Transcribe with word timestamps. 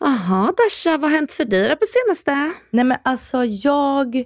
Jaha, 0.00 0.52
Dasha, 0.56 0.98
vad 0.98 1.10
har 1.10 1.16
hänt 1.16 1.32
för 1.32 1.44
dig 1.44 1.76
på 1.76 1.84
senaste? 1.86 2.52
Nej 2.70 2.84
men 2.84 2.98
alltså 3.02 3.44
jag 3.44 4.24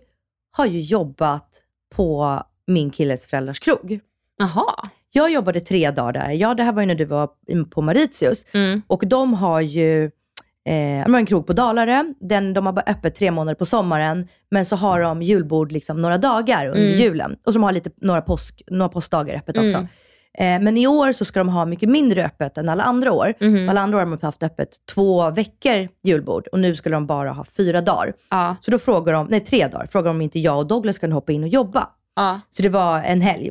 har 0.57 0.67
ju 0.67 0.81
jobbat 0.81 1.49
på 1.95 2.41
min 2.67 2.91
killes 2.91 3.27
föräldrars 3.27 3.61
krog. 3.61 4.01
Jaha. 4.39 4.75
Jag 5.11 5.33
jobbade 5.33 5.61
tre 5.61 5.91
dagar 5.91 6.13
där. 6.13 6.31
Ja, 6.31 6.55
det 6.55 6.63
här 6.63 6.73
var 6.73 6.83
ju 6.83 6.87
när 6.87 6.95
du 6.95 7.05
var 7.05 7.29
på 7.71 7.83
Mauritius. 7.83 8.47
Mm. 8.53 8.83
Och 8.87 9.03
de 9.07 9.35
har 9.35 9.61
ju 9.61 10.05
eh, 10.05 11.05
de 11.05 11.13
har 11.15 11.19
en 11.21 11.27
krog 11.27 11.47
på 11.47 11.53
Dalarö. 11.53 12.05
Den, 12.21 12.53
de 12.53 12.67
har 12.67 12.73
bara 12.73 12.85
öppet 12.87 13.15
tre 13.15 13.31
månader 13.31 13.55
på 13.55 13.67
sommaren. 13.67 14.29
Men 14.51 14.67
så 14.67 14.77
har 14.77 15.01
de 15.01 15.23
julbord 15.23 15.73
liksom 15.73 16.03
några 16.03 16.19
dagar 16.19 16.67
under 16.67 16.87
Mm. 16.87 17.01
julen. 17.01 17.33
Och 17.33 17.53
så 17.53 17.59
de 17.59 17.63
har 17.63 17.73
lite, 17.73 17.91
några, 17.97 18.23
påsk, 18.23 18.63
några 18.67 18.89
påskdagar 18.89 19.37
öppet 19.37 19.57
också. 19.57 19.69
Mm. 19.69 19.83
Eh, 19.83 19.89
men 20.39 20.79
i 20.79 20.87
år 20.87 21.13
så 21.13 21.25
ska 21.25 21.41
de 21.41 21.49
ha 21.49 21.65
mycket 21.65 21.89
mindre 21.89 22.25
öppet 22.25 22.59
än 22.59 22.69
alla 22.69 22.83
andra 22.83 23.13
år. 23.13 23.35
Mhm. 23.41 23.69
Alla 23.69 23.81
andra 23.81 23.99
år 23.99 24.05
har 24.05 24.17
de 24.17 24.27
haft 24.27 24.43
öppet 24.43 24.77
två 24.95 25.31
veckor 25.31 25.89
julbord 26.03 26.47
och 26.47 26.59
nu 26.59 26.77
skulle 26.77 26.97
de 26.97 27.07
bara 27.07 27.31
ha 27.31 27.45
fyra 27.45 27.81
dagar. 27.81 28.13
Ja. 28.31 28.57
Så 28.61 28.71
då 28.71 28.79
frågar 28.79 29.13
de, 29.13 29.27
nej 29.27 29.41
tre 29.41 29.69
dagar, 29.69 29.87
frågar 29.87 30.09
de 30.09 30.17
om 30.17 30.21
inte 30.21 30.39
jag 30.39 30.59
och 30.59 30.67
Douglas 30.67 30.99
kan 30.99 31.13
hoppa 31.13 31.33
in 31.33 31.43
och 31.43 31.49
jobba. 31.49 31.89
Ja. 32.17 32.41
Så 32.51 32.63
det 32.63 32.69
var 32.69 33.03
en 33.03 33.21
helg. 33.21 33.51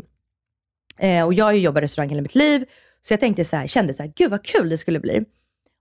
Eh, 0.97 1.25
och 1.25 1.33
jag 1.33 1.45
har 1.45 1.52
ju 1.52 1.59
jobbat 1.59 1.81
i 1.81 1.83
restaurang 1.83 2.09
hela 2.09 2.21
mitt 2.21 2.35
liv, 2.35 2.65
så 3.02 3.13
jag 3.13 3.19
tänkte 3.19 3.45
så 3.45 3.55
här, 3.55 3.67
kände 3.67 3.93
så 3.93 4.03
här, 4.03 4.13
gud 4.15 4.31
vad 4.31 4.43
kul 4.43 4.69
det 4.69 4.77
skulle 4.77 4.99
bli. 4.99 5.25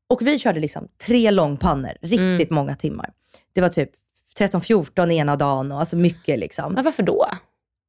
Och 0.09 0.23
vi 0.23 0.39
körde 0.39 0.61
liksom 0.61 0.89
tre 1.07 1.31
långpannor, 1.31 1.93
riktigt 2.03 2.51
många 2.51 2.77
timmar. 2.77 3.11
Det 3.53 3.61
var 3.61 3.69
typ 3.69 3.91
13-14 4.39 5.13
ena 5.13 5.37
dagen 5.37 5.73
och 5.73 5.81
alltså 5.81 5.97
mycket 5.97 6.39
liksom. 6.39 6.73
Men 6.73 6.85
varför 6.85 7.03
då? 7.03 7.27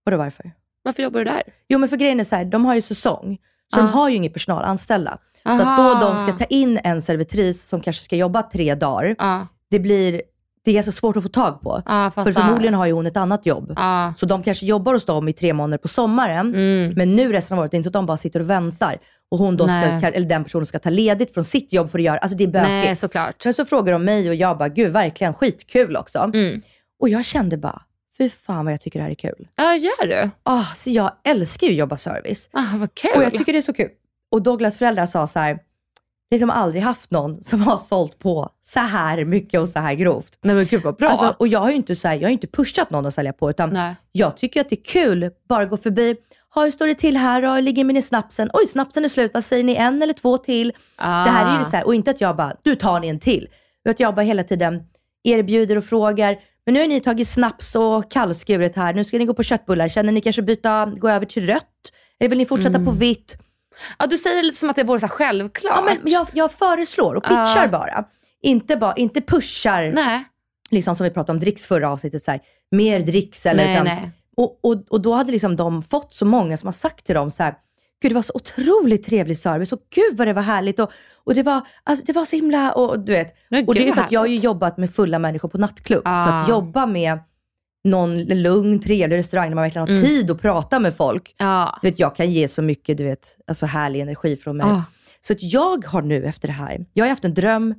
Vadå 0.03 0.17
varför? 0.17 0.51
Varför 0.83 1.03
jobbar 1.03 1.19
du 1.19 1.23
där? 1.25 1.43
Jo 1.69 1.79
men 1.79 1.89
för 1.89 1.97
grejen 1.97 2.19
är 2.19 2.23
så 2.23 2.35
här, 2.35 2.45
de 2.45 2.65
har 2.65 2.75
ju 2.75 2.81
säsong. 2.81 3.37
Så 3.73 3.79
Ja. 3.79 3.83
de 3.83 3.91
har 3.91 4.09
ju 4.09 4.15
ingen 4.15 4.33
personal 4.33 4.63
anställda. 4.63 5.17
Så 5.43 5.49
att 5.51 5.61
Aha. 5.61 5.99
då 6.01 6.07
de 6.07 6.17
ska 6.17 6.38
ta 6.38 6.45
in 6.45 6.79
en 6.83 7.01
servitris 7.01 7.67
som 7.67 7.81
kanske 7.81 8.03
ska 8.03 8.15
jobba 8.15 8.43
tre 8.43 8.75
dagar, 8.75 9.15
Ja. 9.19 9.47
det 9.69 9.79
blir 9.79 10.22
det 10.66 10.72
är 10.72 10.75
ganska 10.75 10.91
svårt 10.91 11.17
att 11.17 11.23
få 11.23 11.29
tag 11.29 11.61
på. 11.61 11.81
Ja, 11.85 12.11
För 12.16 12.31
förmodligen 12.31 12.73
har 12.73 12.85
ju 12.85 12.91
hon 12.91 13.06
ett 13.06 13.17
annat 13.17 13.45
jobb. 13.45 13.73
Ja. 13.75 14.13
Så 14.17 14.25
de 14.25 14.44
kanske 14.44 14.66
jobbar 14.66 14.94
hos 14.94 15.06
dem 15.06 15.28
i 15.28 15.33
tre 15.33 15.53
månader 15.53 15.78
på 15.78 15.88
sommaren, 15.88 16.56
Mm. 16.56 16.94
men 16.95 17.16
nu 17.16 17.31
resten 17.31 17.57
av 17.57 17.61
året, 17.61 17.72
det 17.72 17.75
är 17.75 17.77
inte 17.77 17.88
så 17.88 17.89
att 17.89 17.94
de 17.94 18.06
bara 18.06 18.17
sitter 18.17 18.39
och 18.39 18.50
väntar. 18.50 18.97
Och 19.31 19.38
hon 19.38 19.57
då 19.57 19.67
ska, 19.67 19.77
eller 19.77 20.29
den 20.29 20.44
personen 20.44 20.66
ska 20.66 20.79
ta 20.79 20.89
ledigt 20.89 21.33
från 21.33 21.44
sitt 21.44 21.73
jobb 21.73 21.91
för 21.91 22.00
att 22.00 22.03
göra, 22.06 22.17
alltså 22.17 22.38
det 22.38 22.44
är 22.44 22.47
bökigt. 22.47 22.69
Nej, 22.69 22.95
såklart. 22.95 23.41
Sen 23.44 23.53
så 23.53 23.66
frågar 23.66 23.94
de 23.94 24.06
mig 24.06 24.29
och 24.29 24.35
jag 24.35 24.57
bara, 24.57 24.69
gud 24.69 24.91
verkligen 24.91 25.33
skitkul 25.33 25.97
också. 25.97 26.19
Mm. 26.19 26.61
Och 27.00 27.09
jag 27.09 27.25
kände 27.25 27.57
bara, 27.57 27.81
fy 28.21 28.29
fan 28.29 28.65
vad 28.65 28.73
jag 28.73 28.81
tycker 28.81 28.99
det 28.99 29.03
här 29.03 29.11
är 29.11 29.15
kul. 29.15 29.47
Ja, 29.55 29.75
gör 29.75 30.07
du? 30.07 30.29
Ah, 30.43 30.65
så 30.75 30.89
jag 30.89 31.11
älskar 31.23 31.67
ju 31.67 31.73
att 31.73 31.79
jobba 31.79 31.97
service. 31.97 32.49
Ah, 32.53 32.77
vad 32.77 32.95
kul. 32.95 33.11
Och 33.15 33.23
jag 33.23 33.33
tycker 33.33 33.53
det 33.53 33.57
är 33.57 33.61
så 33.61 33.73
kul. 33.73 33.89
Och 34.31 34.41
Douglas 34.41 34.77
föräldrar 34.77 35.05
sa 35.05 35.27
så 35.27 35.39
här, 35.39 35.59
liksom 36.31 36.49
aldrig 36.49 36.83
haft 36.83 37.11
någon 37.11 37.43
som 37.43 37.61
har 37.61 37.77
sålt 37.77 38.19
på 38.19 38.49
så 38.63 38.79
här 38.79 39.25
mycket 39.25 39.59
och 39.59 39.69
så 39.69 39.79
här 39.79 39.93
grovt. 39.93 40.37
Nej 40.41 40.55
men 40.55 40.65
gud 40.65 40.83
vad 40.83 40.95
bra. 40.95 41.09
Alltså, 41.09 41.35
och 41.39 41.47
jag 41.47 41.59
har 41.59 41.69
ju 41.69 41.75
inte, 41.75 41.95
så 41.95 42.07
här, 42.07 42.15
jag 42.15 42.23
har 42.23 42.29
inte 42.29 42.47
pushat 42.47 42.89
någon 42.89 43.05
att 43.05 43.13
sälja 43.13 43.33
på, 43.33 43.49
utan 43.49 43.69
Nej. 43.69 43.95
jag 44.11 44.38
tycker 44.38 44.61
att 44.61 44.69
det 44.69 44.79
är 44.79 44.83
kul. 44.83 45.31
Bara 45.49 45.65
gå 45.65 45.77
förbi. 45.77 46.15
Ha, 46.55 46.63
hur 46.63 46.71
står 46.71 46.88
det 46.88 46.95
till 46.95 47.17
här 47.17 47.41
då? 47.41 47.59
Ligger 47.59 47.83
min 47.83 47.97
i 47.97 48.01
snapsen? 48.01 48.49
Oj, 48.53 48.67
snapsen 48.67 49.05
är 49.05 49.09
slut. 49.09 49.33
Vad 49.33 49.43
säger 49.43 49.63
ni? 49.63 49.75
En 49.75 50.01
eller 50.01 50.13
två 50.13 50.38
till? 50.38 50.73
Ah. 50.95 51.23
Det 51.25 51.31
här 51.31 51.55
är 51.55 51.59
ju 51.59 51.65
så 51.65 51.75
här, 51.75 51.85
och 51.85 51.95
inte 51.95 52.11
att 52.11 52.21
jag 52.21 52.35
bara, 52.35 52.55
du 52.63 52.75
tar 52.75 52.99
ni 52.99 53.07
en 53.07 53.19
till. 53.19 53.47
Utan 53.83 53.91
att 53.91 53.99
jag 53.99 54.15
bara 54.15 54.21
hela 54.21 54.43
tiden 54.43 54.83
erbjuder 55.23 55.77
och 55.77 55.83
frågar. 55.83 56.38
Men 56.66 56.73
nu 56.73 56.79
har 56.79 56.88
ni 56.88 56.99
tagit 56.99 57.27
snaps 57.27 57.75
och 57.75 58.11
kallskuret 58.11 58.75
här. 58.75 58.94
Nu 58.94 59.03
ska 59.03 59.17
ni 59.17 59.25
gå 59.25 59.33
på 59.33 59.44
köttbullar. 59.44 59.89
Känner 59.89 60.11
ni 60.11 60.22
kanske 60.22 60.41
byta, 60.41 60.85
gå 60.85 61.09
över 61.09 61.25
till 61.25 61.45
rött? 61.45 61.66
Eller 62.19 62.29
vill 62.29 62.38
ni 62.38 62.45
fortsätta 62.45 62.69
Mm. 62.75 62.85
på 62.85 62.91
vitt? 62.91 63.38
Ja, 63.99 64.07
du 64.07 64.17
säger 64.17 64.35
det 64.35 64.41
lite 64.44 64.57
som 64.57 64.69
att 64.69 64.75
det 64.75 64.83
vore 64.83 65.00
så 65.00 65.07
självklart. 65.07 65.73
Ja, 65.75 65.81
men 66.03 66.11
jag, 66.11 66.27
jag 66.33 66.51
föreslår 66.51 67.16
och 67.16 67.23
pitchar 67.23 67.63
Ja. 67.63 67.67
bara. 67.67 68.05
Inte, 68.44 68.77
bara. 68.77 68.94
inte 68.94 69.21
pushar, 69.21 69.91
Nej. 69.94 70.23
liksom 70.71 70.95
som 70.95 71.03
vi 71.03 71.09
pratade 71.11 71.31
om 71.31 71.39
dricks 71.39 71.66
förra 71.66 71.91
avsnittet, 71.91 72.23
så 72.23 72.31
här, 72.31 72.39
mer 72.71 73.00
dricks. 73.00 73.45
Eller, 73.45 73.63
Nej, 73.63 73.73
utan, 73.73 73.85
nej. 73.85 74.11
Och, 74.38 74.59
och, 74.63 74.83
och 74.89 75.01
då 75.01 75.13
hade 75.13 75.31
liksom 75.31 75.55
de 75.55 75.83
fått 75.83 76.13
så 76.13 76.25
många 76.25 76.57
som 76.57 76.67
har 76.67 76.71
sagt 76.73 77.05
till 77.05 77.16
dem 77.16 77.31
så 77.31 77.44
här, 77.44 77.55
Gud 78.01 78.12
det 78.12 78.16
var 78.16 78.22
så 78.22 78.34
otroligt 78.35 79.03
trevlig 79.06 79.38
service 79.38 79.72
och 79.72 79.79
gud 79.95 80.17
vad 80.17 80.28
det 80.28 80.34
var 80.34 80.41
härligt 80.41 80.79
och, 80.79 80.91
och 81.23 81.34
det, 81.35 81.44
var, 81.44 81.62
alltså, 81.84 82.06
det 82.06 82.13
var 82.13 82.25
så 82.25 82.35
himla, 82.35 82.72
och 82.73 83.00
du 83.00 83.12
vet. 83.12 83.35
Men 83.50 83.67
och 83.67 83.73
det 83.75 83.89
är 83.89 83.94
för 83.94 84.01
att 84.01 84.12
jag 84.12 84.19
har 84.19 84.28
ju 84.28 84.38
jobbat 84.38 84.78
med 84.78 84.89
fulla 84.95 85.19
människor 85.19 85.50
på 85.50 85.57
nattklubb. 85.57 86.01
Ah. 86.06 86.25
Så 86.25 86.29
att 86.31 86.50
jobba 86.50 86.85
med 86.85 87.19
någon 87.84 88.23
lugn, 88.23 88.79
trevlig 88.81 89.17
restaurang 89.17 89.50
där 89.50 89.56
man 89.56 89.62
verkligen 89.62 89.88
har 89.88 89.94
Mm. 89.95 90.06
tid 90.06 90.31
att 90.31 90.41
prata 90.41 90.79
med 90.79 90.95
folk. 90.95 91.35
Ja. 91.38 91.79
Du 91.81 91.89
vet, 91.89 92.00
jag 92.00 92.16
kan 92.16 92.31
ge 92.31 92.47
så 92.47 92.62
mycket 92.62 92.97
du 92.97 93.03
vet, 93.03 93.38
alltså 93.47 93.66
härlig 93.66 94.00
energi 94.01 94.35
från 94.35 94.57
mig. 94.57 94.68
Ah. 94.68 94.83
Så 95.22 95.33
att 95.33 95.44
jag 95.44 95.85
har 95.85 96.01
nu 96.01 96.25
efter 96.25 96.47
det 96.47 96.53
här, 96.53 96.85
jag 96.94 97.06
har 97.06 97.09
haft 97.09 97.25
en 97.25 97.33
dröm 97.33 97.75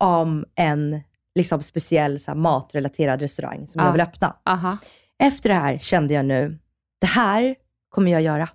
om 0.00 0.44
en 0.54 1.00
liksom, 1.34 1.62
speciell 1.62 2.20
så 2.20 2.30
här, 2.30 2.38
matrelaterad 2.38 3.20
restaurang 3.20 3.66
som 3.68 3.80
Ah. 3.80 3.84
jag 3.84 3.92
vill 3.92 4.00
öppna. 4.00 4.36
Aha. 4.48 4.76
Efter 5.22 5.48
det 5.48 5.54
här 5.54 5.78
kände 5.78 6.14
jag 6.14 6.24
nu, 6.24 6.58
det 7.00 7.06
här 7.06 7.54
kommer 7.88 8.12
jag 8.12 8.22
göra. 8.22 8.48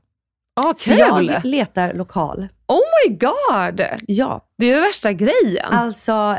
Åh, 0.55 0.73
Så 0.75 0.89
kul! 0.89 0.97
jag 0.99 1.45
letar 1.45 1.93
lokal. 1.93 2.47
Oh 2.67 2.79
my 3.07 3.15
god! 3.15 3.81
Ja, 4.07 4.45
Det 4.57 4.65
är 4.71 4.75
ju 4.75 4.81
värsta 4.81 5.13
grejen. 5.13 5.65
alltså 5.71 6.37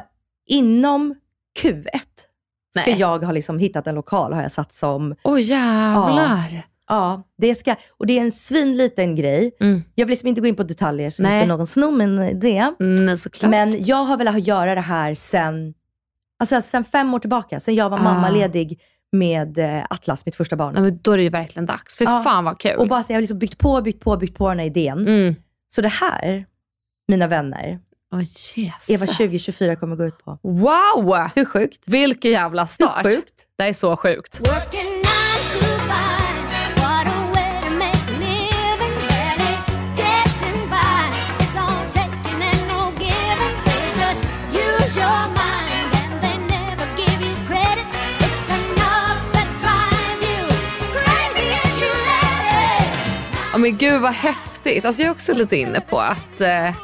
inom 0.49 1.15
Q1 1.63 1.85
ska 2.79 2.91
Nej. 2.91 3.01
jag 3.01 3.25
ha 3.25 3.33
liksom 3.33 3.59
hittat 3.59 3.87
en 3.87 3.95
lokal 3.95 4.33
har 4.33 4.43
jag 4.43 4.53
satt 4.53 4.73
som. 4.73 5.15
Åh 5.25 5.43
jävlar. 5.43 6.67
Ja, 6.89 7.23
det 7.39 7.55
ska, 7.55 7.75
och 7.99 8.07
det 8.07 8.19
är 8.19 8.23
en 8.23 8.33
svinliten 8.33 9.17
grej. 9.17 9.57
Mm. 9.61 9.83
Jag 9.95 10.07
vill 10.07 10.11
liksom 10.11 10.29
inte 10.29 10.41
gå 10.41 10.47
in 10.47 10.57
på 10.57 10.63
detaljer 10.63 11.11
så 11.11 11.23
Nej. 11.23 11.43
inte 11.43 11.57
någon 11.57 11.67
snor 11.67 11.91
min 11.91 12.23
idé. 12.23 12.73
Nej, 12.79 13.19
såklart. 13.19 13.51
Men 13.51 13.85
jag 13.85 14.05
har 14.05 14.17
velat 14.17 14.47
göra 14.47 14.75
det 14.75 14.81
här 14.81 15.15
sen, 15.15 15.75
alltså 16.41 16.61
sen 16.61 16.85
fem 16.85 17.15
år 17.15 17.19
tillbaka. 17.19 17.61
Sen 17.61 17.75
jag 17.75 17.91
var 17.91 17.99
Ah. 17.99 18.03
mammaledig 18.03 18.81
med 19.13 19.59
eh, 19.59 19.85
Atlas, 19.91 20.27
mitt 20.27 20.37
första 20.37 20.57
barn. 20.57 20.75
Nej, 20.75 20.83
men 20.83 20.99
då 21.03 21.13
är 21.13 21.17
det 21.17 21.23
ju 21.23 21.29
verkligen 21.29 21.67
dags. 21.67 21.97
För 21.97 22.05
Ja. 22.05 22.21
fan 22.25 22.45
vad 22.45 22.59
kul. 22.61 22.77
Och 22.77 22.89
bara 22.89 23.03
så 23.03 23.13
jag 23.13 23.17
har 23.17 23.21
liksom 23.21 23.39
byggt 23.39 23.59
på, 23.59 23.81
byggt 23.83 24.01
på, 24.05 24.17
byggt 24.17 24.39
på 24.39 24.49
den 24.49 24.59
här 24.59 24.67
idén. 24.67 24.99
mm. 24.99 25.35
Så 25.69 25.81
det 25.83 25.89
här, 25.89 26.47
mina 27.09 27.27
vänner, 27.27 27.79
Åh 28.13 28.21
Jesus. 28.55 28.91
är 28.91 28.99
vad 28.99 29.09
2024 29.09 29.77
kommer 29.77 29.97
gå 29.97 30.05
ut 30.07 30.19
på. 30.25 30.39
Wow! 30.43 31.29
Hur 31.35 31.45
sjukt? 31.45 31.83
Vilken 31.89 32.31
jävla 32.31 32.63
Hur 32.63 32.67
start. 32.69 33.03
sjukt? 33.07 33.47
Det 33.59 33.65
är 33.65 33.73
så 33.73 33.97
sjukt. 33.97 34.41
Working 34.49 34.96
Ja, 53.57 53.61
men 53.61 53.77
gud 53.77 54.01
vad 54.01 54.13
häftigt. 54.13 54.85
Alltså 54.85 55.03
jag 55.03 55.07
är 55.09 55.13
också 55.13 55.35
lite 55.35 55.57
inne 55.57 55.81
på 55.81 55.99
att 55.99 56.41
eh, 56.41 56.75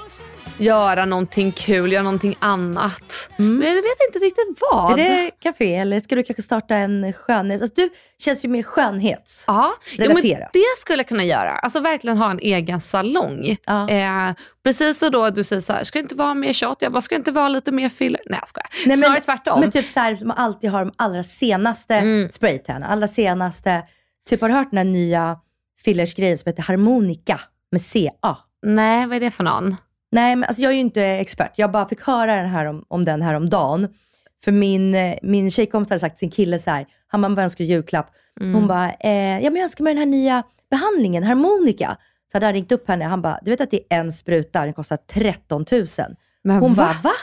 göra 0.59 1.05
någonting 1.05 1.53
kul, 1.53 1.93
göra 1.93 2.03
någonting 2.03 2.37
annat. 2.39 3.31
Men 3.37 3.63
jag 3.63 3.75
vet 3.75 4.07
inte 4.09 4.19
riktigt 4.19 4.59
vad. 4.73 4.99
Är 4.99 5.25
det 5.25 5.31
café 5.43 5.75
eller 5.75 6.01
ska 6.01 6.15
du 6.15 6.23
kanske 6.23 6.43
starta 6.43 6.77
en 6.77 7.13
skönhets... 7.13 7.63
Alltså, 7.63 7.75
du 7.83 7.91
känns 8.19 8.45
ju 8.45 8.49
mer 8.49 8.63
skönhets. 8.63 9.45
Ja, 9.47 9.73
jo, 9.99 10.13
men 10.15 10.23
det 10.53 10.65
skulle 10.79 10.99
jag 10.99 11.09
kunna 11.09 11.25
göra. 11.25 11.51
Alltså 11.51 11.81
verkligen 11.81 12.19
ha 12.19 12.31
en 12.31 12.39
egen 12.39 12.81
salong. 12.81 13.57
Ja. 13.67 13.89
Eh, 13.91 14.35
precis 14.65 14.99
så 14.99 15.09
då 15.09 15.31
du 15.31 15.45
säger 15.45 15.63
så 15.63 15.73
här, 15.73 15.85
ska 15.85 15.99
det 15.99 16.03
inte 16.03 16.15
vara 16.15 16.35
mer 16.35 16.53
shot? 16.53 16.77
Jag 16.81 16.93
bara, 16.93 17.01
ska 17.03 17.15
det 17.15 17.19
inte 17.19 17.33
vara 17.33 17.49
lite 17.49 17.73
mer 17.73 17.89
filler? 17.89 18.21
Nej 18.27 18.39
jag 18.41 18.49
skojar. 18.49 18.69
Nej, 18.87 18.97
Snarare 18.97 19.21
tvärtom. 19.21 19.61
Men 19.61 19.71
typ 19.71 19.89
så 19.89 20.01
här, 20.01 20.17
som 20.17 20.29
man 20.29 20.37
alltid 20.37 20.71
har 20.71 20.85
de 20.85 20.93
allra 20.97 21.25
senaste 21.25 21.95
Mm. 21.95 22.31
spraytan, 22.31 22.83
allra 22.83 23.09
senaste. 23.09 23.83
Typ 24.29 24.41
har 24.41 24.49
du 24.49 24.55
hört 24.55 24.71
den 24.71 24.79
här 24.79 24.85
nya 24.85 25.37
fillersgrejen 25.85 26.39
som 26.39 26.49
heter 26.49 26.63
Harmonica 26.63 27.41
med 27.71 27.83
CA? 27.83 28.39
Nej, 28.63 29.07
vad 29.07 29.17
är 29.17 29.21
det 29.21 29.31
för 29.31 29.45
någon? 29.45 29.77
Nej, 30.13 30.37
men 30.37 30.49
alltså 30.49 30.63
jag 30.63 30.71
är 30.71 30.75
ju 30.75 30.81
inte 30.81 31.03
expert. 31.03 31.53
Jag 31.57 31.71
bara 31.73 31.89
fick 31.89 32.01
höra 32.01 32.35
den 32.35 32.51
här 32.51 32.65
om, 32.65 32.85
om 32.89 33.05
den 33.05 33.23
här 33.23 33.35
om 33.35 33.51
dagen. 33.51 33.89
För 34.45 34.53
min, 34.53 34.95
eh, 34.95 35.15
min 35.23 35.51
tjejkompis 35.51 35.91
hade 35.91 36.01
sagt 36.01 36.17
till 36.17 36.21
sin 36.21 36.31
kille 36.31 36.59
så 36.59 36.71
här, 36.71 36.87
han 37.07 37.23
bara, 37.23 37.35
vad 37.35 37.45
önskar 37.45 37.65
julklapp? 37.65 38.11
Mm. 38.41 38.55
Hon 38.55 38.67
bara, 38.67 38.93
eh, 38.93 39.45
ja 39.45 39.51
men 39.51 39.57
jag 39.57 39.63
önskar 39.63 39.85
mig 39.85 39.95
den 39.95 39.99
här 39.99 40.07
nya 40.07 40.43
behandlingen, 40.71 41.25
Harmonica. 41.25 41.97
Så 42.33 42.37
hade 42.37 42.47
han 42.47 42.53
ringt 42.53 42.73
upp 42.73 42.89
henne, 42.89 43.05
han 43.05 43.23
bara, 43.23 43.39
du 43.43 43.51
vet 43.51 43.61
att 43.61 43.71
det 43.71 43.81
är 43.91 44.01
en 44.01 44.13
spruta, 44.13 44.65
den 44.65 44.75
kostar 44.75 44.97
13 44.97 45.65
000. 45.73 45.87
Men 46.45 46.57
Hon 46.61 46.75
va? 46.75 46.85
bara, 46.85 47.01
va? 47.03 47.17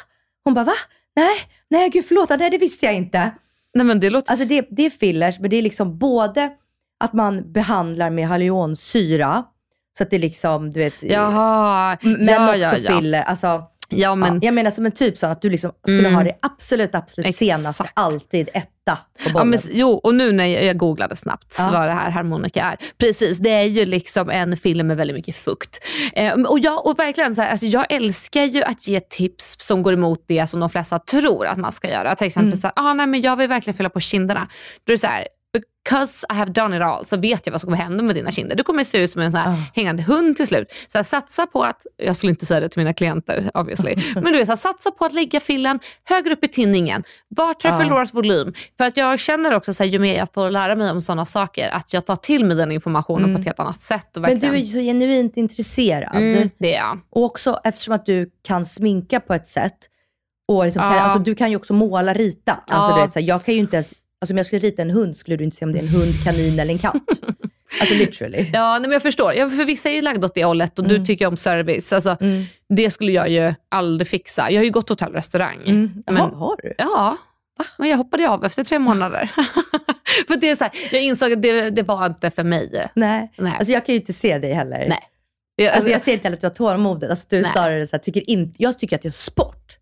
Hon 0.44 0.53
bara, 0.53 0.65
va? 0.65 0.73
Nej, 1.15 1.35
nej 1.69 1.89
gud 1.89 2.06
förlåt, 2.06 2.29
nej 2.29 2.50
det 2.50 2.57
visste 2.57 2.85
jag 2.85 2.95
inte. 2.95 3.31
Nej 3.73 3.85
men 3.85 4.00
det 4.00 4.09
låter... 4.09 4.31
Alltså 4.31 4.45
det, 4.45 4.67
det 4.69 4.85
är 4.85 4.89
fillers, 4.89 5.39
men 5.39 5.50
det 5.50 5.56
är 5.56 5.61
liksom 5.61 5.97
både 5.97 6.50
att 6.99 7.13
man 7.13 7.51
behandlar 7.51 8.09
med 8.09 8.27
hyaluronsyra, 8.29 9.43
så 9.97 10.03
att 10.03 10.09
det 10.11 10.17
liksom, 10.17 10.71
du 10.71 10.79
vet, 10.79 11.03
Jaha, 11.03 11.97
men 12.01 12.25
ja, 12.25 12.47
också 12.49 12.57
ja, 12.59 12.75
ja. 12.77 12.95
filler. 12.99 13.21
Alltså, 13.21 13.63
Ja 13.91 14.15
men, 14.15 14.33
ja, 14.33 14.39
jag 14.43 14.53
menar 14.53 14.71
som 14.71 14.85
en 14.85 14.91
typ 14.91 15.17
sån 15.17 15.31
att 15.31 15.41
du 15.41 15.49
liksom 15.49 15.71
skulle 15.83 15.99
Mm. 15.99 16.15
ha 16.15 16.23
det 16.23 16.35
absolut, 16.41 16.95
absolut 16.95 17.25
Exakt. 17.27 17.37
senaste, 17.39 17.83
alltid 17.93 18.49
etta 18.53 18.97
på 19.33 19.39
ja, 19.39 19.43
men 19.43 19.59
jo 19.71 19.89
och 19.91 20.15
nu 20.15 20.31
när 20.31 20.45
jag, 20.45 20.63
jag 20.63 20.77
googlade 20.77 21.15
snabbt 21.15 21.55
Ja. 21.57 21.69
vad 21.71 21.87
det 21.87 21.93
här 21.93 22.09
harmonika 22.09 22.63
är. 22.63 22.77
Precis, 22.97 23.37
det 23.37 23.49
är 23.49 23.63
ju 23.63 23.85
liksom 23.85 24.29
en 24.29 24.57
film 24.57 24.87
med 24.87 24.97
väldigt 24.97 25.15
mycket 25.15 25.35
fukt. 25.35 25.79
Eh, 26.13 26.33
och, 26.33 26.59
jag, 26.59 26.85
och 26.85 26.99
verkligen 26.99 27.35
så 27.35 27.41
här, 27.41 27.51
alltså 27.51 27.65
jag 27.65 27.85
älskar 27.91 28.43
ju 28.43 28.63
att 28.63 28.87
ge 28.87 28.99
tips 28.99 29.55
som 29.59 29.81
går 29.83 29.93
emot 29.93 30.23
det 30.27 30.47
som 30.47 30.59
de 30.59 30.69
flesta 30.69 30.99
tror 30.99 31.45
att 31.47 31.57
man 31.57 31.71
ska 31.71 31.89
göra. 31.89 32.15
Till 32.15 32.27
exempel 32.27 32.47
Mm. 32.53 32.61
så 32.61 32.67
här, 32.67 32.73
ah, 32.75 32.93
nej, 32.93 33.07
men 33.07 33.21
jag 33.21 33.35
vill 33.35 33.47
verkligen 33.49 33.77
fylla 33.77 33.89
på 33.89 33.99
kinderna. 33.99 34.47
Då 34.83 34.91
är 34.91 34.93
det 34.95 34.99
så 34.99 35.07
här, 35.07 35.27
because 35.53 36.25
I 36.29 36.33
have 36.33 36.51
done 36.51 36.75
it 36.77 36.81
all 36.81 37.05
så 37.05 37.17
vet 37.17 37.45
jag 37.47 37.51
vad 37.51 37.61
som 37.61 37.67
kommer 37.67 37.77
hända 37.83 38.03
med 38.03 38.15
dina 38.15 38.31
kinder. 38.31 38.55
Du 38.55 38.63
kommer 38.63 38.83
se 38.83 38.97
ut 39.03 39.11
som 39.11 39.21
en 39.21 39.31
sån 39.31 39.39
här 39.41 39.51
Ah. 39.51 39.57
hängande 39.75 40.03
hund 40.03 40.37
till 40.37 40.47
slut. 40.47 40.67
Så 40.87 40.97
här, 40.97 41.03
satsa 41.03 41.45
på 41.47 41.63
att, 41.63 41.85
jag 41.97 42.15
skulle 42.15 42.29
inte 42.29 42.45
säga 42.45 42.59
det 42.59 42.69
till 42.69 42.79
mina 42.79 42.93
klienter 42.93 43.51
obviously, 43.53 43.95
men 44.13 44.23
du 44.23 44.31
vet, 44.37 44.45
så 44.47 44.51
här, 44.51 44.57
satsa 44.57 44.91
på 44.91 45.05
att 45.05 45.13
lägga 45.13 45.39
fillen 45.39 45.79
högre 46.03 46.33
upp 46.33 46.43
i 46.43 46.47
tinningen. 46.47 47.03
Vart 47.27 47.63
har 47.63 47.71
Ah. 47.71 47.77
förlorat 47.77 48.13
volym? 48.13 48.53
För 48.77 48.83
att 48.83 48.97
jag 48.97 49.19
känner 49.19 49.53
också 49.55 49.73
så 49.73 49.83
här, 49.83 49.89
ju 49.89 49.99
mer 49.99 50.17
jag 50.17 50.33
får 50.33 50.49
lära 50.49 50.75
mig 50.75 50.91
om 50.91 51.01
sådana 51.01 51.25
saker, 51.25 51.69
att 51.69 51.93
jag 51.93 52.05
tar 52.05 52.15
till 52.15 52.45
mig 52.45 52.57
den 52.57 52.71
informationen 52.71 53.33
på 53.35 53.39
ett 53.39 53.45
helt 53.45 53.59
annat 53.59 53.81
sätt. 53.81 54.17
Mm. 54.17 54.29
men 54.31 54.39
du 54.39 54.47
verkligen- 54.47 54.55
är 54.55 54.67
ju 54.67 54.73
så 54.73 54.79
genuint 54.79 55.37
intresserad. 55.37 56.15
mm, 56.15 56.49
det 56.59 56.75
är 56.75 56.79
jag. 56.79 56.99
Och 57.09 57.23
också 57.23 57.59
eftersom 57.63 57.93
att 57.93 58.05
du 58.05 58.29
kan 58.43 58.65
sminka 58.65 59.19
på 59.19 59.33
ett 59.33 59.47
sätt, 59.47 59.77
och 60.47 60.65
liksom 60.65 60.83
Ja. 60.83 60.99
alltså, 60.99 61.19
du 61.19 61.35
kan 61.35 61.49
ju 61.49 61.55
också 61.55 61.73
måla, 61.73 62.13
rita. 62.13 62.51
Alltså, 62.67 62.91
Ja. 62.91 62.95
du 62.95 63.01
vet, 63.01 63.13
så 63.13 63.19
här, 63.19 63.27
jag 63.27 63.45
kan 63.45 63.53
ju 63.53 63.59
inte 63.59 63.75
ens, 63.75 63.93
alltså, 64.21 64.33
om 64.33 64.38
jag 64.38 64.45
skulle 64.45 64.60
rita 64.60 64.81
en 64.81 64.89
hund 64.89 65.18
skulle 65.18 65.38
du 65.38 65.44
inte 65.44 65.57
se 65.57 65.66
om 65.66 65.71
det 65.71 65.80
är 65.80 65.83
en 65.83 65.88
hund, 65.89 66.24
kanin 66.24 66.60
eller 66.60 66.74
en 66.74 66.80
katt. 66.80 66.95
alltså 67.81 67.95
literally. 67.95 68.50
Ja, 68.54 68.71
nej, 68.74 68.81
men 68.81 68.92
jag 68.92 69.01
förstår. 69.01 69.33
Ja, 69.33 69.50
för 69.50 69.66
vissa 69.66 69.89
är 69.89 69.94
ju 69.94 70.01
lagda 70.01 70.25
åt 70.27 70.36
det 70.36 70.44
hållet 70.45 70.80
och 70.80 70.86
Mm. 70.86 71.00
du 71.00 71.06
tycker 71.06 71.27
om 71.27 71.38
service. 71.38 71.94
Alltså, 71.94 72.18
Det 72.69 72.92
skulle 72.92 73.12
jag 73.12 73.30
ju 73.30 73.54
aldrig 73.69 74.07
fixa. 74.07 74.51
Jag 74.51 74.60
har 74.60 74.66
ju 74.66 74.71
gått 74.71 74.89
hotell 74.89 75.10
och 75.10 75.16
restaurang. 75.16 75.57
Mm. 75.66 76.04
Jaha, 76.06 76.13
Men, 76.27 76.33
har 76.39 76.56
du? 76.63 76.74
ja, 76.77 77.18
men 77.77 77.89
jag 77.89 77.98
hoppade 77.98 78.30
av 78.30 78.45
efter 78.45 78.63
tre 78.63 78.80
månader. 78.80 79.31
för 80.27 80.36
det 80.36 80.50
är 80.50 80.56
så 80.56 80.63
här, 80.63 80.74
jag 80.92 81.01
insåg 81.04 81.31
att 81.33 81.42
det, 81.42 81.69
det 81.69 81.83
var 81.83 82.06
inte 82.06 82.31
för 82.31 82.44
mig. 82.44 82.89
Nej. 82.95 83.31
Nej. 83.38 83.54
Alltså 83.60 83.71
jag 83.74 83.86
kan 83.86 83.94
ju 83.95 84.00
inte 84.00 84.13
se 84.13 84.38
dig 84.38 84.54
heller. 84.54 84.86
Nej. 84.89 85.00
Jag, 85.56 85.74
Alltså 85.74 85.89
jag 85.89 86.01
ser 86.01 86.13
inte 86.13 86.24
heller 86.24 86.36
att 86.38 86.42
du 86.42 86.48
har 86.48 86.56
tålamodet. 86.56 87.10
Alltså 87.10 87.25
du 87.30 87.38
är 87.38 87.42
Nej. 87.42 87.51
snarare 87.51 87.88
så 87.88 87.95
här, 87.95 88.00
tycker 88.04 88.30
inte, 88.30 88.63
jag 88.63 88.80
tycker 88.80 88.95
att 88.95 89.01
det 89.01 89.07
är 89.07 89.12
sport. 89.12 89.77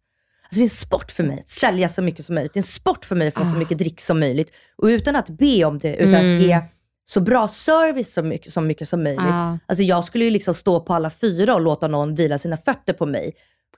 Alltså 0.50 0.60
det 0.60 0.62
är 0.62 0.64
en 0.64 0.70
sport 0.70 1.12
för 1.12 1.24
mig 1.24 1.40
att 1.40 1.50
sälja 1.50 1.90
så 1.90 2.02
mycket 2.02 2.26
som 2.26 2.36
möjligt. 2.36 2.54
Det 2.54 2.58
är 2.58 2.62
en 2.62 2.68
sport 2.68 3.06
för 3.06 3.16
mig 3.16 3.28
att 3.28 3.34
få 3.34 3.46
så 3.46 3.56
Ah. 3.56 3.60
mycket 3.60 3.78
drick 3.78 4.02
som 4.02 4.20
möjligt. 4.20 4.52
Och 4.78 4.86
utan 4.86 5.16
att 5.16 5.30
be 5.30 5.66
om 5.66 5.80
det, 5.80 5.96
utan 5.96 6.14
Mm. 6.14 6.36
att 6.36 6.42
ge 6.42 6.62
så 7.06 7.20
bra 7.22 7.48
service 7.48 8.14
som 8.14 8.28
mycket, 8.28 8.54
så 8.54 8.62
mycket 8.62 8.90
som 8.90 9.04
möjligt. 9.04 9.22
Ja. 9.28 9.58
Alltså 9.66 9.84
jag 9.84 10.04
skulle 10.04 10.26
ju 10.26 10.32
liksom 10.32 10.54
stå 10.54 10.80
på 10.80 10.94
alla 10.94 11.10
fyra 11.10 11.54
och 11.56 11.62
låta 11.62 11.88
någon 11.88 12.16
vila 12.16 12.38
sina 12.38 12.58
fötter 12.58 12.94
på 12.94 13.06
mig 13.06 13.34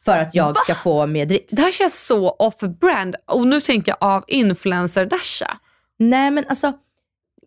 för 0.06 0.18
att 0.18 0.36
jag 0.36 0.58
ska 0.58 0.76
få 0.76 1.08
mer 1.08 1.26
dricks. 1.26 1.54
det 1.56 1.62
här 1.62 1.72
känns 1.72 2.06
så 2.06 2.30
off-brand 2.30 3.16
och 3.26 3.48
nu 3.48 3.62
tänker 3.62 3.92
jag 3.92 3.98
av 4.10 4.24
influencer-Dasha. 4.28 5.58
Nej 6.00 6.32
men 6.32 6.46
alltså, 6.50 6.74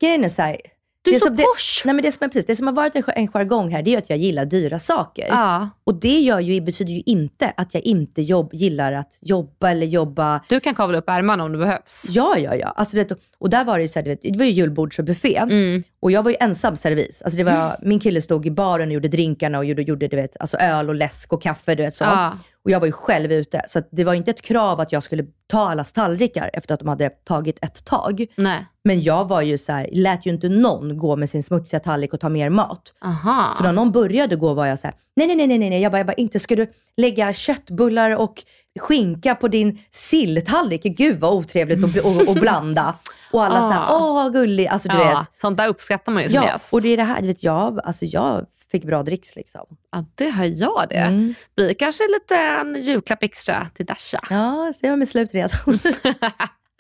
grejen 0.01 0.25
är 0.25 0.29
så 0.29 0.43
här. 0.43 0.57
Du 1.05 1.11
är 1.11 1.15
det 1.15 1.21
så 1.21 1.27
som, 1.27 1.37
det, 1.37 1.43
posh. 1.43 1.83
nej, 1.85 1.95
men 1.95 2.03
det, 2.03 2.13
som 2.13 2.25
är 2.25 2.29
precis, 2.29 2.47
det 2.47 2.57
som 2.57 2.67
har 2.67 2.75
varit 2.75 2.95
en, 2.95 3.29
jargong 3.29 3.73
här, 3.73 3.83
det 3.83 3.95
är 3.95 3.99
att 3.99 4.11
jag 4.11 4.19
gillar 4.19 4.45
dyra 4.45 4.79
saker. 4.79 5.27
Ja. 5.29 5.69
Och 5.85 5.95
det 5.95 6.21
gör 6.21 6.41
ju, 6.41 6.61
betyder 6.61 6.93
ju 6.93 7.03
inte 7.07 7.53
att 7.57 7.75
jag 7.75 7.83
inte 7.87 8.23
jobb, 8.23 8.51
gillar 8.55 8.93
att 8.93 9.19
jobba 9.21 9.71
eller 9.71 9.87
jobba. 9.87 10.41
Du 10.49 10.61
kan 10.61 10.75
kavla 10.75 10.99
upp 10.99 11.09
ärmarna 11.09 11.45
om 11.45 11.53
det 11.53 11.59
behövs. 11.59 12.05
Ja, 12.09 12.39
ja, 12.39 12.55
ja. 12.55 12.69
Alltså, 12.77 12.97
det, 12.97 13.15
och 13.39 13.51
där 13.51 13.65
var 13.65 13.79
det 13.79 13.83
ju 13.83 13.89
så 13.89 13.99
här, 13.99 14.07
vet, 14.07 14.23
det 14.23 14.39
var 14.39 14.45
ju 14.45 14.51
julbords 14.51 14.99
och 14.99 15.05
buffé. 15.05 15.37
Mm. 15.37 15.83
Och 16.01 16.11
jag 16.11 16.23
var 16.23 16.31
ju 16.31 16.37
ensam 16.41 16.77
servis. 16.77 17.23
Alltså 17.23 17.39
det 17.39 17.45
var, 17.45 17.77
Min 17.83 18.01
kille 18.01 18.23
stod 18.23 18.47
i 18.47 18.51
baren 18.51 18.89
och 18.89 18.95
gjorde 18.95 19.09
drinkarna 19.09 19.59
och 19.59 19.65
gjorde, 19.65 19.83
gjorde 19.83 20.09
du 20.09 20.17
vet, 20.17 20.37
alltså 20.41 20.57
öl 20.57 20.89
och 20.89 20.95
läsk 20.95 21.33
och 21.33 21.43
kaffe. 21.43 21.75
Du 21.75 21.83
vet, 21.83 21.95
så. 21.95 22.05
Ja. 22.05 22.33
Och 22.65 22.71
jag 22.71 22.81
var 22.81 22.87
ju 22.87 22.93
själv 22.93 23.33
ute. 23.33 23.63
Så 23.69 23.83
det 23.91 24.05
var 24.05 24.15
inte 24.15 24.31
ett 24.31 24.43
krav 24.43 24.81
att 24.81 24.93
jag 24.93 25.03
skulle 25.03 25.25
ta 25.53 25.71
allas 25.71 25.93
tallrikar 25.93 26.51
efter 26.53 26.75
att 26.75 26.81
de 26.81 26.89
hade 26.89 27.11
tagit 27.11 27.59
ett 27.65 27.85
tag. 27.85 28.27
Nej. 28.37 28.67
Men 28.85 29.03
jag 29.03 29.29
var 29.29 29.43
ju 29.43 29.59
så 29.59 29.73
här, 29.73 29.89
lät 29.93 30.27
ju 30.27 30.31
inte 30.31 30.49
någon 30.49 30.99
gå 30.99 31.17
med 31.17 31.31
sin 31.31 31.43
smutsiga 31.43 31.81
tallrik 31.81 32.15
och 32.15 32.21
ta 32.21 32.29
mer 32.29 32.51
mat. 32.51 32.93
Aha. 33.05 33.55
Så 33.57 33.63
när 33.63 33.73
någon 33.73 33.93
började 33.93 34.37
gå 34.37 34.55
var 34.55 34.67
jag 34.67 34.79
så 34.79 34.87
här: 34.87 34.97
nej, 35.17 35.27
nej, 35.27 35.37
nej, 35.37 35.59
nej, 35.59 35.71
nej. 35.71 35.81
Jag 35.83 35.93
bara, 35.93 35.99
jag 35.99 36.07
bara, 36.07 36.13
inte 36.13 36.39
ska 36.39 36.57
du 36.57 36.67
lägga 36.97 37.33
köttbullar 37.33 38.17
och 38.17 38.45
skinka 38.81 39.35
på 39.35 39.49
din 39.49 39.79
silltallrik. 39.91 40.83
Gud 40.83 41.21
vad 41.21 41.33
otrevligt 41.33 41.85
att 41.85 42.05
och, 42.05 42.29
och 42.29 42.35
blanda. 42.35 42.95
Och 43.33 43.45
alla 43.45 43.59
Ah. 43.59 43.97
åh 44.01 44.31
gullig. 44.33 44.67
Alltså 44.67 44.89
du 44.89 44.97
ja, 44.99 45.19
vet. 45.19 45.41
sånt 45.41 45.57
där 45.57 45.69
uppskattar 45.69 46.13
man 46.13 46.23
ju 46.23 46.29
som 46.29 46.37
Ja, 46.37 46.47
gäst. 46.53 46.73
och 46.73 46.83
det 46.83 46.89
är 46.89 46.97
det 46.97 47.03
här, 47.03 47.21
du 47.21 47.27
vet 47.27 47.43
jag, 47.43 47.81
alltså 47.85 48.05
jag 48.05 48.47
fick 48.73 48.85
bra 48.85 49.03
dricks 49.03 49.37
liksom. 49.37 49.67
Ja, 49.93 50.05
det 50.15 50.31
har 50.31 50.45
jag 50.45 50.87
det. 50.89 50.97
Mm. 50.97 51.35
Blir 51.57 51.75
kanske 51.75 52.05
lite 52.09 52.37
en 52.37 52.83
julklapp 52.83 53.23
extra 53.23 53.67
till 53.75 53.87
Dasha. 53.87 54.19
Ja, 54.31 54.73
så 54.75 54.87
jag 54.87 55.03
är 55.03 55.07
slut 55.07 55.35
redan. 55.43 55.79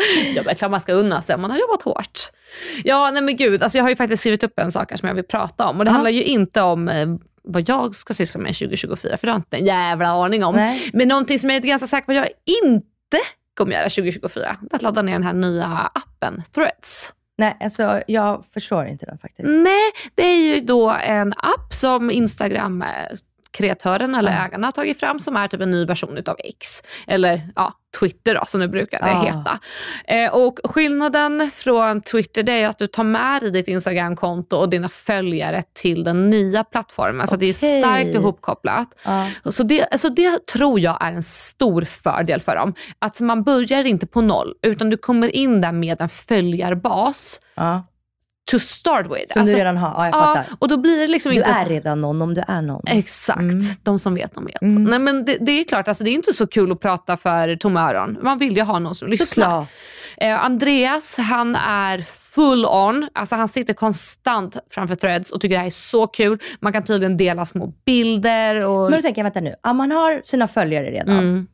Jag 0.34 0.46
är 0.46 0.54
klart 0.54 0.70
man 0.70 0.80
ska 0.80 0.92
unna 0.92 1.22
sig 1.22 1.34
om 1.34 1.40
man 1.40 1.50
har 1.50 1.58
jobbat 1.58 1.82
hårt. 1.82 2.20
Ja, 2.84 3.10
nej 3.10 3.22
men 3.22 3.36
gud. 3.36 3.62
Alltså 3.62 3.78
jag 3.78 3.84
har 3.84 3.90
ju 3.90 3.96
faktiskt 3.96 4.20
skrivit 4.20 4.42
upp 4.42 4.58
en 4.58 4.72
sak 4.72 4.90
här 4.90 4.98
som 4.98 5.08
jag 5.08 5.14
vill 5.14 5.24
prata 5.24 5.66
om. 5.68 5.78
Och 5.78 5.84
det 5.84 5.88
Ja. 5.88 5.92
handlar 5.92 6.10
ju 6.10 6.22
inte 6.24 6.62
om 6.62 6.88
eh, 6.88 7.08
vad 7.44 7.68
jag 7.68 7.94
ska 7.96 8.14
syssla 8.14 8.40
med 8.40 8.54
2024, 8.54 9.16
för 9.16 9.26
det 9.26 9.32
har 9.32 9.38
jag 9.38 9.40
inte 9.40 9.56
en 9.56 9.66
jävla 9.66 10.08
aning 10.08 10.44
om. 10.44 10.54
Nej. 10.56 10.90
Men 10.92 11.08
någonting 11.08 11.38
som 11.38 11.50
jag 11.50 11.56
är 11.64 11.69
ganska 11.69 11.86
säker 11.88 12.06
på 12.06 12.12
att 12.12 12.16
jag 12.16 12.28
inte 12.64 13.19
kommer 13.56 13.72
göra 13.72 13.82
2024, 13.88 14.56
det 14.60 14.74
är 14.74 14.76
att 14.76 14.82
ladda 14.82 15.02
ner 15.02 15.12
den 15.12 15.22
här 15.22 15.32
nya 15.32 15.90
appen 15.94 16.42
Threads. 16.54 17.12
nej, 17.38 17.56
alltså 17.60 18.00
jag 18.06 18.44
förstår 18.54 18.86
inte 18.86 19.06
den 19.06 19.19
faktiskt. 19.19 19.48
Nej, 19.48 19.90
det 20.14 20.22
är 20.22 20.54
ju 20.54 20.60
då 20.60 20.90
en 20.90 21.32
app 21.36 21.74
som 21.74 22.10
Instagram 22.10 22.82
eh, 22.82 22.88
kreatören 23.52 24.14
eller 24.14 24.32
Ja. 24.32 24.38
ägarna 24.46 24.66
har 24.66 24.72
tagit 24.72 25.00
fram 25.00 25.18
som 25.18 25.36
är 25.36 25.48
typ 25.48 25.60
en 25.60 25.70
ny 25.70 25.84
version 25.84 26.16
utav 26.18 26.36
X. 26.44 26.82
Eller 27.06 27.48
ja, 27.56 27.72
Twitter 28.00 28.34
då, 28.34 28.42
som 28.46 28.60
det 28.60 28.68
brukar 28.68 28.98
det 28.98 29.10
Ja. 29.10 29.22
heta. 29.22 29.58
Eh, 30.04 30.34
och 30.34 30.58
skillnaden 30.64 31.50
från 31.54 32.00
Twitter 32.02 32.42
det 32.42 32.52
är 32.52 32.68
att 32.68 32.78
du 32.78 32.86
tar 32.86 33.04
med 33.04 33.42
dig 33.42 33.50
ditt 33.50 33.68
Instagramkonto 33.68 34.56
och 34.56 34.70
dina 34.70 34.88
följare 34.88 35.62
till 35.72 36.04
den 36.04 36.30
nya 36.30 36.64
plattformen. 36.64 37.26
Så 37.26 37.36
det 37.36 37.46
är 37.46 37.52
starkt 37.52 38.14
ihopkopplat. 38.14 38.88
Ja. 39.04 39.28
Så 39.44 39.62
det, 39.62 39.86
alltså 39.90 40.08
det 40.08 40.46
tror 40.46 40.80
jag 40.80 40.98
är 41.00 41.12
en 41.12 41.22
stor 41.22 41.82
fördel 41.82 42.40
för 42.40 42.56
dem. 42.56 42.74
Att 42.98 43.20
man 43.20 43.42
börjar 43.42 43.84
inte 43.86 44.06
på 44.06 44.20
noll, 44.20 44.54
utan 44.62 44.90
du 44.90 44.96
kommer 44.96 45.36
in 45.36 45.60
där 45.60 45.72
med 45.72 46.00
en 46.00 46.08
följarbas 46.08 47.40
Ja. 47.54 47.84
To 48.51 48.58
start 48.58 49.06
with. 49.06 49.32
Som 49.32 49.41
Alltså, 49.41 49.55
du 49.55 49.61
redan 49.61 49.77
har, 49.77 49.89
ja 49.89 50.05
jag 50.06 50.15
Ja, 50.15 50.20
fattar. 50.34 50.46
och 50.58 50.69
då 50.69 50.77
blir 50.77 51.01
det 51.01 51.06
liksom 51.06 51.31
Du 51.31 51.37
inte... 51.37 51.51
är 51.51 51.65
redan 51.69 52.01
någon 52.01 52.22
om 52.22 52.34
du 52.34 52.43
är 52.49 52.63
någon. 52.63 52.82
Exakt, 52.87 53.39
Mm. 53.41 53.61
de 53.82 53.99
som 53.99 54.15
vet 54.15 54.34
de 54.34 54.46
vet. 54.46 54.63
Mm. 54.63 54.84
Nej, 54.84 54.99
men 54.99 55.25
det, 55.25 55.37
det 55.41 55.53
är 55.61 55.65
klart, 55.65 55.89
alltså, 55.89 56.05
det 56.05 56.11
är 56.11 56.15
inte 56.15 56.32
så 56.32 56.46
kul 56.46 56.72
att 56.72 56.81
prata 56.81 57.17
för 57.17 57.56
tomma 57.56 57.91
öron. 57.91 58.19
Man 58.22 58.39
vill 58.39 58.56
ju 58.56 58.63
ha 58.63 58.79
någon 58.79 58.94
som 58.94 59.08
lyssnar. 59.08 59.27
Såklart. 59.27 59.69
Eh, 60.17 60.44
Andreas, 60.44 61.17
han 61.17 61.56
är 61.56 61.99
full 62.34 62.67
on. 62.67 63.08
Alltså, 63.13 63.37
han 63.37 63.49
sitter 63.49 63.75
konstant 63.75 64.56
framför 64.70 64.94
threads 64.94 65.31
och 65.31 65.41
tycker 65.41 65.55
det 65.55 65.61
här 65.61 65.67
är 65.67 65.70
så 65.70 66.06
kul. 66.06 66.39
Man 66.61 66.72
kan 66.72 66.84
tydligen 66.84 67.17
dela 67.17 67.46
små 67.46 67.72
bilder. 67.87 68.67
Och... 68.67 68.91
Men 68.91 68.93
då 68.99 69.03
tänker 69.03 69.20
jag, 69.20 69.25
vänta 69.25 69.41
nu. 69.41 69.55
Ja, 69.63 69.72
man 69.72 69.93
har 69.93 70.20
sina 70.25 70.49
följare 70.49 70.91
redan. 70.91 71.19
Mm. 71.19 71.46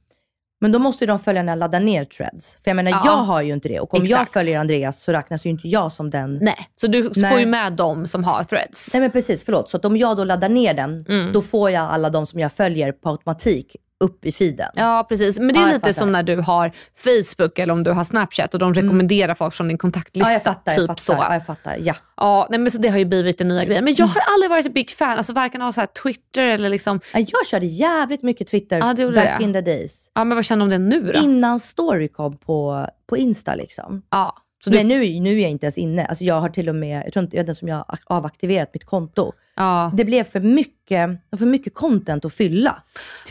Men 0.61 0.73
då 0.73 0.79
måste 0.79 1.05
ju 1.05 1.07
de 1.07 1.19
följarna 1.19 1.55
ladda 1.55 1.79
ner 1.79 2.05
threads. 2.05 2.59
För 2.65 2.71
jag 2.71 2.77
menar, 2.77 2.91
Ja. 2.91 3.03
jag 3.05 3.13
har 3.17 3.43
ju 3.43 3.53
inte 3.53 3.69
det. 3.69 3.81
Och 3.81 3.95
om 3.95 4.07
jag 4.07 4.11
Exakt. 4.21 4.33
följer 4.33 4.59
Andreas 4.59 5.03
så 5.03 5.13
räknas 5.13 5.47
ju 5.47 5.51
inte 5.51 5.69
jag 5.69 5.93
som 5.93 6.11
den. 6.11 6.39
Nej, 6.43 6.69
så 6.77 6.87
du 6.87 7.11
Nej. 7.17 7.31
får 7.31 7.41
ju 7.41 7.47
med 7.47 7.73
dem 7.73 8.07
som 8.07 8.25
har 8.25 8.45
threads. 8.45 8.91
Nej 8.95 9.01
men 9.01 9.11
precis, 9.11 9.45
förlåt. 9.45 9.71
Så 9.71 9.79
om 9.79 9.97
jag 9.97 10.17
då 10.17 10.25
laddar 10.25 10.49
ner 10.49 10.75
den, 10.75 11.05
Mm. 11.09 11.33
då 11.33 11.43
får 11.43 11.71
jag 11.71 11.83
alla 11.91 12.11
de 12.11 12.27
som 12.27 12.41
jag 12.41 12.53
följer 12.53 12.93
på 12.93 13.09
automatik 13.09 13.77
upp 14.05 14.25
i 14.25 14.33
feeden. 14.33 14.69
Ja 14.75 15.07
precis, 15.09 15.39
men 15.39 15.49
det 15.53 15.59
är 15.61 15.67
Ja, 15.67 15.73
lite 15.73 15.93
som 15.95 16.13
när 16.13 16.23
du 16.23 16.37
har 16.37 16.73
Facebook 16.97 17.59
eller 17.59 17.73
om 17.73 17.83
du 17.83 17.91
har 17.93 18.05
Snapchat 18.05 18.55
och 18.55 18.61
de 18.61 18.75
rekommenderar 18.75 19.35
folk 19.35 19.55
från 19.55 19.69
din 19.69 19.79
kontaktlista. 19.79 20.29
Mm. 20.31 20.31
Ja, 20.31 20.35
jag 20.35 20.43
fattar. 20.43 20.73
typ 20.73 20.79
jag 20.79 20.87
fattar. 20.87 21.03
så. 21.03 21.13
Ja, 21.13 21.33
jag 21.35 21.47
fattar. 21.47 21.77
Ja. 21.81 21.95
Ja, 22.17 22.47
nej, 22.51 22.59
men 22.61 22.71
så 22.71 22.79
det 22.79 22.89
har 22.89 22.99
ju 22.99 23.05
blivit 23.05 23.39
den 23.39 23.49
nya 23.49 23.65
grejen. 23.65 23.85
Men 23.85 23.95
jag 23.95 24.05
Mm. 24.09 24.15
har 24.25 24.35
aldrig 24.35 24.51
varit 24.51 24.67
ett 24.67 24.75
big 24.75 24.91
fan, 24.91 25.17
alltså 25.17 25.33
varken 25.33 25.63
av 25.63 25.73
så 25.73 25.81
här 25.81 25.89
Twitter 26.03 26.43
eller 26.43 26.69
liksom, 26.69 27.01
Ja, 27.15 27.19
Jag 27.21 27.47
körde 27.47 27.67
jävligt 27.67 28.23
mycket 28.23 28.49
Twitter 28.49 28.79
Ja, 28.79 28.95
det 28.95 29.13
back 29.13 29.39
det. 29.39 29.45
in 29.45 29.53
the 29.53 29.61
days. 29.61 30.11
ja 30.15 30.25
men 30.25 30.35
vad 30.37 30.45
känner 30.45 30.67
du 30.67 30.75
om 30.77 30.83
det 30.91 30.97
nu 30.97 31.13
då? 31.13 31.21
Innan 31.21 31.61
story 31.61 32.09
kom 32.09 32.37
på, 32.39 32.87
på 33.09 33.17
Insta 33.17 33.55
liksom. 33.55 34.03
ja, 34.11 34.37
så 34.65 34.71
du, 34.71 34.77
Men 34.77 34.89
nu, 34.89 35.21
nu 35.21 35.39
är 35.39 35.43
jag 35.43 35.51
inte 35.51 35.67
ens 35.67 35.79
inne. 35.79 36.05
Alltså 36.07 36.25
jag 36.25 36.41
har 36.41 36.49
till 36.49 36.69
och 36.69 36.75
med, 36.75 37.03
jag 37.07 37.13
tror 37.13 37.23
inte, 37.25 37.37
jag 37.37 37.43
vet 37.45 37.49
inte 37.49 37.65
om 37.65 37.69
jag 37.69 37.77
har 37.89 37.99
avaktiverat 38.07 38.71
mitt 38.75 38.85
konto 38.85 39.33
ja. 39.59 39.93
Det 39.95 40.05
blev 40.05 40.25
för 40.25 40.41
mycket, 40.41 41.11
för 41.39 41.47
mycket 41.47 41.75
content 41.75 42.25
att 42.25 42.35
fylla. 42.35 42.83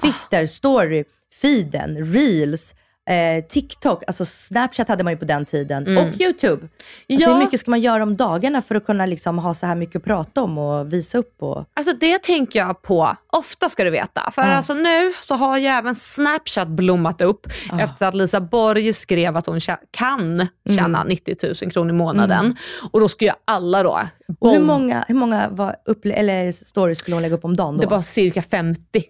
Twitter, 0.02 0.46
story, 0.46 1.04
feeden, 1.42 2.14
reels, 2.14 2.76
eh, 3.08 3.44
TikTok, 3.50 4.04
alltså 4.08 4.26
Snapchat 4.26 4.88
hade 4.88 5.04
man 5.04 5.14
ju 5.14 5.18
på 5.18 5.26
den 5.26 5.46
tiden 5.46 5.98
och 5.98 6.22
YouTube. 6.22 6.54
Alltså 6.64 7.30
Ja. 7.30 7.34
hur 7.34 7.38
mycket 7.40 7.60
ska 7.60 7.72
man 7.72 7.80
göra 7.82 8.04
om 8.04 8.18
dagarna 8.18 8.62
för 8.62 8.76
att 8.76 8.86
kunna 8.86 9.06
liksom 9.06 9.40
ha 9.40 9.54
så 9.54 9.66
här 9.66 9.76
mycket 9.76 9.96
att 9.96 10.04
prata 10.04 10.42
om 10.42 10.58
och 10.58 10.94
visa 10.94 11.18
upp? 11.18 11.36
Och... 11.44 11.66
Alltså 11.74 11.94
det 12.00 12.24
tänker 12.24 12.60
jag 12.60 12.82
på, 12.82 13.16
ofta 13.32 13.70
ska 13.70 13.84
du 13.84 13.90
veta. 13.90 14.32
För 14.36 14.42
Ja. 14.42 14.48
alltså 14.48 14.74
nu 14.74 15.14
så 15.22 15.36
har 15.36 15.58
ju 15.58 15.66
även 15.66 15.96
Snapchat 15.96 16.68
blommat 16.68 17.22
upp 17.22 17.48
Ja. 17.70 17.82
efter 17.82 18.08
att 18.08 18.16
Lisa 18.16 18.42
Borg 18.42 18.94
skrev 18.94 19.38
att 19.38 19.46
hon 19.46 19.60
kan 19.92 20.48
tjäna 20.70 20.98
Mm. 21.02 21.08
90 21.08 21.36
000 21.64 21.72
kronor 21.72 21.90
i 21.90 21.94
månaden. 21.94 22.56
Och 22.92 23.00
då 23.00 23.08
ska 23.08 23.26
ju 23.26 23.32
alla 23.46 23.84
då, 23.84 24.00
Och 24.40 24.50
hur 24.52 24.58
bom- 24.60 24.68
många, 24.68 25.06
hur 25.08 25.16
många 25.16 25.50
var 25.50 25.76
upple- 25.90 26.14
eller 26.14 26.52
stories 26.52 27.00
skulle 27.00 27.16
hon 27.16 27.22
lägga 27.22 27.36
upp 27.36 27.46
om 27.46 27.56
dagen 27.56 27.76
då? 27.78 27.82
det 27.82 27.88
var 27.88 28.02
cirka 28.02 28.42
50 28.42 29.04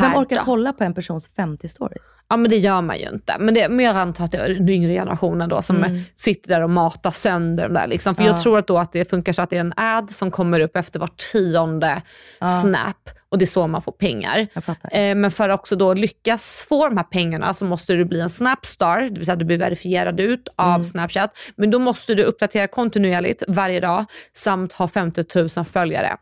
Men 0.00 0.10
vem 0.10 0.16
orkar 0.22 0.36
dag. 0.36 0.44
kolla 0.44 0.72
på 0.72 0.84
en 0.84 0.94
persons 0.94 1.30
50 1.36 1.68
stories? 1.68 2.02
Ja 2.28 2.36
men 2.36 2.50
det 2.50 2.56
gör 2.58 2.82
man 2.82 2.98
ju 2.98 3.08
inte. 3.08 3.36
Men, 3.38 3.54
det, 3.54 3.68
men 3.68 3.84
jag 3.84 3.96
antar 3.96 4.24
att 4.24 4.32
det 4.32 4.38
är 4.38 4.48
den 4.48 4.68
yngre 4.68 4.92
generationen 4.92 5.48
då 5.48 5.62
som 5.62 5.76
Mm. 5.76 6.00
sitter 6.14 6.48
där 6.48 6.60
och 6.62 6.70
matar 6.70 7.10
sönder 7.10 7.68
de 7.68 7.74
där. 7.74 7.86
Liksom. 7.86 8.14
För 8.14 8.22
Ja. 8.22 8.28
jag 8.30 8.42
tror 8.42 8.58
att 8.58 8.66
då 8.66 8.78
att 8.78 8.92
det 8.92 9.10
funkar 9.10 9.32
så 9.32 9.42
att 9.42 9.50
det 9.50 9.56
är 9.56 9.60
en 9.60 9.72
ad 9.76 10.10
som 10.12 10.30
kommer 10.30 10.60
upp 10.60 10.76
efter 10.76 11.00
var 11.00 11.10
tionde 11.32 12.02
Ja. 12.40 12.46
snap 12.46 13.10
och 13.28 13.38
det 13.38 13.44
är 13.44 13.46
så 13.46 13.66
man 13.66 13.82
får 13.82 13.92
pengar. 13.92 14.46
Eh, 14.92 15.14
Men 15.14 15.30
för 15.30 15.48
att 15.48 15.60
också 15.60 15.76
då 15.76 15.94
lyckas 15.94 16.66
få 16.68 16.88
de 16.88 16.96
här 16.96 17.04
pengarna 17.04 17.54
så 17.54 17.64
måste 17.64 17.92
du 17.94 18.04
bli 18.04 18.20
en 18.20 18.30
Snapstar, 18.30 19.00
det 19.00 19.08
vill 19.10 19.24
säga 19.24 19.32
att 19.32 19.38
du 19.38 19.44
blir 19.44 19.58
verifierad 19.58 20.20
ut 20.20 20.48
av 20.56 20.68
Mm. 20.70 20.84
Snapchat. 20.84 21.30
Men 21.56 21.70
då 21.70 21.78
måste 21.78 22.14
du 22.14 22.22
uppdatera 22.22 22.66
kontinuerligt 22.66 23.42
varje 23.48 23.80
dag 23.80 24.04
samt 24.34 24.72
ha 24.72 24.88
50 24.88 25.24
000 25.56 25.64
följare. 25.64 26.16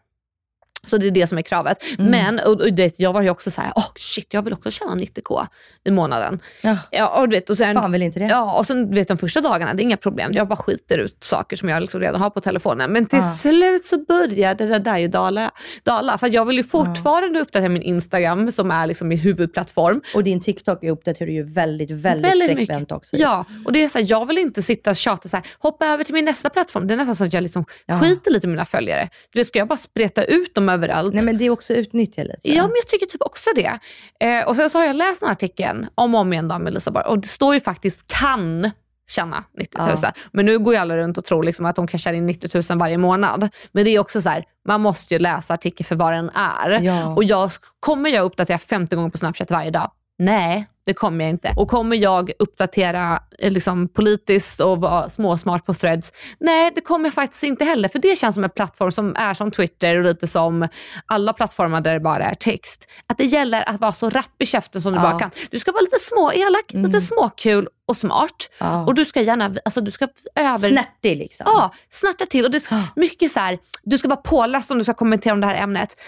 Så 0.83 0.97
det 0.99 1.07
är 1.07 1.11
det 1.11 1.27
som 1.27 1.39
är 1.39 1.43
kravet. 1.43 1.85
Mm. 1.99 2.11
Men 2.11 2.39
och, 2.47 2.61
och 2.61 2.73
det, 2.73 2.99
jag 2.99 3.13
var 3.13 3.23
ju 3.23 3.31
också 3.31 3.51
så 3.51 3.61
här, 3.61 3.71
oh 3.75 3.87
shit 3.97 4.35
jag 4.35 4.43
vill 4.43 4.53
också 4.53 4.71
tjäna 4.71 4.95
90k 4.95 5.47
i 5.85 5.91
månaden. 5.91 6.41
Ja. 6.63 6.77
Ja, 6.91 7.09
och 7.21 7.29
du 7.29 7.37
vet, 7.37 7.51
och 7.51 7.57
sen, 7.57 7.75
Fan 7.75 7.93
vill 7.93 8.03
inte 8.03 8.19
det? 8.19 8.27
Ja, 8.27 8.59
och 8.59 8.67
sen 8.67 8.89
du 8.91 8.95
vet 8.95 9.09
de 9.09 9.19
första 9.19 9.41
dagarna, 9.41 9.75
det 9.75 9.83
är 9.83 9.85
inga 9.85 9.97
problem. 9.97 10.33
Jag 10.35 10.49
bara 10.49 10.57
skiter 10.57 10.99
ut 10.99 11.17
saker 11.25 11.57
som 11.57 11.69
jag 11.69 11.81
liksom 11.81 12.01
redan 12.01 12.21
har 12.21 12.31
på 12.31 12.41
telefonen. 12.41 12.93
Men 12.93 13.07
till 13.07 13.19
Ja. 13.19 13.23
slut 13.33 13.85
så 13.85 13.99
började 13.99 14.67
det 14.67 14.79
där 14.79 14.99
ju 14.99 15.09
dala. 15.09 15.51
dala. 15.83 16.19
För 16.19 16.35
jag 16.35 16.45
vill 16.45 16.57
ju 16.57 16.65
fortfarande 16.65 17.41
uppdatera 17.41 17.69
min 17.69 17.83
Instagram 17.83 18.53
som 18.53 18.71
är 18.71 18.87
liksom 18.87 19.09
min 19.09 19.19
huvudplattform. 19.19 20.01
Och 20.15 20.25
din 20.25 20.41
TikTok 20.41 20.85
uppdaterar 20.85 21.27
du 21.27 21.33
ju 21.33 21.43
väldigt, 21.43 21.91
väldigt, 21.91 22.57
frekvent 22.57 22.93
också. 22.93 23.17
i. 23.17 23.21
Ja, 23.21 23.45
och 23.65 23.73
det 23.73 23.83
är 23.85 23.89
så 23.89 23.99
här, 23.99 24.07
jag 24.09 24.27
vill 24.27 24.39
inte 24.39 24.63
sitta 24.63 24.91
och 24.91 24.97
tjata 24.97 25.29
så 25.29 25.37
här, 25.37 25.47
hoppa 25.59 25.87
över 25.87 26.05
till 26.05 26.15
min 26.15 26.25
nästa 26.25 26.51
plattform. 26.51 26.87
Det 26.87 26.95
är 26.95 26.97
nästan 26.99 27.17
så 27.17 27.25
att 27.25 27.33
jag 27.33 27.43
liksom 27.43 27.65
Ja. 27.87 28.01
skiter 28.01 28.31
lite 28.31 28.47
i 28.47 28.51
mina 28.51 28.65
följare. 28.65 29.09
Du 29.33 29.41
vet, 29.41 29.47
ska 29.47 29.59
jag 29.59 29.69
bara 29.69 29.77
spreta 29.77 30.25
ut 30.25 30.55
dem 30.55 30.69
överallt? 30.75 31.15
Nej 31.15 31.25
men 31.25 31.39
det 31.39 31.45
är 31.45 31.51
också 31.51 31.73
utnyttja 31.73 32.23
lite. 32.23 32.41
Ja, 32.43 32.63
men 32.63 32.73
jag 32.77 32.87
tycker 32.87 33.07
typ 33.07 33.23
också 33.23 33.51
det. 33.55 33.79
Eh, 34.21 34.49
och 34.49 34.57
sen 34.57 34.71
så 34.71 34.79
har 34.79 34.87
jag 34.87 34.97
läst 34.97 35.21
den 35.21 35.27
här 35.27 35.33
artikeln 35.35 35.87
om 35.95 36.15
och 36.15 36.21
om 36.21 36.33
igen 36.33 36.47
med 36.47 36.75
Lisa 36.75 36.91
Borg 36.91 37.05
och 37.05 37.19
det 37.19 37.29
står 37.29 37.55
ju 37.55 37.61
faktiskt 37.61 38.07
kan 38.21 38.71
tjäna 39.11 39.45
90 39.59 39.79
000. 39.79 39.99
Ja. 40.03 40.13
Men 40.33 40.47
nu 40.47 40.59
går 40.59 40.75
ju 40.75 40.81
alla 40.81 40.97
runt 40.97 41.19
och 41.19 41.25
tror 41.25 41.45
liksom 41.45 41.67
att 41.67 41.77
de 41.77 41.87
kan 41.87 41.99
tjäna 41.99 42.17
in 42.17 42.27
90 42.27 42.63
000 42.71 42.79
varje 42.79 42.99
månad. 42.99 43.49
Men 43.73 43.85
det 43.85 43.91
är 43.91 43.99
också 43.99 44.21
så 44.21 44.29
här, 44.29 44.45
man 44.69 44.81
måste 44.81 45.15
ju 45.15 45.21
läsa 45.21 45.55
artikeln 45.55 45.85
för 45.85 45.97
vad 45.97 46.13
den 46.13 46.31
är. 46.35 46.71
Ja. 46.71 47.07
Och 47.07 47.25
jag, 47.25 47.51
kommer 47.81 48.11
jag 48.11 48.25
uppdatera 48.25 48.59
50 48.59 48.97
gånger 48.97 49.11
på 49.11 49.19
Snapchat 49.19 49.51
varje 49.51 49.71
dag? 49.71 49.91
Nej, 50.19 50.67
det 50.87 50.95
kommer 50.95 51.25
jag 51.25 51.31
inte. 51.31 51.53
Och 51.57 51.69
kommer 51.69 51.97
jag 51.97 52.33
uppdatera 52.39 53.23
eh, 53.39 53.51
liksom, 53.51 53.89
politiskt 53.89 54.61
och 54.61 54.81
vara 54.81 55.09
småsmart 55.11 55.67
på 55.67 55.75
threads? 55.75 56.13
Nej, 56.41 56.73
det 56.75 56.81
kommer 56.81 57.07
jag 57.07 57.15
faktiskt 57.15 57.43
inte 57.43 57.65
heller. 57.65 57.89
För 57.89 57.99
det 57.99 58.19
känns 58.19 58.35
som 58.35 58.45
en 58.45 58.51
plattform 58.51 58.93
som 58.93 59.17
är 59.17 59.35
som 59.35 59.51
Twitter 59.51 59.97
och 59.97 60.05
lite 60.05 60.27
som 60.27 60.69
alla 61.07 61.33
plattformar 61.33 61.81
där 61.81 61.95
det 61.95 62.01
bara 62.01 62.25
är 62.25 62.35
text. 62.35 62.87
Att 63.07 63.19
det 63.19 63.25
gäller 63.25 63.69
att 63.69 63.81
vara 63.81 63.93
så 63.93 64.11
rapp 64.11 64.43
i 64.43 64.47
käften 64.47 64.83
som 64.83 64.93
du 64.93 64.99
Ja. 64.99 65.07
Mm. 65.07 65.13
bara 65.13 65.21
kan. 65.21 65.31
Du 65.51 65.59
ska 65.59 65.73
vara 65.73 65.83
lite 65.83 65.99
småelak, 65.99 66.65
lite 66.73 67.01
småkul 67.01 67.69
och 67.87 67.97
smart. 67.97 68.49
Ja. 68.59 68.87
Och 68.87 68.95
du 68.95 69.05
ska 69.05 69.21
gärna, 69.23 69.55
alltså 69.65 69.81
du 69.81 69.91
ska 69.91 70.09
över... 70.35 70.69
Snärtig 70.69 71.17
liksom. 71.17 71.45
Ja, 71.49 71.73
snärta 71.89 72.27
till. 72.27 72.45
Och 72.45 72.51
det 72.51 72.61
ska, 72.61 72.83
mycket 72.97 73.33
så 73.33 73.41
här, 73.41 73.59
du 73.83 73.99
ska 73.99 74.09
vara 74.09 74.21
påläst 74.21 74.71
om 74.71 74.79
du 74.79 74.85
ska 74.85 74.95
kommentera 74.95 75.33
om 75.35 75.41
det 75.41 75.47
här 75.47 75.55
ämnet. 75.63 76.01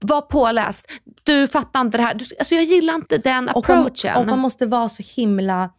Var 0.00 0.20
påläst. 0.20 0.86
Du 1.22 1.48
fattar 1.48 1.80
inte 1.80 1.98
det 1.98 2.04
här. 2.04 2.14
Du, 2.14 2.24
alltså 2.38 2.54
jag 2.54 2.64
gillar 2.64 2.94
inte 2.94 3.16
den 3.16 3.48
approachen. 3.48 4.16
Och 4.20 4.26
man 4.26 4.38
måste 4.38 4.66
vara 4.66 4.88
så 4.88 5.02
himla, 5.20 5.70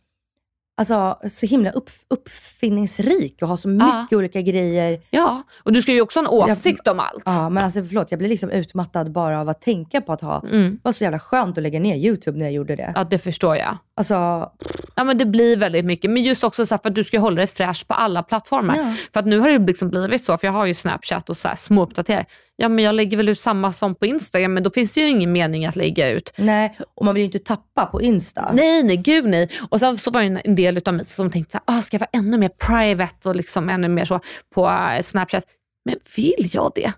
alltså, 0.77 1.17
så 1.29 1.45
himla 1.45 1.71
upp, 1.71 1.89
uppfinningsrik 2.09 3.41
och 3.41 3.47
ha 3.47 3.57
så 3.57 3.67
mycket 3.67 4.13
olika 4.17 4.41
grejer. 4.41 5.01
Ja, 5.09 5.43
och 5.63 5.73
du 5.73 5.81
ska 5.81 5.91
ju 5.93 6.01
också 6.01 6.19
ha 6.19 6.25
en 6.45 6.51
åsikt 6.51 6.87
om 6.87 6.99
allt. 6.99 7.23
Ja, 7.25 7.49
men 7.49 7.63
alltså 7.63 7.83
förlåt, 7.83 8.11
jag 8.11 8.17
blir 8.17 8.29
liksom 8.29 8.49
utmattad 8.49 9.11
bara 9.11 9.41
av 9.41 9.49
att 9.49 9.61
tänka 9.61 10.01
på 10.01 10.13
att 10.13 10.21
ha, 10.21 10.41
Mm. 10.51 10.71
det 10.71 10.79
var 10.83 10.91
så 10.91 11.03
jävla 11.03 11.19
skönt 11.19 11.57
att 11.57 11.63
lägga 11.63 11.79
ner 11.79 11.95
YouTube 11.95 12.37
när 12.37 12.45
jag 12.45 12.53
gjorde 12.53 12.75
det. 12.75 12.91
Ja, 12.95 13.03
det 13.03 13.19
förstår 13.19 13.55
jag. 13.57 13.77
Alltså, 13.95 14.51
Ja, 14.95 15.03
men 15.03 15.17
det 15.17 15.25
blir 15.25 15.57
väldigt 15.57 15.85
mycket. 15.85 16.11
Men 16.11 16.23
just 16.23 16.43
också 16.43 16.65
så 16.65 16.77
för 16.77 16.89
att 16.89 16.95
du 16.95 17.03
ska 17.03 17.19
hålla 17.19 17.35
dig 17.35 17.47
fräsch 17.47 17.87
på 17.87 17.93
alla 17.93 18.23
plattformar. 18.23 18.75
Ja. 18.75 18.93
För 19.13 19.19
att 19.19 19.25
nu 19.25 19.39
har 19.39 19.49
det 19.49 19.59
liksom 19.59 19.89
blivit 19.89 20.23
så, 20.23 20.37
för 20.37 20.47
jag 20.47 20.53
har 20.53 20.65
ju 20.65 20.73
Snapchat 20.73 21.29
och 21.29 21.37
så 21.37 21.47
här 21.47 21.55
små 21.55 21.83
uppdaterar. 21.83 22.25
Ja, 22.55 22.69
men 22.69 22.85
jag 22.85 22.95
lägger 22.95 23.17
väl 23.17 23.29
ut 23.29 23.39
samma 23.39 23.73
som 23.73 23.95
på 23.95 24.05
Instagram, 24.05 24.53
men 24.53 24.63
då 24.63 24.69
finns 24.71 24.91
det 24.91 25.01
ju 25.01 25.07
ingen 25.07 25.31
mening 25.31 25.65
att 25.65 25.75
lägga 25.75 26.09
ut. 26.09 26.33
nej, 26.35 26.77
och 26.95 27.05
man 27.05 27.15
vill 27.15 27.21
ju 27.21 27.25
inte 27.25 27.39
tappa 27.39 27.85
på 27.85 28.01
Insta. 28.01 28.51
Nej, 28.53 28.83
nej, 28.83 28.97
gud 28.97 29.25
nej. 29.25 29.49
Och 29.69 29.79
sen 29.79 29.97
så 29.97 30.11
var 30.11 30.21
det 30.21 30.41
en 30.45 30.55
del 30.55 30.77
utav 30.77 30.93
mig 30.93 31.05
som 31.05 31.31
tänkte, 31.31 31.59
ah, 31.65 31.81
ska 31.81 31.95
jag 31.95 31.99
vara 31.99 32.09
ännu 32.13 32.37
mer 32.37 32.49
private 32.49 33.29
och 33.29 33.35
liksom 33.35 33.69
ännu 33.69 33.87
mer 33.87 34.05
så 34.05 34.19
på 34.55 34.67
eh, 34.69 35.03
Snapchat? 35.03 35.43
Men 35.85 35.95
vill 36.15 36.49
jag 36.51 36.71
det? 36.75 36.93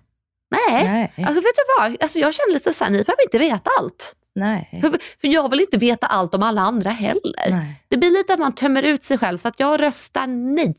Nej. 0.51 0.83
Nej. 1.17 1.25
Alltså 1.27 1.41
vet 1.41 1.55
du 1.55 1.63
vad? 1.79 2.03
Alltså, 2.03 2.19
jag 2.19 2.33
känner 2.33 2.53
lite 2.53 2.73
såhär, 2.73 2.91
ni 2.91 3.03
behöver 3.03 3.23
inte 3.23 3.37
veta 3.37 3.69
allt. 3.79 4.15
Nej. 4.35 4.79
För, 4.81 4.89
för 5.21 5.27
jag 5.27 5.49
vill 5.49 5.59
inte 5.61 5.77
veta 5.77 6.07
allt 6.07 6.35
om 6.35 6.43
alla 6.43 6.61
andra 6.61 6.89
heller. 6.89 7.49
nej. 7.49 7.83
Det 7.87 7.97
blir 7.97 8.11
lite 8.11 8.33
att 8.33 8.39
man 8.39 8.55
tömmer 8.55 8.83
ut 8.83 9.03
sig 9.03 9.17
själv, 9.17 9.37
så 9.37 9.47
att 9.47 9.59
jag 9.59 9.81
röstar 9.81 10.27
nej. 10.27 10.75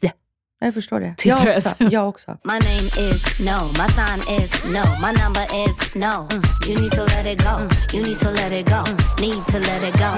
Jag 0.60 0.74
förstår 0.74 1.00
det. 1.00 1.14
Till 1.16 1.28
Jag 1.30 1.56
också. 1.56 1.84
Jag 1.84 2.08
också. 2.08 2.30
My 2.44 2.52
name 2.52 3.10
is 3.14 3.40
no, 3.40 3.82
my 3.82 3.88
sign 3.88 4.36
is 4.42 4.64
no, 4.64 4.84
my 5.06 5.12
number 5.22 5.68
is 5.68 5.94
no. 5.94 6.28
You 6.70 6.80
need 6.82 6.92
to 6.92 7.04
let 7.04 7.26
it 7.26 7.38
go, 7.38 7.56
you 7.96 8.04
need 8.04 8.18
to 8.18 8.30
let 8.30 8.52
it 8.52 8.66
go, 8.68 8.82
need 9.20 9.46
to 9.46 9.58
let 9.58 9.82
it 9.88 9.94
go. 9.94 10.10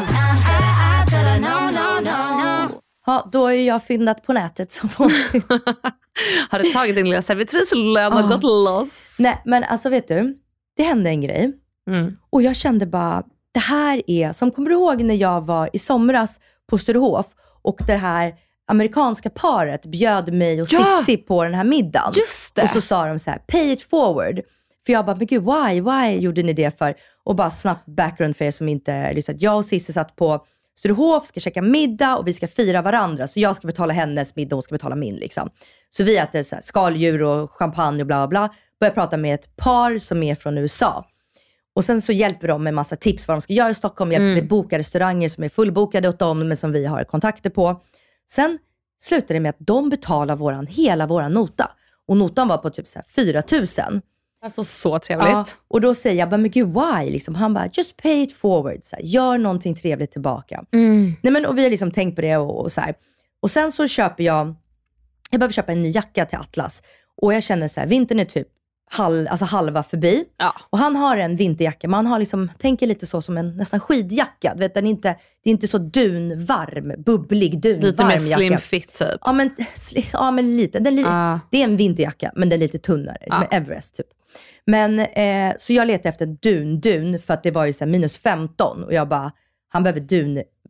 I 1.12 1.36
I 1.36 1.40
no, 1.40 1.70
no, 1.70 2.00
no, 2.10 2.38
no. 2.42 2.80
Ja, 3.06 3.28
då 3.32 3.46
är 3.46 3.52
ju 3.52 3.62
jag 3.64 3.82
fyndat 3.84 4.22
på 4.26 4.32
nätet 4.32 4.72
som 4.72 4.88
vanligt. 4.96 5.44
Har 6.50 6.58
du 6.58 6.72
tagit 6.72 6.96
din 6.96 7.08
lilla 7.10 7.22
servitrislön 7.22 8.12
och 8.12 8.20
Ja. 8.20 8.26
gått 8.26 8.42
loss? 8.42 8.88
Nej, 9.18 9.42
men 9.44 9.64
alltså 9.64 9.88
vet 9.88 10.08
du, 10.08 10.34
det 10.76 10.82
hände 10.82 11.10
en 11.10 11.20
grej. 11.20 11.52
Mm. 11.86 12.16
Och 12.30 12.42
jag 12.42 12.56
kände 12.56 12.86
bara, 12.86 13.22
det 13.54 13.60
här 13.60 14.02
är, 14.06 14.32
som 14.32 14.50
kommer 14.50 14.70
du 14.70 14.74
ihåg 14.74 15.02
när 15.02 15.14
jag 15.14 15.46
var 15.46 15.70
i 15.72 15.78
somras 15.78 16.40
på 16.70 16.78
Sturehof 16.78 17.26
och 17.62 17.76
det 17.86 17.96
här 17.96 18.34
amerikanska 18.68 19.30
paret 19.30 19.86
bjöd 19.86 20.32
mig 20.32 20.62
och 20.62 20.68
Ja! 20.70 20.84
Sissi 20.84 21.16
på 21.16 21.44
den 21.44 21.54
här 21.54 21.64
middagen. 21.64 22.12
Just 22.16 22.54
det. 22.54 22.62
Och 22.62 22.68
så 22.68 22.80
sa 22.80 23.06
de 23.06 23.18
så 23.18 23.30
här, 23.30 23.38
pay 23.38 23.72
it 23.72 23.82
forward. 23.82 24.40
För 24.86 24.92
jag 24.92 25.06
bara, 25.06 25.16
men 25.16 25.26
gud 25.26 25.44
why, 25.44 25.80
why 25.80 26.18
gjorde 26.18 26.42
ni 26.42 26.52
det 26.52 26.78
för? 26.78 26.94
Och 27.24 27.36
bara 27.36 27.50
snabbt 27.50 27.86
background 27.86 28.36
för 28.36 28.44
er 28.44 28.50
som 28.50 28.68
inte 28.68 29.12
lyssnat. 29.12 29.42
Jag 29.42 29.56
och 29.56 29.64
Sissi 29.64 29.92
satt 29.92 30.16
på 30.16 30.44
Sturehof, 30.78 31.26
ska 31.26 31.40
käka 31.40 31.62
middag 31.62 32.16
och 32.16 32.28
vi 32.28 32.32
ska 32.32 32.48
fira 32.48 32.82
varandra. 32.82 33.28
Så 33.28 33.40
jag 33.40 33.56
ska 33.56 33.66
betala 33.66 33.92
hennes 33.92 34.36
middag 34.36 34.54
och 34.54 34.56
hon 34.56 34.62
ska 34.62 34.74
betala 34.74 34.96
min. 34.96 35.14
Liksom. 35.14 35.50
Så 35.90 36.04
vi 36.04 36.16
äter 36.18 36.42
så 36.42 36.54
här, 36.54 36.62
skaldjur 36.62 37.22
och 37.22 37.50
champagne 37.50 38.02
och 38.02 38.06
bla 38.06 38.26
bla 38.26 38.28
bla. 38.28 38.54
Börjar 38.80 38.94
prata 38.94 39.16
med 39.16 39.34
ett 39.34 39.56
par 39.56 39.98
som 39.98 40.22
är 40.22 40.34
från 40.34 40.58
USA. 40.58 41.04
Och 41.76 41.84
sen 41.84 42.02
så 42.02 42.12
hjälper 42.12 42.48
de 42.48 42.62
med 42.62 42.74
massa 42.74 42.96
tips 42.96 43.28
vad 43.28 43.36
de 43.36 43.40
ska 43.40 43.52
göra 43.52 43.70
i 43.70 43.74
Stockholm. 43.74 44.12
Hjälper 44.12 44.34
med 44.34 44.48
boka 44.48 44.78
restauranger 44.78 45.28
som 45.28 45.44
är 45.44 45.48
fullbokade 45.48 46.08
åt 46.08 46.18
dem, 46.18 46.48
men 46.48 46.56
som 46.56 46.72
vi 46.72 46.86
har 46.86 47.04
kontakter 47.04 47.50
på. 47.50 47.80
Sen 48.30 48.58
slutar 49.02 49.34
det 49.34 49.40
med 49.40 49.50
att 49.50 49.56
de 49.58 49.88
betalar 49.88 50.36
våran, 50.36 50.66
hela 50.66 51.06
våran 51.06 51.32
nota. 51.32 51.70
Och 52.08 52.16
notan 52.16 52.48
var 52.48 52.58
på 52.58 52.70
typ 52.70 52.86
så 52.86 52.98
här 52.98 53.06
4 53.06 53.42
000. 53.88 54.00
Alltså 54.44 54.64
så 54.64 54.98
trevligt. 54.98 55.28
Ja, 55.28 55.46
och 55.68 55.80
då 55.80 55.94
säger 55.94 56.18
jag 56.18 56.40
men 56.40 56.50
gud 56.50 56.68
why? 56.68 57.10
Liksom. 57.10 57.34
Han 57.34 57.54
bara, 57.54 57.68
just 57.72 57.96
pay 57.96 58.22
it 58.22 58.32
forward. 58.32 58.78
Så 58.82 58.96
här, 58.96 59.02
gör 59.02 59.38
någonting 59.38 59.74
trevligt 59.74 60.12
tillbaka. 60.12 60.64
Mm. 60.72 61.14
Nej, 61.22 61.32
men, 61.32 61.46
och 61.46 61.58
vi 61.58 61.62
har 61.62 61.70
liksom 61.70 61.90
tänkt 61.90 62.14
på 62.14 62.20
det 62.20 62.36
och, 62.36 62.60
och 62.60 62.72
så 62.72 62.80
här. 62.80 62.94
Och 63.40 63.50
sen 63.50 63.72
så 63.72 63.88
köper 63.88 64.24
jag, 64.24 64.54
jag 65.30 65.40
behöver 65.40 65.52
köpa 65.52 65.72
en 65.72 65.82
ny 65.82 65.90
jacka 65.90 66.26
till 66.26 66.38
Atlas. 66.38 66.82
Och 67.22 67.34
jag 67.34 67.42
känner 67.42 67.68
så 67.68 67.80
här, 67.80 67.86
vintern 67.86 68.20
är 68.20 68.24
typ 68.24 68.48
halv, 68.90 69.26
alltså 69.30 69.44
halva 69.44 69.82
förbi. 69.82 70.24
Ja. 70.38 70.54
Och 70.70 70.78
han 70.78 70.96
har 70.96 71.16
en 71.16 71.36
vinterjacka, 71.36 71.88
man 71.88 72.06
har 72.06 72.18
liksom, 72.18 72.50
tänker 72.58 72.86
lite 72.86 73.06
så 73.06 73.22
som 73.22 73.36
en 73.38 73.56
nästan 73.56 73.80
skidjacka. 73.80 74.52
Du 74.54 74.60
vet, 74.60 74.74
den 74.74 74.86
är 74.86 74.90
inte, 74.90 75.08
det 75.44 75.50
är 75.50 75.52
inte 75.52 75.68
så 75.68 75.78
dunvarm, 75.78 77.02
bubblig 77.02 77.60
dunvarm 77.60 77.80
Lite 77.82 78.04
mer 78.04 78.14
jacka. 78.20 78.36
slim 78.36 78.58
fit 78.58 78.94
typ. 78.98 79.20
Ja 79.20 79.32
men, 79.32 79.50
ja, 80.12 80.30
men 80.30 80.56
lite. 80.56 80.78
Den 80.78 80.96
li- 80.96 81.04
Ah. 81.06 81.40
Det 81.50 81.60
är 81.60 81.64
en 81.64 81.76
vinterjacka, 81.76 82.32
men 82.36 82.48
den 82.48 82.58
är 82.58 82.64
lite 82.64 82.78
tunnare. 82.78 83.18
Som 83.30 83.42
en 83.42 83.62
Everest 83.62 83.96
typ. 83.96 84.06
Men, 84.66 84.98
eh, 84.98 85.54
så 85.58 85.72
jag 85.72 85.86
letade 85.86 86.08
efter 86.08 86.26
en 86.26 86.36
dun-dun 86.38 87.18
för 87.18 87.34
att 87.34 87.42
det 87.42 87.50
var 87.50 87.64
ju 87.66 87.72
så 87.72 87.86
minus 87.86 88.18
15 88.18 88.84
och 88.84 88.92
jag 88.94 89.08
bara, 89.08 89.32
han 89.68 89.82
behöver 89.82 90.00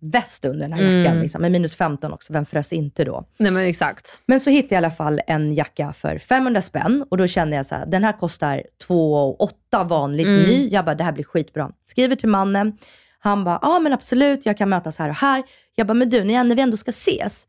dunväst 0.01 0.45
under 0.45 0.61
den 0.69 0.73
här 0.73 0.83
jackan. 0.83 1.13
Mm. 1.13 1.23
Liksom. 1.23 1.43
Men 1.43 1.53
minus 1.53 1.77
15 1.77 2.13
också, 2.13 2.33
vem 2.33 2.47
frös 2.47 2.73
inte 2.73 3.05
då? 3.05 3.25
Nej 3.39 3.51
men 3.53 3.65
exakt. 3.67 4.19
Men 4.27 4.41
så 4.41 4.51
hittade 4.51 4.75
jag 4.75 4.83
i 4.83 4.85
alla 4.85 4.95
fall 4.95 5.21
en 5.27 5.55
jacka 5.55 5.93
för 5.93 6.19
500 6.19 6.63
spänn 6.63 7.05
och 7.11 7.17
då 7.19 7.27
kände 7.27 7.57
jag 7.57 7.67
så 7.67 7.75
här, 7.75 7.87
den 7.87 8.05
här 8.05 8.13
kostar 8.13 8.63
2 8.87 9.35
8 9.37 9.85
vanligt 9.85 10.27
Mm. 10.27 10.43
ny. 10.43 10.69
Jag 10.69 10.85
bara, 10.85 10.95
det 10.95 11.05
här 11.05 11.13
blir 11.13 11.25
skitbra. 11.25 11.71
Skriver 11.87 12.17
till 12.17 12.29
mannen. 12.29 12.79
Han 13.19 13.45
bara, 13.45 13.59
ja 13.63 13.79
men 13.79 13.93
absolut, 13.93 14.47
jag 14.47 14.59
kan 14.59 14.69
mötas 14.69 14.99
här 14.99 15.09
och 15.09 15.15
här. 15.15 15.43
Jag 15.75 15.87
bara, 15.87 15.95
men 15.95 16.11
du, 16.11 16.25
när 16.25 16.55
vi 16.55 16.63
ändå 16.63 16.77
ska 16.77 16.89
ses, 16.91 17.47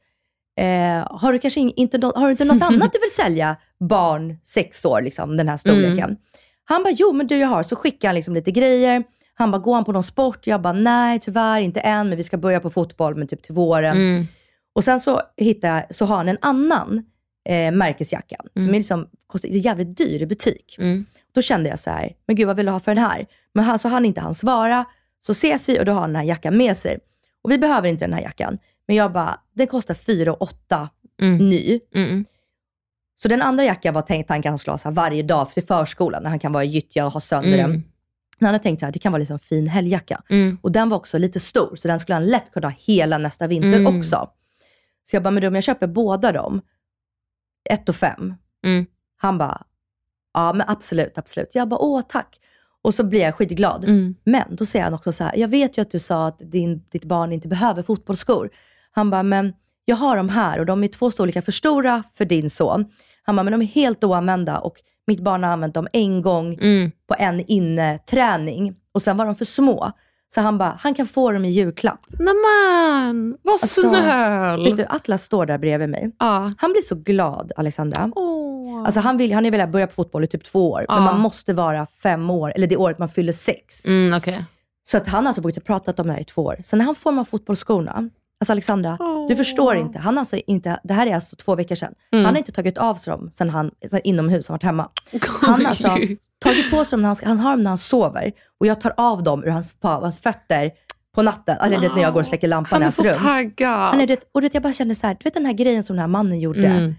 eh, 0.59 1.17
har 1.17 1.33
du 1.33 1.39
kanske 1.39 1.59
in, 1.59 1.73
inte, 1.75 2.11
har 2.15 2.25
du 2.25 2.31
inte 2.31 2.45
något 2.45 2.61
annat 2.71 2.93
du 2.93 2.99
vill 2.99 3.15
sälja 3.25 3.55
barn 3.79 4.37
sex 4.43 4.85
år, 4.85 5.01
liksom, 5.01 5.37
den 5.37 5.49
här 5.49 5.57
storleken? 5.57 5.99
Mm. 5.99 6.17
Han 6.65 6.83
bara, 6.83 6.93
jo 6.97 7.13
men 7.13 7.27
du 7.27 7.37
jag 7.37 7.47
har. 7.47 7.63
Så 7.63 7.75
skickar 7.75 8.07
han 8.07 8.15
liksom 8.15 8.33
lite 8.33 8.51
grejer. 8.51 9.03
Han 9.39 9.51
bara, 9.51 9.57
går 9.57 9.75
han 9.75 9.85
på 9.85 9.91
någon 9.91 10.03
sport? 10.03 10.47
Jag 10.47 10.61
bara, 10.61 10.73
nej 10.73 11.19
tyvärr 11.19 11.59
inte 11.61 11.79
än, 11.79 12.09
men 12.09 12.17
vi 12.17 12.23
ska 12.23 12.37
börja 12.37 12.59
på 12.59 12.69
fotboll, 12.69 13.15
men 13.15 13.27
typ 13.27 13.41
till 13.43 13.55
våren. 13.55 13.97
Mm. 13.97 14.27
Och 14.75 14.83
sen 14.83 14.99
så, 14.99 15.21
hittar, 15.37 15.85
så 15.89 16.05
har 16.05 16.17
han 16.17 16.29
en 16.29 16.37
annan 16.41 17.03
eh, 17.49 17.71
märkesjacka 17.71 18.35
som 18.53 18.61
Mm. 18.63 18.73
är 18.73 18.77
liksom, 18.79 19.07
kostar, 19.27 19.49
jävligt 19.49 19.97
dyr 19.97 20.21
i 20.21 20.25
butik. 20.25 20.75
Mm. 20.79 21.05
Då 21.33 21.41
kände 21.41 21.69
jag 21.69 21.79
så 21.79 21.89
här, 21.89 22.13
men 22.27 22.35
gud 22.35 22.47
vad 22.47 22.55
vill 22.55 22.65
du 22.65 22.71
ha 22.71 22.79
för 22.79 22.95
den 22.95 23.03
här? 23.03 23.25
Men 23.53 23.65
han, 23.65 23.79
så 23.79 23.87
hann 23.87 24.05
inte 24.05 24.21
han 24.21 24.33
svara. 24.33 24.85
Så 25.25 25.31
ses 25.31 25.69
vi 25.69 25.79
och 25.79 25.85
då 25.85 25.91
har 25.91 25.99
han 26.01 26.09
den 26.09 26.15
här 26.15 26.23
jackan 26.27 26.57
med 26.57 26.77
sig. 26.77 26.99
Och 27.41 27.51
vi 27.51 27.57
behöver 27.57 27.89
inte 27.89 28.05
den 28.05 28.13
här 28.13 28.21
jackan. 28.21 28.57
Men 28.87 28.95
jag 28.95 29.11
bara, 29.11 29.39
den 29.55 29.67
kostar 29.67 29.93
4 29.93 30.33
8 30.33 30.89
Mm. 31.21 31.49
ny. 31.49 31.79
Mm. 31.95 32.25
Så 33.21 33.27
den 33.27 33.41
andra 33.41 33.63
jackan 33.63 33.93
var 33.93 34.01
tänkt 34.01 34.31
att 34.31 34.45
han 34.45 34.57
så 34.57 34.71
här 34.83 34.91
varje 34.91 35.23
dag 35.23 35.51
till 35.51 35.63
förskolan 35.63 36.23
när 36.23 36.29
han 36.29 36.39
kan 36.39 36.51
vara 36.51 36.63
i 36.63 36.67
gyttja 36.67 37.05
och 37.05 37.11
ha 37.11 37.21
sönder 37.21 37.53
Mm. 37.59 37.71
den. 37.71 37.83
Han 38.39 38.47
hade 38.47 38.59
tänkt 38.59 38.81
här, 38.81 38.91
det 38.91 38.99
kan 38.99 39.11
vara 39.11 39.19
liksom 39.19 39.39
fin 39.39 39.67
helgjacka. 39.67 40.21
Mm. 40.29 40.57
Och 40.61 40.71
den 40.71 40.89
var 40.89 40.97
också 40.97 41.17
lite 41.17 41.39
stor, 41.39 41.75
så 41.75 41.87
den 41.87 41.99
skulle 41.99 42.13
han 42.15 42.25
lätt 42.27 42.51
kunna 42.51 42.67
ha 42.67 42.75
hela 42.79 43.17
nästa 43.17 43.47
vinter 43.47 43.79
Mm. 43.79 43.99
också. 43.99 44.29
Så 45.03 45.15
jag 45.15 45.23
bara, 45.23 45.31
men 45.31 45.45
om 45.45 45.55
jag 45.55 45.63
köper 45.63 45.87
båda 45.87 46.31
dem, 46.31 46.61
ett 47.69 47.89
och 47.89 47.95
fem. 47.95 48.33
Mm. 48.65 48.85
Han 49.17 49.37
bara, 49.37 49.63
ja 50.33 50.53
men 50.53 50.69
absolut, 50.69 51.17
absolut. 51.17 51.55
Jag 51.55 51.67
bara, 51.67 51.79
åh 51.79 52.01
tack. 52.09 52.39
Och 52.81 52.93
så 52.93 53.03
blir 53.03 53.21
jag 53.21 53.35
skitglad. 53.35 53.83
Mm. 53.83 54.15
Men 54.23 54.55
då 54.55 54.65
säger 54.65 54.85
han 54.85 54.93
också 54.93 55.11
så 55.11 55.23
här, 55.23 55.35
jag 55.37 55.47
vet 55.47 55.77
ju 55.77 55.81
att 55.81 55.91
du 55.91 55.99
sa 55.99 56.27
att 56.27 56.39
din, 56.39 56.83
ditt 56.89 57.05
barn 57.05 57.31
inte 57.31 57.47
behöver 57.47 57.83
fotbollsskor. 57.83 58.49
Han 58.91 59.09
bara, 59.09 59.23
men 59.23 59.53
jag 59.85 59.95
har 59.95 60.17
dem 60.17 60.29
här 60.29 60.59
och 60.59 60.65
de 60.65 60.83
är 60.83 60.87
två 60.87 61.11
storlekar 61.11 61.41
för 61.41 61.51
stora 61.51 62.03
för 62.13 62.25
din 62.25 62.49
son. 62.49 62.85
Han 63.23 63.35
bara, 63.35 63.43
men 63.43 63.51
de 63.51 63.61
är 63.61 63.65
helt 63.65 64.03
oanvända 64.03 64.59
och 64.59 64.75
mitt 65.07 65.19
barn 65.19 65.43
har 65.43 65.51
använt 65.51 65.73
dem 65.73 65.87
en 65.93 66.21
gång 66.21 66.53
Mm. 66.61 66.91
på 67.07 67.15
en 67.19 67.39
inneträning 67.47 68.75
och 68.91 69.01
sen 69.01 69.17
var 69.17 69.25
de 69.25 69.35
för 69.35 69.45
små. 69.45 69.91
Så 70.33 70.41
han 70.41 70.57
bara, 70.57 70.77
han 70.79 70.93
kan 70.93 71.05
få 71.07 71.31
dem 71.31 71.45
i 71.45 71.49
julklapp. 71.49 71.99
Nämen, 72.09 73.37
vad 73.41 73.53
Alltså, 73.53 73.81
snäll. 73.81 74.63
Vet 74.63 74.77
du, 74.77 74.85
Atlas 74.89 75.23
står 75.23 75.45
där 75.45 75.57
bredvid 75.57 75.89
mig. 75.89 76.11
Ja. 76.19 76.51
Han 76.57 76.71
blir 76.71 76.81
så 76.81 76.95
glad, 76.95 77.51
Alexandra. 77.57 78.11
Åh. 78.15 78.83
Alltså 78.85 78.99
han, 78.99 79.17
vill, 79.17 79.33
han 79.33 79.45
är 79.45 79.51
velat 79.51 79.69
börja 79.71 79.87
på 79.87 79.93
fotboll 79.93 80.23
i 80.23 80.27
typ 80.27 80.43
två 80.43 80.71
år, 80.71 80.85
Ja. 80.87 80.95
men 80.95 81.03
man 81.03 81.19
måste 81.19 81.53
vara 81.53 81.85
fem 82.03 82.29
år, 82.29 82.51
eller 82.55 82.67
det 82.67 82.77
året 82.77 82.99
man 82.99 83.09
fyller 83.09 83.33
sex. 83.33 83.85
Mm, 83.85 84.17
okej. 84.17 84.45
Så 84.87 84.97
att 84.97 85.07
han 85.07 85.25
har 85.25 85.33
alltså 85.33 85.61
pratat 85.61 85.99
om 85.99 86.07
det 86.07 86.13
här 86.13 86.19
i 86.19 86.23
två 86.23 86.41
år. 86.43 86.55
Så 86.65 86.75
när 86.75 86.85
han 86.85 86.95
får 86.95 87.11
de 87.11 87.17
här 87.17 87.25
fotbollsskorna, 87.25 88.09
alltså 88.39 88.51
Alexandra, 88.51 88.97
Åh. 88.99 89.27
du 89.27 89.35
förstår 89.35 89.75
inte. 89.77 89.99
Han 89.99 90.17
har 90.17 90.21
alltså 90.21 90.37
inte, 90.47 90.79
det 90.83 90.93
här 90.93 91.07
är 91.07 91.15
alltså 91.15 91.35
två 91.35 91.55
veckor 91.55 91.75
sedan. 91.75 91.93
Mm. 92.11 92.25
Han 92.25 92.33
har 92.33 92.39
inte 92.39 92.51
tagit 92.51 92.77
av 92.77 92.95
sig 92.95 93.11
dem 93.11 93.29
sen 93.33 93.49
han, 93.49 93.71
sen 93.89 94.01
inomhus, 94.03 94.47
han 94.47 94.53
varit 94.53 94.63
hemma. 94.63 94.89
Han 95.41 95.61
har 95.61 95.69
alltså 95.69 95.87
tagit 96.39 96.71
på 96.71 96.85
sig 96.85 96.91
dem 96.97 97.01
när 97.01 97.07
han, 97.09 97.17
han 97.23 97.39
har 97.39 97.51
dem 97.51 97.61
när 97.61 97.69
han 97.71 97.77
sover 97.77 98.31
och 98.59 98.67
jag 98.67 98.81
tar 98.81 98.93
av 98.97 99.23
dem 99.23 99.43
ur 99.43 99.49
hans, 99.49 99.75
på, 99.79 99.87
hans 99.87 100.21
fötter 100.21 100.71
på 101.15 101.21
natten. 101.21 101.57
Eller 101.61 101.79
det, 101.79 101.95
när 101.95 102.01
jag 102.01 102.13
går 102.13 102.19
och 102.21 102.27
släcker 102.27 102.47
lampan 102.47 102.69
Han 102.71 102.81
i 102.81 102.83
är 102.83 102.85
hans 102.85 102.95
så 102.95 103.03
rum. 103.03 103.13
taggad. 103.23 103.89
Han 103.91 104.01
är, 104.01 104.07
det, 104.07 104.23
och 104.31 104.41
det, 104.41 104.53
jag 104.53 104.63
bara 104.63 104.73
kände 104.73 104.95
så 104.95 105.07
här, 105.07 105.13
du 105.13 105.23
vet 105.23 105.33
den 105.33 105.45
här 105.45 105.53
grejen 105.53 105.83
som 105.83 105.95
den 105.95 106.01
här 106.01 106.07
mannen 106.07 106.39
gjorde. 106.39 106.67
Mm. 106.67 106.95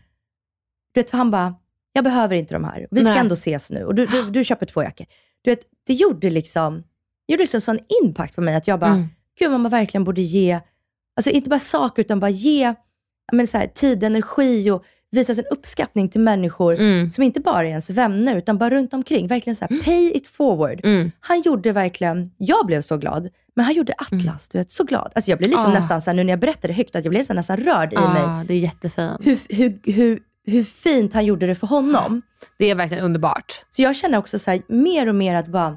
Du 0.92 1.01
vet, 1.01 1.11
för 1.11 1.18
han 1.18 1.31
bara, 1.31 1.55
jag 1.92 2.05
behöver 2.05 2.37
inte 2.37 2.55
de 2.55 2.64
här. 2.64 2.87
Vi 2.90 3.01
ska 3.05 3.11
Nej. 3.12 3.20
ändå 3.20 3.33
ses 3.35 3.70
nu 3.70 3.85
och 3.85 3.94
du, 3.94 4.07
du, 4.07 4.31
du 4.31 4.44
köper 4.44 4.66
två 4.66 4.83
jackor. 4.83 5.07
Du 5.42 5.51
vet, 5.51 5.61
det 5.87 5.94
gjorde 5.94 6.31
liksom, 6.31 6.83
det 7.27 7.33
gjorde 7.33 7.42
liksom 7.42 7.61
sån 7.61 7.79
impact 8.05 8.35
på 8.35 8.40
mig 8.40 8.55
att 8.55 8.66
jag 8.68 8.81
bara, 8.81 8.90
Mm. 8.90 9.09
gud 9.38 9.51
vad 9.51 9.61
man 9.61 9.70
verkligen 9.70 10.05
borde 10.05 10.20
ge, 10.22 10.61
alltså 11.18 11.31
inte 11.31 11.48
bara 11.50 11.61
saker 11.61 12.02
utan 12.02 12.20
bara 12.20 12.31
ge 12.31 12.74
menar 13.33 13.46
så 13.46 13.59
här, 13.59 13.66
tid, 13.66 14.04
energi 14.04 14.70
och 14.70 14.85
visa 15.11 15.35
sin 15.35 15.44
uppskattning 15.50 16.09
till 16.09 16.20
människor 16.20 16.74
Mm. 16.74 17.11
som 17.11 17.24
inte 17.24 17.40
bara 17.40 17.61
är 17.64 17.68
ens 17.68 17.90
vänner 17.90 18.37
utan 18.37 18.59
bara 18.59 18.70
runt 18.70 18.94
omkring. 18.94 19.26
Verkligen 19.28 19.57
så 19.57 19.66
här, 19.70 19.83
pay 19.85 20.12
it 20.14 20.26
forward. 20.26 20.81
Mm. 20.85 21.11
Han 21.20 21.42
gjorde 21.42 21.72
verkligen, 21.72 22.31
jag 22.38 22.66
blev 22.66 22.83
så 22.83 22.96
glad, 22.96 23.28
men 23.57 23.64
han 23.64 23.74
gjorde 23.74 23.94
Atlas, 23.98 24.48
du 24.48 24.59
vet, 24.59 24.70
så 24.70 24.85
glad. 24.85 25.12
Alltså 25.14 25.31
jag 25.31 25.38
blev 25.38 25.50
liksom 25.50 25.70
Ah. 25.70 25.74
nästan 25.74 26.02
så 26.02 26.11
här, 26.11 26.14
nu 26.16 26.24
när 26.24 26.33
jag 26.33 26.40
berättade 26.40 26.74
högt, 26.74 26.96
att 26.96 27.04
jag 27.04 27.11
blev 27.11 27.28
här 27.28 27.35
nästan 27.35 27.57
rörd 27.57 27.92
i 27.92 27.96
mig. 27.96 28.46
Det 28.46 28.54
är 28.54 28.59
jättefint. 28.59 29.20
Hur, 29.22 29.38
hur, 29.48 29.78
hur, 29.92 30.20
hur 30.46 30.64
fint 30.64 31.12
han 31.12 31.24
gjorde 31.26 31.46
det 31.46 31.54
för 31.54 31.66
honom. 31.66 32.22
Det 32.59 32.70
är 32.70 32.74
verkligen 32.74 33.04
underbart. 33.04 33.64
Så 33.70 33.83
jag 33.83 33.96
känner 33.96 34.18
också 34.18 34.38
så 34.38 34.50
här, 34.50 34.62
mer 34.68 35.09
och 35.09 35.14
mer 35.14 35.35
att 35.35 35.46
bara, 35.46 35.76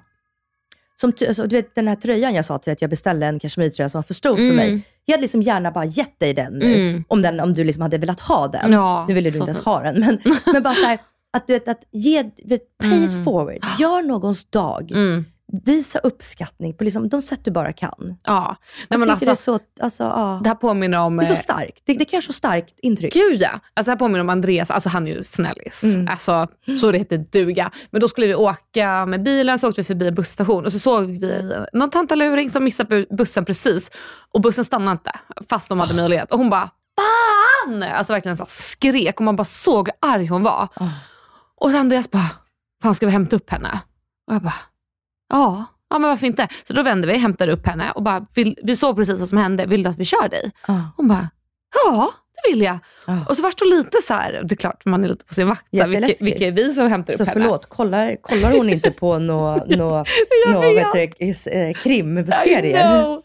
som, 1.01 1.13
alltså, 1.27 1.47
du 1.47 1.56
vet 1.56 1.75
den 1.75 1.88
här 1.88 1.95
tröjan 1.95 2.34
jag 2.34 2.45
sa 2.45 2.58
till 2.58 2.65
dig 2.69 2.73
att 2.73 2.82
jag 2.82 2.89
beställde 2.89 3.25
en 3.25 3.39
kashmirtröja 3.39 3.89
som 3.89 3.99
var 3.99 4.04
för 4.04 4.13
stor 4.13 4.36
för 4.36 4.43
Mm. 4.43 4.56
mig. 4.56 4.82
Jag 5.05 5.13
hade 5.13 5.21
liksom 5.21 5.41
gärna 5.41 5.71
bara 5.71 5.85
gett 5.85 6.19
dig 6.19 6.33
den 6.33 6.53
nu, 6.53 6.89
Mm. 6.89 7.03
om, 7.07 7.21
den, 7.21 7.39
om 7.39 7.53
du 7.53 7.63
liksom 7.63 7.81
hade 7.81 7.97
velat 7.97 8.19
ha 8.19 8.47
den. 8.47 8.71
Ja, 8.71 9.05
nu 9.07 9.13
ville 9.13 9.29
du 9.29 9.37
inte 9.37 9.51
ens 9.51 9.65
ha 9.65 9.79
den, 9.83 9.99
men, 9.99 10.19
men 10.53 10.63
bara 10.63 10.73
så 10.75 10.85
här, 10.85 11.01
att 11.37 11.47
du 11.47 11.53
vet, 11.53 11.67
att 11.67 11.81
ge, 11.91 12.23
vet, 12.45 12.77
pay 12.77 13.03
it 13.03 13.11
Mm. 13.11 13.23
forward. 13.23 13.59
Gör 13.79 14.01
någons 14.01 14.45
dag. 14.49 14.91
Mm. 14.91 15.25
Visa 15.65 15.99
uppskattning 15.99 16.73
på 16.73 16.83
liksom, 16.83 17.09
de 17.09 17.21
sätt 17.21 17.39
du 17.43 17.51
bara 17.51 17.73
kan. 17.73 18.17
Ja. 18.23 18.55
Nej, 18.89 18.99
men 18.99 19.09
alltså, 19.09 19.25
det 19.25 19.31
är 19.31 19.35
så, 19.35 19.59
alltså, 19.79 20.03
ja. 20.03 20.39
det 20.43 20.49
här 20.49 20.55
påminner 20.55 20.97
om... 20.99 21.17
det 21.17 21.23
är 21.23 21.27
så 21.27 21.33
eh, 21.33 21.39
starkt. 21.39 21.81
Det, 21.85 21.93
det 21.93 22.05
kan 22.05 22.17
göra 22.17 22.25
så 22.25 22.33
starkt 22.33 22.79
intryck. 22.81 23.13
Gud 23.13 23.41
ja. 23.41 23.49
Alltså 23.49 23.89
det 23.89 23.91
här 23.91 23.95
påminner 23.97 24.19
om 24.19 24.29
Andreas, 24.29 24.71
alltså 24.71 24.89
han 24.89 25.07
är 25.07 25.11
ju 25.11 25.23
snällis. 25.23 25.83
Mm. 25.83 26.07
Alltså, 26.07 26.47
så 26.81 26.91
det 26.91 26.97
heter 26.97 27.17
duga. 27.17 27.71
Men 27.91 28.01
då 28.01 28.07
skulle 28.07 28.27
vi 28.27 28.35
åka 28.35 29.05
med 29.05 29.23
bilen, 29.23 29.59
så 29.59 29.69
åkte 29.69 29.81
vi 29.81 29.85
förbi 29.85 30.07
en 30.07 30.15
busstation 30.15 30.65
och 30.65 30.71
så 30.71 30.79
såg 30.79 31.05
vi 31.05 31.53
någon 31.73 31.89
tantaluring 31.89 32.49
som 32.49 32.63
missade 32.63 32.95
bu- 32.95 33.15
bussen 33.15 33.45
precis. 33.45 33.91
Och 34.33 34.41
bussen 34.41 34.65
stannade 34.65 34.91
inte, 34.91 35.11
fast 35.49 35.69
de 35.69 35.79
hade 35.79 35.93
möjlighet. 35.93 36.31
Och 36.31 36.37
hon 36.37 36.49
bara, 36.49 36.69
fan! 36.95 37.83
Alltså 37.83 38.13
verkligen 38.13 38.37
så 38.37 38.45
skrek 38.47 39.19
och 39.19 39.25
man 39.25 39.35
bara 39.35 39.45
såg 39.45 39.87
hur 39.87 40.09
arg 40.11 40.27
hon 40.27 40.43
var. 40.43 40.67
Ah. 40.73 40.87
Och 41.55 41.69
Andreas 41.69 42.11
bara, 42.11 42.31
fan 42.83 42.95
ska 42.95 43.05
vi 43.05 43.11
hämta 43.11 43.35
upp 43.35 43.49
henne? 43.49 43.81
Och 44.27 44.33
jag 44.33 44.41
bara, 44.41 44.53
ja. 45.32 45.65
Ja 45.89 46.00
men 46.00 46.10
varför 46.10 46.28
inte? 46.28 46.48
Så 46.63 46.74
då 46.74 46.84
vände 46.84 47.08
vi, 47.08 47.17
hämtade 47.17 47.52
upp 47.52 47.67
henne 47.67 47.91
och 47.91 48.04
bara, 48.04 48.26
vill, 48.36 48.58
vi 48.63 48.76
såg 48.76 48.96
precis 48.96 49.20
vad 49.20 49.30
som 49.30 49.38
hände, 49.38 49.65
vill 49.65 49.84
du 49.84 49.89
att 49.89 49.98
vi 49.98 50.06
kör 50.06 50.30
dig? 50.30 50.52
Ja. 50.67 50.91
Hon 50.98 51.08
bara, 51.08 51.30
ja 51.86 52.12
det 52.44 52.52
vill 52.52 52.62
jag. 52.62 52.80
Ja. 53.08 53.26
Och 53.30 53.38
så 53.38 53.44
vart 53.44 53.60
hon 53.60 53.70
lite 53.70 53.98
så 54.02 54.13
här, 54.13 54.41
det 54.44 54.54
är 54.54 54.58
klart 54.58 54.86
man 54.86 55.04
är 55.04 55.10
lite 55.10 55.26
på 55.26 55.34
sin 55.34 55.48
vakt, 55.48 55.65
så 55.72 55.82
här, 55.82 55.88
vilka, 55.88 56.26
vilka 56.26 56.48
är 56.48 56.52
vi 56.52 56.74
som 56.74 56.88
hämtar 56.88 57.13
upp 57.13 57.17
Så 57.17 57.24
henne? 57.26 57.41
förlåt, 57.41 57.65
kollar, 57.65 58.15
kollar 58.22 58.52
hon 58.52 58.70
inte 58.70 58.91
på 58.91 59.20
några 59.20 59.56
nå, 59.67 59.76
nå, 59.78 59.98
eh, 59.98 61.74
know. 62.72 63.24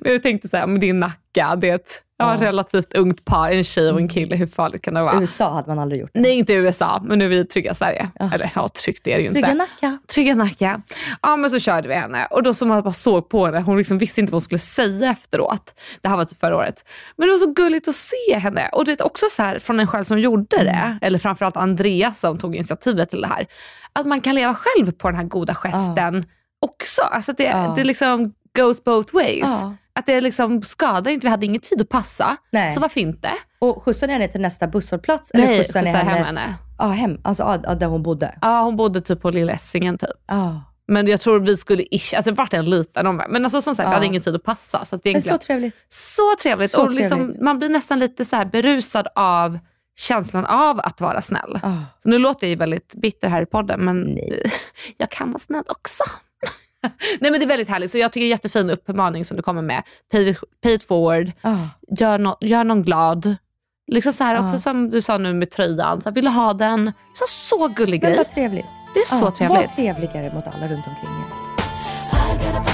Men 0.00 0.12
jag 0.12 0.22
tänkte 0.22 0.48
så 0.48 0.56
här, 0.56 0.66
men 0.66 0.80
det 0.80 0.88
är 0.88 0.94
Nacka, 0.94 1.56
det 1.56 1.68
är 1.68 1.74
ett 1.74 2.03
ja, 2.18 2.36
relativt 2.40 2.94
ungt 2.94 3.24
par, 3.24 3.50
en 3.50 3.64
tjej 3.64 3.90
och 3.90 3.98
en 3.98 4.08
kille, 4.08 4.36
hur 4.36 4.46
farligt 4.46 4.82
kan 4.82 4.94
det 4.94 5.02
vara? 5.02 5.20
USA 5.20 5.54
hade 5.54 5.68
man 5.68 5.78
aldrig 5.78 6.00
gjort. 6.00 6.10
det. 6.14 6.20
Nej, 6.20 6.30
inte 6.38 6.52
i 6.52 6.56
USA, 6.56 7.00
men 7.04 7.18
nu 7.18 7.24
är 7.24 7.28
vi 7.28 7.44
trygga 7.44 7.74
Sverige. 7.74 8.08
Ja. 8.18 8.30
Eller 8.34 8.50
ja, 8.54 8.68
tryggt 8.68 9.06
är 9.06 9.16
det 9.16 9.22
ju 9.22 9.28
Trygga 9.30 9.50
inte. 9.50 9.58
Nacka. 9.58 9.98
Trygga 10.14 10.34
Nacka. 10.34 10.82
Ja, 11.22 11.36
men 11.36 11.50
så 11.50 11.58
körde 11.58 11.88
vi 11.88 11.94
henne 11.94 12.26
och 12.30 12.42
då 12.42 12.54
som 12.54 12.68
man 12.68 12.82
bara 12.82 12.92
såg 12.92 13.28
på 13.28 13.46
henne, 13.46 13.60
hon 13.60 13.78
liksom 13.78 13.98
visste 13.98 14.20
inte 14.20 14.30
vad 14.30 14.36
hon 14.36 14.42
skulle 14.42 14.58
säga 14.58 15.10
efteråt. 15.10 15.74
Det 16.02 16.08
här 16.08 16.16
var 16.16 16.24
typ 16.24 16.40
förra 16.40 16.56
året. 16.56 16.84
Men 17.16 17.28
det 17.28 17.32
var 17.32 17.38
så 17.38 17.52
gulligt 17.52 17.88
att 17.88 17.94
se 17.94 18.38
henne. 18.38 18.68
Och 18.72 18.84
det 18.84 19.00
är 19.00 19.06
också 19.06 19.26
så 19.30 19.42
här 19.42 19.58
från 19.58 19.80
en 19.80 19.86
själv 19.86 20.04
som 20.04 20.18
gjorde 20.18 20.56
det, 20.64 20.70
Mm. 20.70 20.98
eller 21.02 21.18
framförallt 21.18 21.56
Andreas 21.56 22.20
som 22.20 22.38
tog 22.38 22.54
initiativet 22.56 23.10
till 23.10 23.20
det 23.20 23.26
här, 23.28 23.46
att 23.92 24.06
man 24.06 24.20
kan 24.20 24.34
leva 24.34 24.54
själv 24.54 24.92
på 24.92 25.08
den 25.10 25.16
här 25.16 25.24
goda 25.24 25.54
gesten 25.54 26.24
också. 26.66 27.02
Alltså 27.02 27.32
det, 27.32 27.44
Ja. 27.44 27.72
det 27.76 27.84
liksom 27.84 28.32
goes 28.56 28.84
both 28.84 29.14
ways. 29.14 29.48
Att 29.98 30.06
det 30.06 30.20
liksom 30.20 30.62
skadar 30.62 31.10
inte, 31.10 31.26
vi 31.26 31.30
hade 31.30 31.46
ingen 31.46 31.60
tid 31.60 31.80
att 31.80 31.88
passa. 31.88 32.36
Nej. 32.52 32.70
Så 32.74 32.80
varför 32.80 33.00
inte? 33.00 33.30
Och 33.58 33.82
skjutsade 33.82 34.06
ni 34.06 34.12
henne 34.12 34.28
till 34.32 34.40
nästa 34.40 34.66
busshållplats? 34.66 35.30
Eller 35.30 35.46
Nej, 35.46 35.58
skjutsade 35.58 35.84
ni 35.84 35.90
skjutsade 35.90 36.10
henne? 36.10 36.24
hem 36.24 36.36
henne. 36.36 36.54
Ja, 36.78 36.84
hem. 36.86 37.18
Alltså 37.24 37.42
ja, 37.64 37.74
där 37.74 37.86
hon 37.86 38.02
bodde. 38.02 38.38
Ja, 38.40 38.62
hon 38.62 38.76
bodde 38.76 39.00
typ 39.00 39.22
på 39.22 39.30
Lilla 39.30 39.52
Essingen 39.52 39.98
typ. 39.98 40.10
Ja. 40.26 40.62
Men 40.88 41.06
jag 41.06 41.20
tror 41.20 41.40
vi 41.40 41.56
skulle 41.56 41.82
ish, 41.90 42.14
alltså 42.16 42.32
vart 42.32 42.54
en 42.54 42.64
liten. 42.64 43.16
Men 43.16 43.44
alltså 43.44 43.62
som 43.62 43.74
sagt, 43.74 43.84
Ja. 43.86 43.90
jag 43.90 43.94
hade 43.94 44.06
ingen 44.06 44.22
tid 44.22 44.34
att 44.34 44.42
passa. 44.44 44.84
Så 44.84 44.96
att 44.96 45.02
Det 45.02 45.08
är 45.08 45.10
egentligen, 45.10 45.38
så 45.40 45.46
trevligt. 45.46 45.74
så 45.88 46.22
trevligt. 46.42 46.70
Så 46.70 46.82
och 46.82 46.90
liksom, 46.92 47.18
trevligt. 47.18 47.40
man 47.40 47.58
blir 47.58 47.68
nästan 47.68 47.98
lite 47.98 48.24
så 48.24 48.36
här 48.36 48.44
berusad 48.44 49.08
av 49.14 49.58
känslan 49.98 50.44
av 50.46 50.80
att 50.80 51.00
vara 51.00 51.22
snäll. 51.22 51.58
Ja. 51.62 51.82
Så 52.02 52.08
nu 52.08 52.18
låter 52.18 52.46
jag 52.46 52.50
ju 52.50 52.56
väldigt 52.56 52.94
bitter 52.94 53.28
här 53.28 53.42
i 53.42 53.46
podden, 53.46 53.80
men 53.84 54.00
Nej. 54.00 54.52
jag 54.96 55.10
kan 55.10 55.28
vara 55.32 55.38
snäll 55.38 55.64
också. 55.68 56.04
Nej 57.20 57.30
men 57.30 57.32
det 57.40 57.44
är 57.44 57.46
väldigt 57.46 57.68
härligt, 57.68 57.90
så 57.92 57.98
jag 57.98 58.12
tycker 58.12 58.24
det 58.24 58.28
är 58.28 58.30
jättefin 58.30 58.70
uppmaning 58.70 59.24
som 59.24 59.36
du 59.36 59.42
kommer 59.42 59.62
med. 59.62 59.82
Pay, 60.12 60.28
it- 60.28 60.38
pay 60.62 60.72
it 60.74 60.84
forward, 60.88 61.32
Ja. 61.42 61.68
gör, 61.98 62.18
no, 62.18 62.36
gör 62.40 62.64
någon 62.64 62.82
glad. 62.82 63.36
Liksom 63.86 64.12
så 64.12 64.24
här, 64.24 64.34
Ja. 64.34 64.46
också 64.46 64.58
som 64.58 64.90
du 64.90 65.02
sa 65.02 65.18
nu 65.18 65.34
med 65.34 65.50
tröjan, 65.50 66.02
så 66.02 66.08
här, 66.08 66.14
vill 66.14 66.24
du 66.24 66.30
ha 66.30 66.52
den? 66.52 66.92
Så, 67.14 67.24
så 67.26 67.68
gullig 67.68 68.02
Men 68.02 68.10
grej. 68.10 68.16
vad 68.18 68.30
trevligt. 68.30 68.66
Det 68.94 69.00
är 69.00 69.06
så 69.06 69.24
Ja, 69.26 69.30
trevligt. 69.30 69.58
Var 69.70 69.76
trevligare 69.76 70.34
mot 70.34 70.44
alla 70.46 70.68
runt 70.68 70.86
omkring 70.86 71.10
er. 71.10 72.73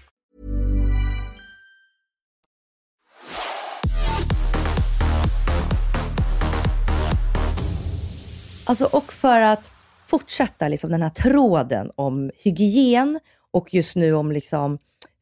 Alltså, 8.71 8.85
och 8.85 9.13
för 9.13 9.39
att 9.41 9.69
fortsätta 10.07 10.67
liksom 10.67 10.91
den 10.91 11.01
här 11.01 11.09
tråden 11.09 11.91
om 11.95 12.31
hygien 12.43 13.19
och 13.51 13.73
just 13.73 13.95
nu 13.95 14.13
om 14.13 14.31
liksom 14.31 14.77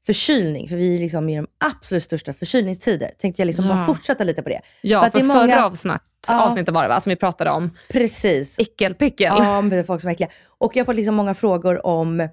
förkylning, 0.06 0.70
för 0.70 0.76
vi 0.76 0.96
är 0.96 1.00
liksom 1.00 1.30
i 1.30 1.36
de 1.36 1.48
absolut 1.66 2.04
största 2.04 2.34
förkylningstider. 2.34 3.12
Tänkte 3.18 3.42
jag 3.42 3.46
liksom 3.48 3.66
Ja. 3.66 3.74
bara 3.76 3.86
fortsätta 3.86 4.24
lite 4.24 4.42
på 4.44 4.50
det. 4.50 4.62
Ja, 4.82 5.06
att 5.06 5.12
för, 5.12 5.20
är 5.20 5.24
många- 5.24 5.40
förra 5.40 5.66
avsnitt, 5.66 5.94
Ja. 6.28 6.44
avsnittet 6.48 6.74
var 6.74 6.84
det 6.84 6.90
va, 6.90 7.00
som 7.00 7.10
vi 7.10 7.16
pratade 7.16 7.50
om. 7.52 7.70
Precis. 7.90 8.60
Äckelpickel. 8.60 9.34
Ja, 9.40 9.58
är 9.58 9.84
folk 9.84 10.02
som 10.02 10.08
är 10.08 10.12
äckliga. 10.12 10.30
Och 10.48 10.76
jag 10.76 10.82
har 10.82 10.86
fått 10.86 10.96
liksom 10.96 11.16
många 11.16 11.34
frågor 11.34 11.86
om 11.86 12.20
eh, 12.20 12.30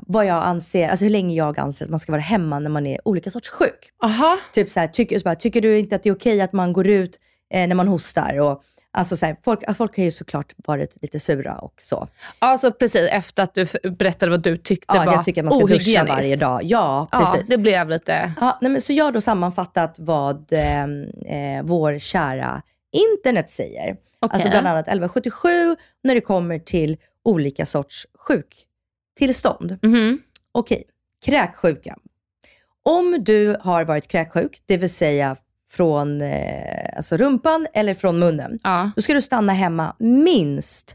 vad 0.00 0.26
jag 0.26 0.44
anser, 0.44 0.88
alltså 0.88 1.04
hur 1.04 1.10
länge 1.10 1.34
jag 1.34 1.58
anser 1.58 1.84
att 1.84 1.90
man 1.90 2.00
ska 2.00 2.12
vara 2.12 2.22
hemma 2.22 2.58
när 2.58 2.70
man 2.70 2.86
är 2.86 3.00
olika 3.04 3.30
sorts 3.30 3.48
sjuk. 3.50 3.90
Aha. 4.02 4.38
Typ 4.54 4.70
så 4.70 4.80
här, 4.80 4.86
tycker, 4.86 5.18
så 5.18 5.22
bara, 5.24 5.34
tycker 5.34 5.60
du 5.60 5.78
inte 5.78 5.96
att 5.96 6.02
det 6.02 6.08
är 6.08 6.14
okej 6.14 6.40
att 6.40 6.52
man 6.52 6.72
går 6.72 6.86
ut 6.88 7.18
eh, 7.54 7.68
när 7.68 7.74
man 7.74 7.88
hostar? 7.88 8.40
Och, 8.40 8.62
alltså 8.92 9.16
så 9.16 9.26
här, 9.26 9.36
folk, 9.44 9.76
folk 9.76 9.96
har 9.96 10.04
ju 10.04 10.10
såklart 10.12 10.52
varit 10.56 11.02
lite 11.02 11.20
sura 11.20 11.58
och 11.58 11.74
så. 11.82 12.08
Alltså 12.38 12.72
precis 12.72 13.08
efter 13.10 13.42
att 13.42 13.54
du 13.54 13.66
berättade 13.90 14.30
vad 14.30 14.42
du 14.42 14.56
tyckte 14.58 14.96
Ja, 14.96 15.04
var 15.04 15.12
jag 15.12 15.24
tycker 15.24 15.42
man 15.42 15.52
ska 15.52 15.66
duscha 15.66 16.04
varje 16.04 16.36
dag. 16.36 16.60
Ja, 16.64 17.08
Ja, 17.12 17.32
precis. 17.32 17.48
det 17.48 17.58
blev 17.58 17.88
lite... 17.88 18.32
Ja, 18.40 18.58
nej, 18.60 18.70
men 18.70 18.80
så 18.80 18.92
jag 18.92 19.04
har 19.04 19.12
då 19.12 19.20
sammanfattat 19.20 19.94
vad 19.98 20.52
eh, 20.52 20.82
eh, 20.82 21.62
vår 21.62 21.98
kära 21.98 22.62
internet 22.92 23.50
säger. 23.50 23.90
Okej. 24.20 24.34
Alltså 24.34 24.48
bland 24.50 24.66
annat 24.66 24.82
1177 24.88 25.76
när 26.02 26.14
det 26.14 26.20
kommer 26.20 26.58
till 26.58 26.96
olika 27.24 27.66
sorts 27.66 28.06
sjuktillstånd. 28.18 29.78
Mhm. 29.82 30.18
Okej, 30.52 30.84
kräksjuka. 31.24 31.96
Om 32.82 33.24
du 33.24 33.56
har 33.60 33.84
varit 33.84 34.08
kräksjuk, 34.08 34.62
det 34.66 34.76
vill 34.76 34.90
säga 34.94 35.36
från 35.70 36.20
eh, 36.22 36.96
alltså 36.96 37.16
rumpan 37.16 37.66
eller 37.74 37.94
från 37.94 38.18
munnen, 38.18 38.58
Ja. 38.62 38.90
då 38.96 39.02
ska 39.02 39.14
du 39.14 39.22
stanna 39.22 39.52
hemma 39.52 39.96
minst 39.98 40.94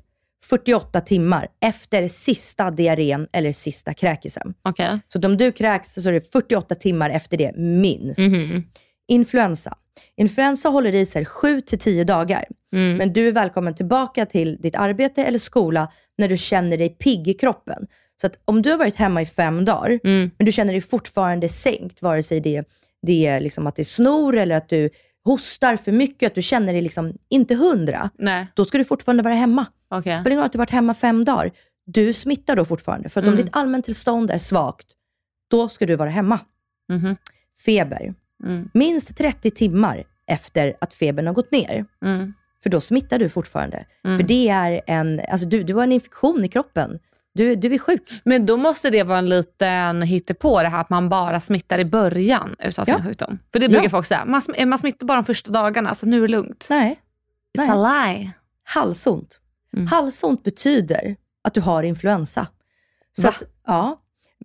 48 0.50 1.02
timmar 1.02 1.48
efter 1.62 2.08
sista 2.08 2.72
diarrén 2.72 3.28
eller 3.32 3.52
sista 3.54 3.94
kräkisen. 3.94 4.54
Okej. 4.64 5.00
Så 5.14 5.26
om 5.26 5.38
du 5.38 5.52
kräks 5.52 5.94
så 5.94 6.10
är 6.10 6.14
det 6.14 6.32
48 6.32 6.76
timmar 6.76 7.10
efter 7.10 7.38
det, 7.38 7.56
minst. 7.58 8.20
Mhm. 8.20 8.64
Influensa. 9.08 9.78
Influensa 10.18 10.70
håller 10.70 10.96
i 10.96 11.06
sig 11.06 11.26
7 11.26 11.62
till 11.62 11.80
10 11.80 12.04
dagar. 12.04 12.46
Mm. 12.74 12.98
Men 12.98 13.14
du 13.14 13.28
är 13.28 13.32
välkommen 13.32 13.76
tillbaka 13.76 14.26
till 14.26 14.58
ditt 14.62 14.76
arbete 14.76 15.24
eller 15.24 15.40
skola 15.40 15.92
när 16.18 16.28
du 16.30 16.38
känner 16.38 16.78
dig 16.78 16.90
pigg 16.90 17.28
i 17.28 17.34
kroppen. 17.34 17.88
Så 18.22 18.28
att 18.28 18.34
om 18.46 18.62
du 18.62 18.72
har 18.72 18.78
varit 18.78 18.96
hemma 18.96 19.22
i 19.22 19.26
fem 19.26 19.66
dagar, 19.66 20.00
Mm. 20.04 20.32
men 20.38 20.46
du 20.46 20.52
känner 20.52 20.74
dig 20.74 20.82
fortfarande 20.82 21.50
sänkt, 21.50 22.02
vare 22.02 22.24
sig 22.24 22.40
det, 22.40 22.64
det 23.04 23.26
är 23.28 23.40
liksom 23.40 23.68
att 23.68 23.76
det 23.76 23.86
snor 23.86 24.38
eller 24.38 24.56
att 24.56 24.70
du 24.70 24.90
hostar 25.26 25.78
för 25.78 25.92
mycket, 25.92 26.28
att 26.28 26.36
du 26.36 26.42
känner 26.42 26.74
dig 26.74 26.82
liksom 26.82 27.14
inte 27.30 27.56
hundra, 27.56 28.10
Nej, 28.18 28.48
då 28.56 28.66
ska 28.66 28.78
du 28.78 28.84
fortfarande 28.86 29.24
vara 29.24 29.34
hemma. 29.34 29.66
Det 30.12 30.18
spelar 30.18 30.32
ingen 30.32 30.38
roll 30.40 30.46
att 30.46 30.52
du 30.52 30.58
varit 30.58 30.70
hemma 30.70 30.94
fem 30.94 31.26
dagar. 31.26 31.52
Du 31.86 32.14
smittar 32.14 32.56
då 32.56 32.66
fortfarande. 32.66 33.10
För 33.10 33.20
att 33.22 33.28
om 33.28 33.34
Mm. 33.34 33.46
ditt 33.46 33.56
allmäntillstånd 33.56 34.32
är 34.32 34.38
svagt, 34.38 34.88
då 35.50 35.70
ska 35.70 35.86
du 35.86 35.96
vara 35.96 36.10
hemma. 36.10 36.40
Mhm. 36.90 37.16
Feber. 37.66 38.14
Mm. 38.44 38.70
Minst 38.74 39.18
30 39.18 39.52
timmar 39.52 40.04
efter 40.28 40.74
att 40.82 40.94
febern 40.94 41.28
har 41.28 41.34
gått 41.34 41.52
ner. 41.52 41.86
Mm. 42.06 42.34
För 42.64 42.70
då 42.70 42.82
smittar 42.82 43.20
du 43.20 43.30
fortfarande. 43.30 43.86
Mm. 44.04 44.18
För 44.18 44.28
det 44.28 44.50
är 44.50 44.82
en, 44.88 45.22
alltså 45.32 45.48
du, 45.48 45.64
du 45.64 45.74
har 45.74 45.84
en 45.84 45.92
infektion 45.92 46.46
i 46.46 46.48
kroppen. 46.48 47.00
Du, 47.36 47.56
du 47.56 47.74
är 47.74 47.78
sjuk. 47.80 48.22
Men 48.26 48.46
då 48.46 48.58
måste 48.58 48.90
det 48.90 49.04
vara 49.04 49.18
en 49.18 49.30
liten 49.30 50.02
hittepå 50.02 50.62
det 50.62 50.68
här 50.68 50.82
att 50.82 50.90
man 50.90 51.10
bara 51.10 51.40
smittar 51.40 51.80
i 51.80 51.86
början 51.86 52.56
utav 52.60 52.86
sin 52.86 52.94
Ja. 52.98 53.04
sjukdom. 53.04 53.40
För 53.52 53.60
det 53.60 53.70
brukar 53.70 53.84
Ja. 53.84 53.90
folk 53.90 54.06
säga, 54.06 54.26
man, 54.26 54.42
man 54.66 54.80
smittar 54.80 55.06
bara 55.08 55.16
de 55.16 55.26
första 55.26 55.52
dagarna, 55.52 55.96
så 55.96 56.06
nu 56.06 56.18
är 56.18 56.22
det 56.22 56.28
lugnt. 56.28 56.66
Nej. 56.70 57.00
It's 57.58 57.72
a 57.72 58.06
lie. 58.08 58.32
Halsont. 58.64 59.40
Mm. 59.76 59.88
Halsont 59.88 60.44
betyder 60.44 61.16
att 61.44 61.54
du 61.54 61.62
har 61.62 61.84
influensa. 61.84 62.48
Så 63.16 63.22
Va? 63.22 63.30
att, 63.30 63.44
ja. 63.68 64.00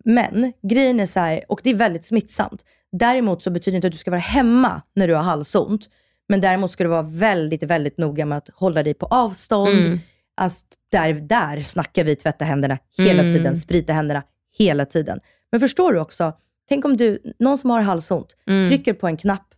Men 0.04 0.52
grejen 0.62 1.00
är 1.00 1.06
så 1.06 1.20
här, 1.20 1.40
och 1.48 1.60
det 1.64 1.70
är 1.70 1.74
väldigt 1.74 2.04
smittsamt. 2.06 2.64
Däremot 2.92 3.42
så 3.42 3.50
betyder 3.50 3.72
det 3.72 3.76
inte 3.76 3.86
att 3.86 3.92
du 3.92 3.98
ska 3.98 4.10
vara 4.10 4.20
hemma 4.20 4.82
när 4.94 5.08
du 5.08 5.14
har 5.14 5.22
halsont. 5.22 5.88
Men 6.28 6.40
däremot 6.40 6.70
ska 6.70 6.84
du 6.84 6.90
vara 6.90 7.02
väldigt, 7.02 7.62
väldigt 7.62 7.98
noga 7.98 8.26
med 8.26 8.38
att 8.38 8.48
hålla 8.54 8.82
dig 8.82 8.94
på 8.94 9.06
avstånd. 9.06 9.68
Mm. 9.86 10.00
Alltså, 10.38 10.60
där, 10.92 11.12
där 11.12 11.62
snackar 11.62 12.04
vi 12.04 12.16
tvätta 12.16 12.44
händerna 12.44 12.78
hela 12.98 13.22
Mm. 13.22 13.34
tiden, 13.34 13.56
sprita 13.56 13.92
händerna 13.92 14.22
hela 14.58 14.84
tiden. 14.84 15.20
Men 15.52 15.60
förstår 15.60 15.92
du 15.92 16.00
också, 16.00 16.32
tänk 16.68 16.84
om 16.84 16.96
du, 16.96 17.18
någon 17.38 17.58
som 17.58 17.70
har 17.70 17.80
halsont, 17.80 18.36
Mm. 18.46 18.68
trycker 18.68 18.92
på 18.92 19.06
en 19.06 19.16
knapp 19.16 19.54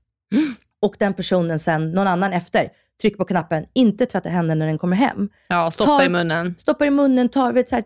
och 0.83 0.97
den 0.99 1.15
personen 1.15 1.59
sen, 1.59 1.93
någon 1.93 2.07
annan 2.07 2.33
efter, 2.33 2.69
trycker 3.01 3.17
på 3.17 3.25
knappen, 3.25 3.65
inte 3.75 4.07
tvättar 4.07 4.31
händerna 4.31 4.59
när 4.59 4.67
den 4.67 4.79
kommer 4.79 4.97
hem. 4.97 5.29
Ja, 5.49 5.71
stoppa 5.71 5.91
Tar- 5.99 6.05
i 6.05 6.09
munnen. 6.09 6.55
Stoppar 6.59 6.87
i 6.87 6.91
munnen, 6.91 7.29
tar, 7.29 7.53
vet, 7.53 7.69
så 7.69 7.75
här, 7.75 7.85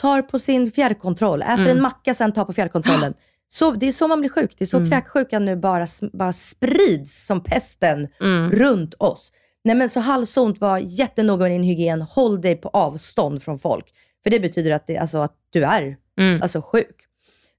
tar 0.00 0.22
på 0.22 0.38
sin 0.38 0.70
fjärrkontroll, 0.72 1.42
äter 1.42 1.54
Mm. 1.58 1.68
en 1.68 1.82
macka, 1.82 2.14
sen 2.14 2.32
tar 2.32 2.44
på 2.44 2.52
fjärrkontrollen. 2.52 3.14
Så, 3.52 3.70
det 3.70 3.88
är 3.88 3.92
så 3.92 4.08
man 4.08 4.20
blir 4.20 4.30
sjuk. 4.30 4.54
Det 4.58 4.64
är 4.64 4.66
så 4.66 4.76
Mm. 4.76 4.90
kräksjukan 4.90 5.44
nu 5.44 5.56
bara, 5.56 5.86
bara 6.12 6.32
sprids 6.32 7.26
som 7.26 7.40
pesten 7.44 8.08
Mm. 8.20 8.50
runt 8.50 8.94
oss. 8.98 9.32
Nej 9.64 9.76
men 9.76 9.88
så 9.90 10.00
halsont, 10.00 10.60
var 10.60 10.78
jättenoga 10.78 11.42
med 11.42 11.50
din 11.50 11.62
hygien. 11.62 12.02
Håll 12.02 12.40
dig 12.40 12.56
på 12.56 12.68
avstånd 12.68 13.42
från 13.42 13.58
folk. 13.58 13.84
För 14.22 14.30
det 14.30 14.40
betyder 14.40 14.70
att, 14.70 14.86
det, 14.86 14.98
alltså, 14.98 15.18
att 15.18 15.32
du 15.50 15.64
är 15.64 15.96
Mm. 16.20 16.42
alltså, 16.42 16.62
sjuk. 16.62 16.96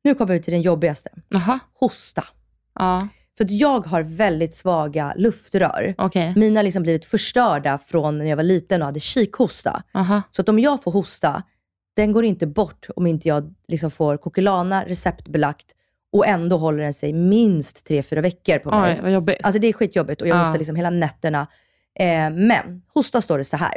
Nu 0.03 0.15
kommer 0.15 0.33
vi 0.33 0.39
till 0.41 0.53
den 0.53 0.61
jobbigaste. 0.61 1.09
Jaha. 1.29 1.59
Hosta. 1.79 2.23
Ja, 2.75 3.07
För 3.37 3.45
jag 3.49 3.85
har 3.87 4.01
väldigt 4.01 4.55
svaga 4.55 5.13
luftrör. 5.17 5.95
okej. 5.97 6.33
Mina 6.35 6.57
har 6.59 6.63
liksom 6.63 6.83
blivit 6.83 7.05
förstörda 7.05 7.77
från 7.77 8.17
när 8.17 8.25
jag 8.25 8.35
var 8.37 8.43
liten 8.43 8.81
och 8.81 8.85
hade 8.85 8.99
kikhosta. 8.99 9.83
Aha. 9.93 10.21
Så 10.31 10.41
att 10.41 10.49
om 10.49 10.59
jag 10.59 10.83
får 10.83 10.91
hosta, 10.91 11.43
den 11.95 12.11
går 12.11 12.25
inte 12.25 12.47
bort 12.47 12.87
om 12.95 13.07
inte 13.07 13.27
jag 13.27 13.53
liksom 13.67 13.91
får 13.91 14.17
Coquelana 14.17 14.85
receptbelagt 14.85 15.65
och 16.11 16.27
ändå 16.27 16.57
håller 16.57 16.83
den 16.83 16.93
sig 16.93 17.13
minst 17.13 17.85
tre 17.85 18.03
fyra 18.03 18.21
veckor 18.21 18.57
på 18.59 18.69
mig. 18.71 18.93
Oj, 18.95 19.01
vad 19.01 19.11
jobbigt. 19.11 19.37
Alltså 19.43 19.59
det 19.61 19.67
är 19.67 19.73
skitjobbigt 19.73 20.21
och 20.21 20.27
jag 20.27 20.35
Ja. 20.37 20.39
hostar 20.43 20.57
liksom 20.57 20.75
hela 20.75 20.89
nätterna. 20.89 21.47
Eh, 21.99 22.29
men 22.29 22.81
hosta 22.93 23.21
står 23.21 23.37
det 23.37 23.43
så 23.45 23.57
här. 23.57 23.73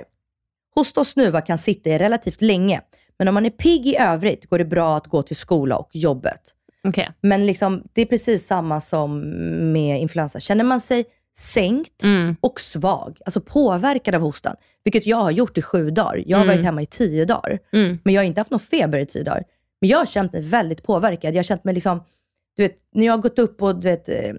Hosta 0.74 1.00
och 1.00 1.06
snuva 1.06 1.40
kan 1.40 1.58
sitta 1.58 1.90
i 1.90 1.98
relativt 1.98 2.42
länge, 2.42 2.80
men 3.18 3.28
om 3.28 3.34
man 3.34 3.46
är 3.46 3.50
pigg 3.50 3.86
i 3.86 3.96
övrigt 3.96 4.46
går 4.50 4.58
det 4.58 4.64
bra 4.64 4.96
att 4.96 5.06
gå 5.06 5.22
till 5.22 5.36
skola 5.36 5.76
och 5.76 5.88
jobbet. 5.92 6.40
Okej. 6.84 7.10
Men 7.20 7.46
liksom, 7.46 7.82
det 7.92 8.00
är 8.02 8.06
precis 8.06 8.46
samma 8.46 8.80
som 8.80 9.20
med 9.72 10.00
influensa. 10.00 10.40
Känner 10.40 10.64
man 10.64 10.80
sig 10.80 11.04
sänkt 11.36 12.02
Mm. 12.04 12.36
och 12.40 12.60
svag, 12.60 13.18
alltså 13.24 13.40
påverkad 13.40 14.14
av 14.14 14.20
hostan, 14.20 14.56
vilket 14.84 15.06
jag 15.06 15.16
har 15.16 15.30
gjort 15.30 15.58
i 15.58 15.62
sju 15.62 15.90
dagar. 15.90 16.22
Jag 16.26 16.38
har 16.38 16.44
Mm. 16.44 16.56
varit 16.56 16.64
hemma 16.64 16.82
i 16.82 16.86
tio 16.86 17.24
dagar, 17.24 17.58
Mm. 17.72 17.98
men 18.04 18.14
jag 18.14 18.20
har 18.22 18.26
inte 18.26 18.40
haft 18.40 18.50
någon 18.50 18.60
feber 18.60 18.98
i 18.98 19.06
tio 19.06 19.22
dagar. 19.22 19.44
Men 19.80 19.90
jag 19.90 19.98
har 19.98 20.06
känt 20.06 20.32
mig 20.32 20.42
väldigt 20.42 20.82
påverkad. 20.82 21.34
Jag 21.34 21.38
har 21.38 21.42
känt 21.42 21.64
mig 21.64 21.74
liksom, 21.74 22.04
du 22.56 22.62
vet, 22.62 22.76
när 22.94 23.06
jag 23.06 23.12
har 23.12 23.18
gått 23.18 23.38
upp 23.38 23.62
och 23.62 23.74
du 23.80 23.88
vet, 23.88 24.08
eh, 24.08 24.34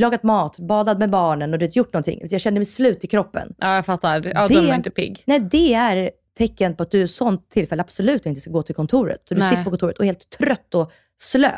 lagat 0.00 0.22
mat, 0.22 0.58
badat 0.58 0.98
med 0.98 1.10
barnen 1.10 1.52
och 1.52 1.58
du 1.58 1.66
vet, 1.66 1.76
gjort 1.76 1.92
någonting. 1.92 2.20
Jag 2.30 2.40
känner 2.40 2.58
mig 2.58 2.66
slut 2.66 3.04
i 3.04 3.06
kroppen. 3.06 3.54
Ja, 3.58 3.74
jag 3.74 3.86
fattar. 3.86 4.14
Ja, 4.34 4.48
Det- 4.48 4.54
då 4.54 4.60
är 4.60 4.66
man 4.66 4.76
inte 4.76 4.90
pigg. 4.90 5.22
Nej, 5.26 5.40
det 5.40 5.74
är 5.74 6.10
tecken 6.38 6.76
på 6.76 6.82
att 6.82 6.90
du 6.90 7.00
i 7.02 7.08
sånt 7.08 7.50
tillfälle 7.50 7.82
absolut 7.82 8.26
inte 8.26 8.40
ska 8.40 8.50
gå 8.50 8.62
till 8.62 8.74
kontoret. 8.74 9.22
Så 9.28 9.34
du 9.34 9.40
Nej. 9.40 9.48
sitter 9.50 9.64
på 9.64 9.70
kontoret 9.70 9.98
och 9.98 10.04
är 10.04 10.06
helt 10.06 10.30
trött 10.30 10.74
och 10.74 10.92
slö. 11.22 11.52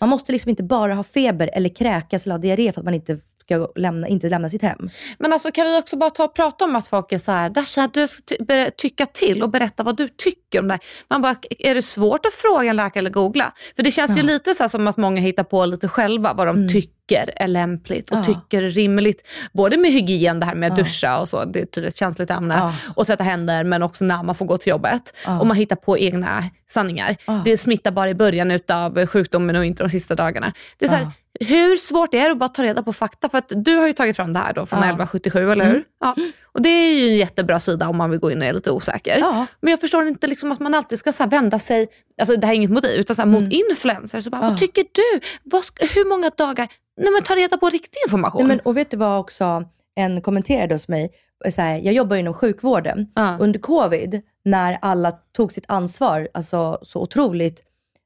Man 0.00 0.08
måste 0.08 0.32
liksom 0.32 0.48
inte 0.50 0.62
bara 0.62 0.94
ha 0.94 1.04
feber 1.04 1.50
eller 1.54 1.68
kräkas 1.68 2.24
eller 2.26 2.34
ha 2.34 2.38
diarré 2.42 2.72
för 2.72 2.80
att 2.80 2.84
man 2.84 2.94
inte 2.94 3.18
ska 3.40 3.68
lämna, 3.76 4.08
inte 4.08 4.28
lämna 4.28 4.48
sitt 4.50 4.62
hem. 4.62 4.90
Men 5.18 5.32
alltså 5.32 5.50
kan 5.50 5.66
vi 5.66 5.78
också 5.78 5.96
bara 5.96 6.10
ta 6.10 6.24
och 6.24 6.34
prata 6.34 6.64
om 6.64 6.76
att 6.76 6.88
folk 6.88 7.12
är 7.12 7.18
så 7.18 7.32
här, 7.32 7.50
Dasha 7.50 7.90
du 7.92 8.08
ska 8.08 8.22
ty- 8.26 8.70
tycka 8.76 9.06
till 9.06 9.42
och 9.42 9.50
berätta 9.50 9.82
vad 9.82 9.96
du 9.96 10.08
tycker 10.08 10.60
om 10.60 10.68
det 10.68 10.74
här. 10.74 10.80
Man 11.08 11.22
bara, 11.22 11.36
är 11.58 11.74
det 11.74 11.82
svårt 11.82 12.26
att 12.26 12.34
fråga 12.34 12.70
en 12.70 12.76
läkare 12.76 12.98
eller 13.00 13.10
googla? 13.10 13.52
För 13.76 13.82
det 13.82 13.90
känns 13.90 14.16
ju 14.16 14.20
Ja. 14.20 14.26
lite 14.26 14.54
så 14.54 14.68
som 14.68 14.86
att 14.86 14.96
många 14.96 15.20
hittar 15.20 15.44
på 15.44 15.66
lite 15.66 15.88
själva 15.88 16.34
vad 16.34 16.46
de 16.46 16.56
Mm. 16.56 16.68
tycker 16.68 16.93
är 17.12 17.46
lämpligt 17.46 18.10
och 18.10 18.18
Ja. 18.18 18.24
tycker 18.24 18.62
är 18.62 18.70
rimligt. 18.70 19.28
Både 19.52 19.76
med 19.76 19.92
hygien, 19.92 20.40
det 20.40 20.46
här 20.46 20.54
med 20.54 20.72
att 20.72 20.78
Ja. 20.78 20.84
duscha 20.84 21.20
och 21.20 21.28
så, 21.28 21.44
det 21.44 21.58
är 21.58 21.62
ett 21.62 21.70
tydligt 21.72 21.96
känsligt 21.96 22.30
ämne. 22.30 22.54
Ja. 22.54 22.74
Och 22.96 23.06
tvätta 23.06 23.24
händer, 23.24 23.64
men 23.64 23.82
också 23.82 24.04
när 24.04 24.22
man 24.22 24.34
får 24.34 24.46
gå 24.46 24.58
till 24.58 24.70
jobbet. 24.70 25.14
Och 25.40 25.46
man 25.46 25.56
hittar 25.56 25.76
på 25.76 25.98
egna 25.98 26.42
sanningar. 26.70 27.16
Det 27.44 27.56
smittar 27.58 27.90
bara 27.90 28.10
i 28.10 28.14
början 28.14 28.50
utav 28.50 29.06
sjukdomen 29.06 29.56
och 29.56 29.64
inte 29.64 29.82
de 29.82 29.88
sista 29.90 30.14
dagarna. 30.14 30.52
Det 30.78 30.84
är 30.84 30.88
så 30.88 30.94
här, 30.94 31.10
hur 31.40 31.76
svårt 31.76 32.14
är 32.14 32.24
det 32.24 32.32
att 32.32 32.38
bara 32.38 32.48
ta 32.48 32.62
reda 32.62 32.82
på 32.82 32.92
fakta? 32.92 33.28
För 33.28 33.38
att 33.38 33.52
du 33.56 33.76
har 33.76 33.86
ju 33.86 33.92
tagit 33.92 34.16
fram 34.16 34.32
det 34.32 34.38
här 34.38 34.52
då 34.52 34.66
från 34.66 34.78
Ja. 34.78 34.84
1177, 34.84 35.50
eller 35.52 35.64
hur? 35.64 35.84
Ja. 36.00 36.14
Och 36.52 36.62
det 36.62 36.68
är 36.68 36.94
ju 36.94 37.08
en 37.08 37.16
jättebra 37.16 37.60
sida 37.60 37.88
om 37.88 37.96
man 37.96 38.10
vill 38.10 38.20
gå 38.20 38.30
in 38.30 38.38
och 38.42 38.44
är 38.48 38.52
lite 38.52 38.70
osäker. 38.70 39.18
Ja. 39.18 39.46
Men 39.60 39.70
jag 39.70 39.80
förstår 39.80 40.06
inte 40.06 40.26
liksom 40.26 40.52
att 40.52 40.60
man 40.60 40.74
alltid 40.74 40.98
ska 40.98 41.12
så 41.12 41.26
vända 41.26 41.58
sig, 41.58 41.88
alltså 42.20 42.36
det 42.36 42.46
här 42.46 42.52
är 42.54 42.56
inget 42.56 42.70
mot 42.70 42.82
dig, 42.82 42.98
utan 43.00 43.16
så 43.16 43.26
mot 43.26 43.52
influencers. 43.52 44.24
Så 44.24 44.30
bara, 44.30 44.38
Mm. 44.38 44.50
Vad 44.50 44.58
tycker 44.58 44.82
du? 44.92 45.20
Vad, 45.42 45.64
hur 45.94 46.08
många 46.08 46.30
dagar? 46.36 46.68
Nej 46.96 47.12
men 47.12 47.22
ta 47.22 47.34
reda 47.34 47.56
på 47.56 47.68
riktig 47.70 47.98
information. 48.06 48.38
Nej, 48.46 48.48
men, 48.56 48.60
och 48.60 48.76
vet 48.76 48.90
du 48.90 48.96
vad 48.96 49.18
också 49.18 49.64
en 49.94 50.20
kommenterade 50.20 50.74
hos 50.74 50.88
mig? 50.88 51.10
Så 51.50 51.60
här, 51.62 51.78
jag 51.78 51.94
jobbar 51.94 52.16
inom 52.16 52.34
sjukvården. 52.34 53.06
Ja. 53.14 53.36
Under 53.40 53.60
covid, 53.60 54.22
när 54.44 54.78
alla 54.82 55.10
tog 55.12 55.52
sitt 55.52 55.64
ansvar 55.68 56.28
alltså, 56.34 56.78
så 56.82 57.00
otroligt 57.02 57.62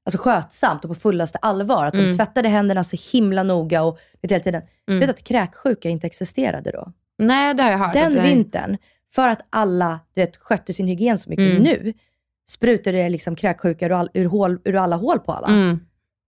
alltså, 0.06 0.18
skötsamt 0.22 0.84
och 0.84 0.90
på 0.90 0.94
fullaste 0.94 1.38
allvar, 1.42 1.86
att 1.86 1.92
de 1.92 1.98
Mm. 2.00 2.16
tvättade 2.16 2.48
händerna 2.48 2.84
så 2.84 2.96
himla 3.12 3.42
noga 3.42 3.82
och 3.82 3.98
vet, 4.22 4.30
hela 4.32 4.44
tiden. 4.44 4.62
Mm. 4.88 5.00
Vet 5.00 5.08
du 5.08 5.10
att 5.10 5.24
kräksjuka 5.24 5.88
inte 5.88 6.06
existerade 6.06 6.70
då? 6.70 6.92
Nej 7.18 7.54
det 7.54 7.62
har 7.62 7.70
jag 7.70 7.78
hört. 7.78 7.92
Den 7.92 8.14
Det- 8.14 8.22
vintern, 8.22 8.76
för 9.12 9.28
att 9.28 9.40
alla 9.50 10.00
du 10.14 10.20
vet, 10.20 10.36
skötte 10.36 10.72
sin 10.72 10.86
hygien 10.88 11.18
så 11.18 11.30
mycket 11.30 11.50
Mm. 11.50 11.62
nu, 11.62 11.92
sprutade 12.48 12.96
det 13.02 13.08
liksom 13.08 13.36
kräksjuka 13.36 13.86
ur, 13.86 13.92
all, 13.92 14.10
ur, 14.14 14.24
hål, 14.24 14.58
ur 14.64 14.76
alla 14.76 14.96
hål 14.96 15.18
på 15.18 15.32
alla. 15.32 15.48
Mm. 15.48 15.80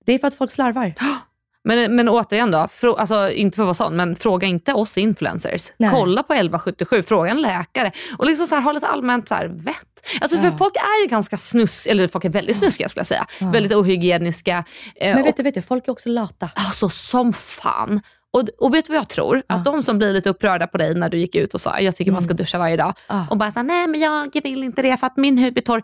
Det 0.06 0.12
är 0.12 0.18
för 0.18 0.28
att 0.28 0.34
folk 0.34 0.50
slarvar. 0.50 0.94
Men, 1.64 1.96
men 1.96 2.08
återigen 2.08 2.50
då, 2.50 2.68
frå, 2.68 2.94
alltså, 2.94 3.30
inte 3.30 3.56
för 3.56 3.62
att 3.62 3.66
vara 3.66 3.74
sån, 3.74 3.96
men 3.96 4.16
fråga 4.16 4.46
inte 4.46 4.72
oss 4.72 4.98
influencers. 4.98 5.72
Nej. 5.76 5.90
Kolla 5.92 6.22
på 6.22 6.32
1177, 6.32 7.02
fråga 7.02 7.30
en 7.30 7.42
läkare. 7.42 7.92
Och 8.18 8.26
liksom 8.26 8.46
så 8.46 8.54
här, 8.54 8.62
ha 8.62 8.72
lite 8.72 8.86
allmänt 8.86 9.28
så 9.28 9.34
här, 9.34 9.46
vett. 9.46 9.86
Alltså, 10.20 10.36
Ja. 10.36 10.42
För 10.42 10.58
folk 10.58 10.76
är 10.76 11.02
ju 11.04 11.08
ganska 11.08 11.36
snus, 11.36 11.86
eller 11.86 12.08
folk 12.08 12.24
är 12.24 12.28
väldigt 12.28 12.56
snuskiga 12.56 12.88
skulle 12.88 13.00
jag 13.00 13.06
säga. 13.06 13.26
Väldigt 13.40 13.72
ohygieniska. 13.72 14.64
Eh, 14.96 15.14
Men 15.14 15.22
vet 15.24 15.28
och, 15.28 15.36
du, 15.36 15.42
vet 15.42 15.54
du, 15.54 15.62
folk 15.62 15.88
är 15.88 15.92
också 15.92 16.08
lata. 16.08 16.50
Alltså 16.54 16.88
som 16.88 17.32
fan. 17.32 18.00
Och, 18.32 18.48
och 18.58 18.74
vet 18.74 18.86
du 18.86 18.92
vad 18.92 18.98
jag 18.98 19.08
tror? 19.08 19.42
Att 19.46 19.64
de 19.64 19.82
som 19.82 19.98
blir 19.98 20.12
lite 20.12 20.30
upprörda 20.30 20.66
på 20.66 20.78
dig 20.78 20.94
när 20.94 21.08
du 21.08 21.18
gick 21.18 21.34
ut 21.34 21.54
och 21.54 21.60
sa 21.60 21.80
jag 21.80 21.96
tycker 21.96 22.12
man 22.12 22.22
ska 22.22 22.34
duscha 22.34 22.58
varje 22.58 22.76
dag. 22.76 22.94
Ah. 23.06 23.22
Och 23.30 23.36
bara 23.36 23.50
här, 23.56 23.62
nej 23.62 23.86
men 23.86 24.00
jag 24.00 24.40
vill 24.42 24.64
inte 24.64 24.82
det 24.82 24.96
för 24.96 25.06
att 25.06 25.16
min 25.16 25.38
hud 25.38 25.58
är 25.58 25.62
torr. 25.62 25.82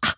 Ah, 0.00 0.12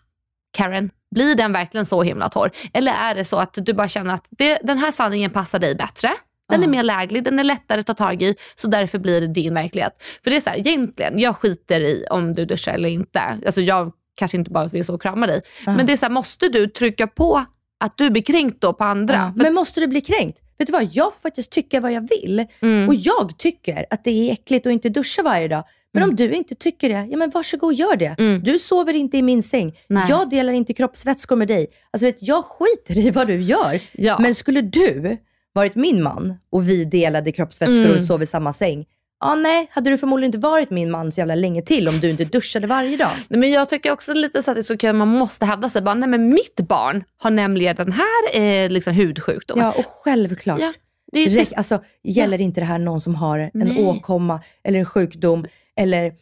Karen, 0.57 0.89
blir 1.15 1.35
den 1.35 1.51
verkligen 1.53 1.85
så 1.85 2.03
himla 2.03 2.29
torr? 2.29 2.51
Eller 2.73 2.91
är 2.91 3.15
det 3.15 3.25
så 3.25 3.37
att 3.37 3.53
du 3.53 3.73
bara 3.73 3.87
känner 3.87 4.13
att 4.13 4.25
det, 4.29 4.59
den 4.63 4.77
här 4.77 4.91
sanningen 4.91 5.31
passar 5.31 5.59
dig 5.59 5.75
bättre? 5.75 6.11
Den 6.51 6.63
är 6.63 6.67
mer 6.67 6.83
läglig, 6.83 7.23
den 7.23 7.39
är 7.39 7.43
lättare 7.43 7.79
att 7.79 7.85
ta 7.87 7.93
tag 7.93 8.21
i, 8.23 8.35
så 8.55 8.67
därför 8.67 8.97
blir 8.99 9.21
det 9.21 9.27
din 9.27 9.53
verklighet. 9.53 10.03
För 10.23 10.31
det 10.31 10.37
är 10.37 10.41
så 10.41 10.49
här, 10.49 10.57
egentligen, 10.57 11.19
jag 11.19 11.35
skiter 11.35 11.79
i 11.81 12.05
om 12.09 12.33
du 12.35 12.45
duschar 12.45 12.73
eller 12.73 12.89
inte. 12.89 13.21
Alltså 13.45 13.61
jag 13.61 13.91
kanske 14.15 14.37
inte 14.37 14.51
bara 14.51 14.65
vill 14.67 14.85
så 14.85 14.97
krama 14.97 15.27
dig. 15.27 15.41
Men 15.65 15.85
det 15.85 15.93
är 15.93 15.97
så 15.97 16.05
här, 16.05 16.13
måste 16.13 16.49
du 16.49 16.67
trycka 16.67 17.07
på 17.07 17.45
att 17.79 17.97
du 17.97 18.09
blir 18.09 18.21
kränkt 18.21 18.61
då 18.61 18.73
på 18.73 18.83
andra? 18.83 19.33
För- 19.37 19.43
Men 19.43 19.53
måste 19.53 19.79
du 19.79 19.87
bli 19.87 20.01
kränkt? 20.01 20.39
Vet 20.57 20.67
du 20.67 20.71
vad, 20.71 20.83
jag 20.91 21.13
får 21.13 21.19
faktiskt 21.21 21.51
tycka 21.51 21.81
vad 21.81 21.91
jag 21.91 22.09
vill. 22.09 22.45
Mm. 22.61 22.87
Och 22.87 22.95
jag 22.95 23.37
tycker 23.37 23.85
att 23.89 24.03
det 24.03 24.11
är 24.29 24.33
äckligt 24.33 24.67
att 24.67 24.73
inte 24.73 24.89
duscha 24.89 25.23
varje 25.23 25.47
dag. 25.47 25.63
Men 25.93 26.03
om 26.03 26.15
du 26.15 26.33
inte 26.33 26.55
tycker 26.55 26.89
det, 26.89 27.07
ja 27.11 27.17
men 27.17 27.29
varsågod 27.29 27.73
gör 27.73 27.95
det. 27.95 28.15
Mm. 28.19 28.43
Du 28.43 28.59
sover 28.59 28.93
inte 28.93 29.17
i 29.17 29.21
min 29.21 29.43
säng. 29.43 29.77
Nej. 29.87 30.05
Jag 30.09 30.29
delar 30.29 30.53
inte 30.53 30.73
kroppsvätskor 30.73 31.35
med 31.35 31.47
dig. 31.47 31.67
Alltså 31.91 32.05
vet, 32.05 32.17
jag 32.19 32.45
skiter 32.45 32.97
i 32.97 33.09
vad 33.11 33.27
du 33.27 33.41
gör. 33.41 33.81
Ja. 33.91 34.17
Men 34.19 34.35
skulle 34.35 34.61
du 34.61 35.17
varit 35.53 35.75
min 35.75 36.03
man 36.03 36.33
och 36.51 36.69
vi 36.69 36.85
delade 36.85 37.31
kroppsvätskor 37.31 37.79
Mm. 37.85 37.95
och 37.97 38.03
sov 38.03 38.23
i 38.23 38.25
samma 38.25 38.53
säng. 38.53 38.85
Ja 39.21 39.35
nej, 39.35 39.67
hade 39.71 39.89
du 39.89 39.97
förmodligen 39.97 40.27
inte 40.29 40.37
varit 40.37 40.69
min 40.69 40.91
man 40.91 41.11
så 41.11 41.19
jävla 41.19 41.35
länge 41.35 41.61
till 41.61 41.87
om 41.87 41.99
du 41.99 42.09
inte 42.09 42.25
duschade 42.25 42.67
varje 42.67 42.97
dag. 42.97 43.11
Nej, 43.27 43.39
men 43.39 43.51
jag 43.51 43.69
tycker 43.69 43.91
också 43.91 44.13
lite 44.13 44.43
så 44.43 44.51
att 44.51 44.55
det 44.55 44.61
är 44.61 44.63
så 44.63 44.77
kul, 44.77 44.95
man 44.95 45.07
måste 45.07 45.45
hävda 45.45 45.69
sig. 45.69 45.81
Bara, 45.81 45.95
nej, 45.95 46.09
men 46.09 46.29
mitt 46.29 46.59
barn 46.67 47.03
har 47.17 47.31
nämligen 47.31 47.75
den 47.75 47.91
här 47.91 48.41
eh, 48.41 48.69
liksom, 48.69 48.93
hudsjukdomen. 48.93 49.65
Ja, 49.65 49.71
och 49.77 49.85
självklart. 50.03 50.59
Ja, 50.61 50.73
det 51.11 51.25
det, 51.25 51.53
alltså, 51.57 51.83
gäller 52.03 52.41
inte 52.41 52.61
det 52.61 52.65
här 52.65 52.79
någon 52.79 53.01
som 53.01 53.15
har 53.15 53.39
en 53.39 53.49
Nej. 53.53 53.85
åkomma 53.85 54.39
eller 54.63 54.79
en 54.79 54.85
sjukdom 54.85 55.45
eller 55.79 56.13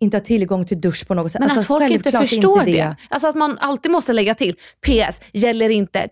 inte 0.00 0.16
har 0.16 0.22
tillgång 0.22 0.66
till 0.66 0.80
dusch 0.80 1.06
på 1.06 1.14
något 1.14 1.32
sätt? 1.32 1.40
men 1.40 1.50
alltså, 1.50 1.60
att 1.60 1.66
folk 1.66 1.90
inte 1.90 2.12
förstår 2.12 2.60
inte 2.60 2.72
det. 2.72 2.96
Alltså 3.10 3.28
att 3.28 3.34
man 3.34 3.58
alltid 3.58 3.92
måste 3.92 4.12
lägga 4.12 4.34
till, 4.34 4.54
PS, 4.54 5.20
gäller 5.32 5.70
inte. 5.70 6.08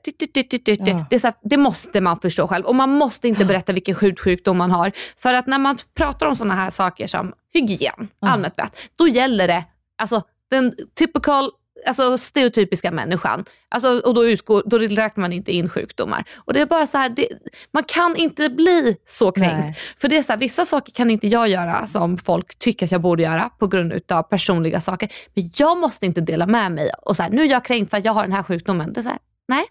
Ja. 0.86 1.06
det, 1.10 1.22
här, 1.24 1.34
det 1.42 1.56
måste 1.56 2.00
man 2.00 2.20
förstå 2.20 2.48
själv. 2.48 2.64
Och 2.64 2.74
man 2.74 2.90
måste 2.90 3.28
inte 3.28 3.44
berätta 3.44 3.72
vilken 3.72 3.96
hudsjukdom 3.96 4.56
man 4.56 4.70
har. 4.70 4.92
För 5.18 5.32
att 5.34 5.46
när 5.46 5.58
man 5.58 5.78
pratar 5.94 6.26
om 6.26 6.34
sådana 6.34 6.54
här 6.54 6.70
saker 6.70 7.06
som 7.06 7.32
hygien, 7.52 8.08
allmänt 8.20 8.54
vett, 8.58 8.76
då 8.98 9.08
gäller 9.08 9.48
det 9.48 9.64
alltså, 9.98 10.22
den 10.50 10.74
typical 10.98 11.50
Alltså 11.86 12.18
stereotypiska 12.18 12.90
människan. 12.90 13.44
Alltså, 13.68 14.00
och 14.00 14.14
då, 14.14 14.24
utgår, 14.26 14.62
då 14.66 14.78
räknar 14.78 15.20
man 15.20 15.32
inte 15.32 15.52
in 15.52 15.68
sjukdomar. 15.68 16.24
Och 16.36 16.52
det 16.52 16.60
är 16.60 16.66
bara 16.66 16.86
så 16.86 16.98
här, 16.98 17.08
det, 17.08 17.28
man 17.70 17.84
kan 17.84 18.16
inte 18.16 18.48
bli 18.50 18.96
så 19.06 19.32
kränkt. 19.32 19.58
Nej. 19.58 19.78
För 20.00 20.08
det 20.08 20.16
är 20.16 20.22
så 20.22 20.32
här, 20.32 20.38
vissa 20.38 20.64
saker 20.64 20.92
kan 20.92 21.10
inte 21.10 21.28
jag 21.28 21.48
göra 21.48 21.86
som 21.86 22.18
folk 22.18 22.58
tycker 22.58 22.86
att 22.86 22.92
jag 22.92 23.00
borde 23.00 23.22
göra 23.22 23.50
på 23.58 23.66
grund 23.66 24.12
av 24.12 24.22
personliga 24.22 24.80
saker. 24.80 25.12
Men 25.34 25.50
jag 25.56 25.78
måste 25.78 26.06
inte 26.06 26.20
dela 26.20 26.46
med 26.46 26.72
mig 26.72 26.90
och 27.02 27.16
så 27.16 27.22
här, 27.22 27.30
nu 27.30 27.42
är 27.42 27.46
jag 27.46 27.64
kränkt 27.64 27.90
för 27.90 27.98
att 27.98 28.04
jag 28.04 28.12
har 28.12 28.22
den 28.22 28.32
här 28.32 28.42
sjukdomen. 28.42 28.92
Det 28.92 29.00
är 29.00 29.02
så 29.02 29.08
här, 29.08 29.18
nej, 29.48 29.64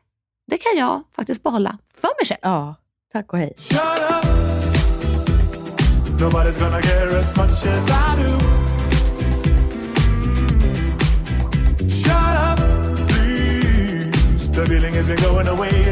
det 0.48 0.58
kan 0.58 0.78
jag 0.78 1.04
faktiskt 1.16 1.44
behålla 1.44 1.78
för 2.02 2.08
mig 2.08 2.26
själv. 2.26 2.40
Ja, 2.42 2.76
tack 3.14 3.34
och 3.34 3.40
hej. 3.40 3.54
Nobody's 6.20 6.60
gonna 6.60 6.82
care 6.82 7.20
as 7.20 7.36
much 7.36 7.66
as 7.66 7.90
I 7.90 8.24
do. 8.24 8.71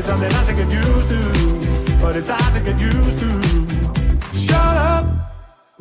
Something 0.09 0.31
I 0.31 0.45
to 0.45 0.53
get 0.53 0.71
used 0.71 1.09
to, 1.09 1.19
but 2.01 2.15
it's 2.15 2.29
hard 2.29 2.53
to 2.55 2.59
get 2.71 2.81
used 2.81 3.19
to. 3.19 3.29
Shut 4.33 4.77
up. 4.77 5.05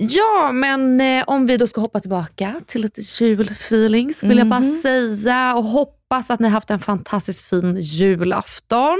Ja, 0.00 0.52
men 0.52 1.00
eh, 1.00 1.24
om 1.26 1.46
vi 1.46 1.56
då 1.56 1.66
ska 1.66 1.80
hoppa 1.80 2.00
tillbaka 2.00 2.60
till 2.66 2.80
lite 2.80 3.00
julfeeling 3.00 4.14
så 4.14 4.26
vill 4.28 4.38
jag 4.38 4.48
bara 4.48 4.62
säga 4.82 5.54
och 5.54 5.64
hoppas 5.64 6.30
att 6.30 6.40
ni 6.40 6.46
har 6.48 6.52
haft 6.52 6.70
en 6.70 6.80
fantastiskt 6.80 7.44
fin 7.44 7.76
julafton. 7.80 8.98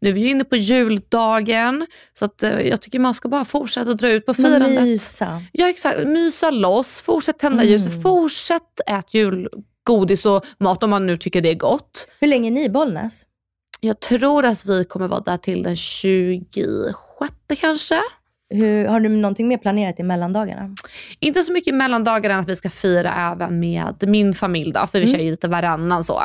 Nu 0.00 0.08
är 0.08 0.12
vi 0.12 0.20
ju 0.20 0.28
inne 0.28 0.44
på 0.44 0.56
juldagen 0.56 1.86
så 2.18 2.24
att, 2.24 2.42
eh, 2.42 2.60
jag 2.60 2.80
tycker 2.80 2.98
man 2.98 3.14
ska 3.14 3.28
bara 3.28 3.44
fortsätta 3.44 3.94
dra 3.94 4.08
ut 4.08 4.26
på 4.26 4.34
Men 4.38 4.44
firandet. 4.52 4.84
mysa. 4.84 5.42
Ja 5.52 5.68
exakt, 5.68 5.98
mysa 6.06 6.50
loss, 6.50 7.02
fortsätt 7.02 7.38
tända 7.38 7.64
ljus, 7.64 8.02
fortsätt 8.02 8.80
ät 8.86 9.14
julgodis 9.88 10.26
och 10.26 10.44
mat 10.58 10.82
om 10.82 10.90
man 10.90 11.06
nu 11.06 11.16
tycker 11.16 11.40
det 11.40 11.50
är 11.50 11.54
gott. 11.54 12.08
Hur 12.20 12.28
länge 12.28 12.48
är 12.48 12.50
ni 12.50 12.64
i 12.64 12.68
Bollnäs? 12.68 13.22
Jag 13.80 14.00
tror 14.00 14.44
att 14.44 14.66
vi 14.66 14.84
kommer 14.84 15.08
vara 15.08 15.20
där 15.20 15.36
till 15.36 15.62
den 15.62 15.76
26 15.76 16.54
kanske. 17.60 18.00
Hur, 18.50 18.86
har 18.86 19.00
du 19.00 19.08
någonting 19.08 19.48
mer 19.48 19.58
planerat 19.58 20.00
i 20.00 20.02
mellandagarna? 20.02 20.74
Inte 21.20 21.42
så 21.42 21.52
mycket 21.52 21.74
mellandagar 21.74 22.30
än 22.30 22.40
att 22.40 22.48
vi 22.48 22.56
ska 22.56 22.70
fira 22.70 23.14
även 23.32 23.60
med 23.60 24.04
min 24.08 24.34
familj 24.34 24.72
då, 24.72 24.86
för 24.86 25.00
vi 25.00 25.06
kör 25.06 25.18
ju 25.18 25.30
lite 25.30 25.48
varannan 25.48 26.04
så. 26.04 26.22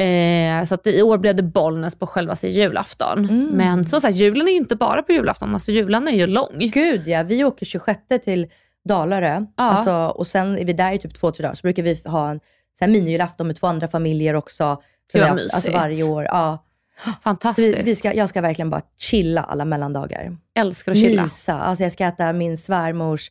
Eh, 0.00 0.64
så 0.64 0.74
att 0.74 0.86
i 0.86 1.02
år 1.02 1.18
blev 1.18 1.36
det 1.36 1.42
Bollnäs 1.42 1.94
på 1.94 2.06
själva 2.06 2.34
julafton. 2.42 3.48
Men 3.56 3.84
som 3.86 4.00
sagt, 4.00 4.16
julen 4.16 4.48
är 4.48 4.52
ju 4.52 4.56
inte 4.56 4.76
bara 4.76 5.02
på 5.02 5.12
julafton, 5.12 5.54
alltså 5.54 5.70
julen 5.72 6.08
är 6.08 6.12
ju 6.12 6.26
lång. 6.26 6.58
Gud 6.58 7.08
ja, 7.08 7.22
vi 7.22 7.44
åker 7.44 7.66
26 7.66 8.00
till 8.24 8.46
Dalarö 8.88 9.34
Ja. 9.56 9.64
alltså, 9.64 9.92
och 9.92 10.26
sen 10.26 10.58
är 10.58 10.64
vi 10.64 10.72
där 10.72 10.92
i 10.92 10.98
typ 10.98 11.14
två, 11.14 11.30
tre 11.30 11.42
dagar. 11.42 11.54
Så 11.54 11.62
brukar 11.62 11.82
vi 11.82 12.02
ha 12.04 12.30
en 12.30 12.40
här 12.80 12.88
minijulafton 12.88 13.46
med 13.46 13.56
två 13.56 13.66
andra 13.66 13.88
familjer 13.88 14.34
också. 14.34 14.82
Som 15.12 15.20
har 15.20 15.28
haft, 15.28 15.54
alltså 15.54 15.72
varje 15.72 16.04
år. 16.04 16.24
Ja. 16.24 16.64
Fantastiskt. 17.22 17.78
vi, 17.78 17.82
vi 17.82 17.96
ska, 17.96 18.14
jag 18.14 18.28
ska 18.28 18.40
verkligen 18.40 18.70
bara 18.70 18.82
chilla 18.98 19.42
alla 19.42 19.64
mellandagar. 19.64 20.36
Älskar 20.54 20.92
att 20.92 20.98
chilla. 20.98 21.22
Mysa. 21.22 21.54
Alltså 21.54 21.82
jag 21.82 21.92
ska 21.92 22.04
äta 22.04 22.32
min 22.32 22.58
svärmors 22.58 23.30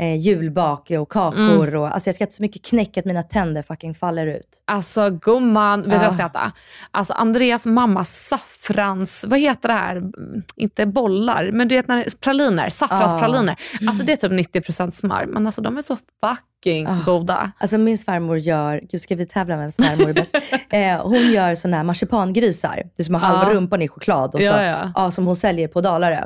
eh, 0.00 0.16
julbak 0.16 0.90
och 0.90 1.08
kakor. 1.08 1.38
Mm. 1.68 1.80
Och, 1.80 1.88
alltså 1.94 2.08
jag 2.08 2.14
ska 2.14 2.24
äta 2.24 2.32
så 2.32 2.42
mycket 2.42 2.64
knäck 2.64 2.96
att 2.98 3.04
mina 3.04 3.22
tänder 3.22 3.62
fucking 3.62 3.94
faller 3.94 4.26
ut. 4.26 4.62
Alltså 4.64 5.10
gumman, 5.10 5.80
vet 5.80 5.90
du 5.90 5.96
Ja. 5.96 6.02
jag 6.02 6.12
ska 6.12 6.22
äta? 6.26 6.52
Alltså 6.90 7.12
Andreas 7.12 7.66
mamma 7.66 8.04
saffrans, 8.04 9.24
vad 9.28 9.40
heter 9.40 9.68
det 9.68 9.74
här? 9.74 9.96
Mm, 9.96 10.42
Inte 10.56 10.86
bollar, 10.86 11.50
men 11.52 11.68
du 11.68 11.74
vet 11.74 11.88
när 11.88 12.06
praliner, 12.20 12.68
saffranspraliner. 12.70 13.56
Alltså 13.88 14.04
det 14.04 14.12
är 14.12 14.16
typ 14.16 14.54
90% 14.54 14.90
smör, 14.90 15.26
men 15.28 15.46
alltså 15.46 15.62
de 15.62 15.76
är 15.78 15.82
så 15.82 15.96
fucking 16.20 16.88
goda. 17.06 17.52
Alltså 17.58 17.78
min 17.78 17.98
svärmor 17.98 18.38
gör, 18.38 18.80
gud 18.90 19.00
ska 19.00 19.14
vi 19.16 19.26
tävla 19.26 19.56
med 19.56 19.62
vem 19.64 19.72
svärmor 19.72 20.08
är 20.08 20.12
bäst? 20.12 20.34
eh, 20.70 21.02
hon 21.02 21.30
gör 21.32 21.54
sådana 21.54 21.76
här 21.76 21.84
marsipangrisar, 21.84 22.82
det 22.96 23.02
är 23.02 23.04
som 23.04 23.14
har 23.14 23.20
halva 23.20 23.52
Ja. 23.52 23.54
rumpan 23.56 23.82
i 23.82 23.88
choklad 23.88 24.34
och 24.34 24.40
så, 24.40 24.46
Ja, 24.46 24.90
ja. 24.94 25.10
som 25.10 25.26
hon 25.26 25.36
säljer 25.36 25.68
på 25.68 25.80
Dalarö. 25.80 26.24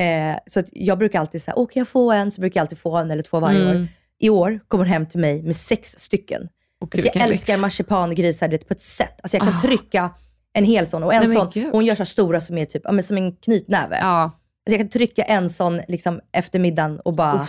Eh, 0.00 0.38
så 0.46 0.62
jag 0.72 0.98
brukar 0.98 1.20
alltid 1.20 1.42
säga, 1.42 1.54
åh 1.56 1.66
kan 1.68 1.80
jag 1.80 1.88
få 1.88 2.12
en? 2.12 2.30
Så 2.30 2.40
brukar 2.40 2.60
jag 2.60 2.62
alltid 2.62 2.78
få 2.78 2.96
en 2.96 3.10
eller 3.10 3.22
två 3.22 3.40
varje 3.40 3.60
Mm. 3.62 3.82
år. 3.82 3.88
I 4.18 4.28
år 4.30 4.60
kommer 4.68 4.84
hon 4.84 4.92
hem 4.92 5.06
till 5.06 5.20
mig 5.20 5.42
med 5.42 5.56
sex 5.56 5.94
stycken. 5.98 6.48
Och 6.80 6.94
Alltså 6.94 7.10
jag 7.14 7.28
älskar 7.28 7.60
marsipangrisar 7.60 8.48
på 8.48 8.74
ett 8.74 8.80
sätt. 8.80 9.20
Alltså 9.22 9.36
jag 9.36 9.46
kan 9.46 9.60
trycka 9.62 10.10
en 10.52 10.64
hel 10.64 10.86
sån 10.86 11.02
och 11.02 11.14
en 11.14 11.24
Nej, 11.24 11.36
sån, 11.36 11.46
och 11.46 11.72
hon 11.72 11.84
gör 11.84 11.94
så 11.94 12.04
stora 12.04 12.40
som 12.40 12.58
är 12.58 12.64
typ, 12.64 12.82
ja, 12.84 13.02
som 13.02 13.16
en 13.16 13.36
knytnäve. 13.36 13.98
Ja. 14.00 14.22
Alltså 14.22 14.72
jag 14.72 14.78
kan 14.80 14.88
trycka 14.88 15.22
en 15.22 15.50
sån 15.50 15.80
liksom 15.88 16.20
efter 16.32 16.58
middagen 16.58 17.00
och 17.00 17.14
bara, 17.14 17.46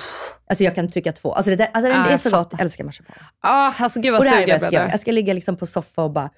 alltså 0.50 0.64
jag 0.64 0.76
kan 0.76 0.90
trycka 0.90 1.12
två. 1.12 1.34
Alltså 1.34 1.50
det, 1.50 1.56
där, 1.56 1.70
alltså 1.74 1.92
det 1.92 1.98
är 1.98 2.12
jag 2.12 2.20
så 2.20 2.30
gott, 2.30 2.48
jag 2.52 2.62
älskar 2.62 2.84
marsipan. 2.84 3.16
Ah, 3.42 3.72
alltså 3.78 4.00
gud 4.02 4.12
vad 4.12 4.20
Och 4.20 4.26
det 4.26 4.30
här 4.30 4.38
är 4.38 4.42
vad 4.42 4.50
jag 4.50 4.62
ska 4.62 4.72
göra. 4.72 4.90
Jag 4.90 5.00
ska 5.00 5.12
ligga 5.12 5.34
liksom 5.34 5.56
på 5.56 5.66
soffa 5.66 6.04
och 6.04 6.12
bara 6.12 6.30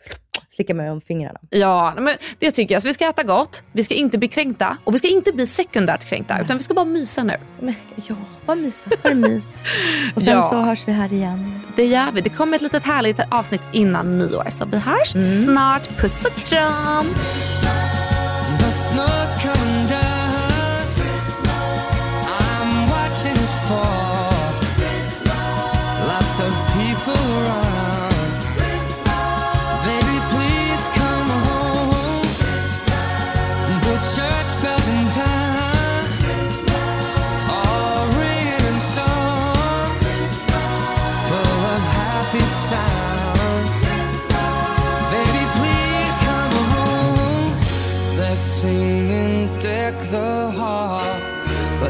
slicka 0.56 0.74
mig 0.74 0.92
om 0.92 1.02
fingrarna. 1.02 1.40
Ja, 1.50 1.92
nej, 1.96 2.04
men 2.04 2.18
det 2.40 2.52
tycker 2.52 2.76
jag. 2.76 2.82
Så 2.82 2.88
vi 2.88 2.94
ska 2.94 3.10
äta 3.10 3.24
gott, 3.24 3.64
vi 3.72 3.84
ska 3.84 3.94
inte 3.94 4.18
bli 4.18 4.28
kränkta 4.28 4.78
och 4.84 4.94
vi 4.94 4.98
ska 5.00 5.08
inte 5.08 5.32
bli 5.32 5.48
sekundärt 5.48 6.06
kränkta, 6.06 6.42
utan 6.42 6.58
vi 6.58 6.64
ska 6.64 6.74
bara 6.74 6.86
mysa 6.86 7.24
nu. 7.24 7.34
Men, 7.60 7.76
ja, 8.08 8.16
vad 8.46 8.58
mys. 8.58 8.86
Vad 9.04 9.16
mys. 9.16 9.58
Och 10.16 10.22
sen 10.22 10.34
Ja. 10.34 10.50
så 10.50 10.60
hörs 10.60 10.84
vi 10.88 10.92
här 10.92 11.14
igen. 11.14 11.62
Det 11.76 11.86
gör 11.86 12.12
vi. 12.14 12.22
Det 12.22 12.30
kommer 12.30 12.56
ett 12.56 12.62
litet 12.62 12.84
härligt 12.86 13.20
avsnitt 13.32 13.62
innan 13.72 14.18
nyår, 14.18 14.48
så 14.50 14.66
vi 14.66 14.78
hörs 14.78 15.16
Mm. 15.16 15.44
snart. 15.44 15.98
Puss 15.98 16.26
och 16.26 16.36
kram! 16.36 17.06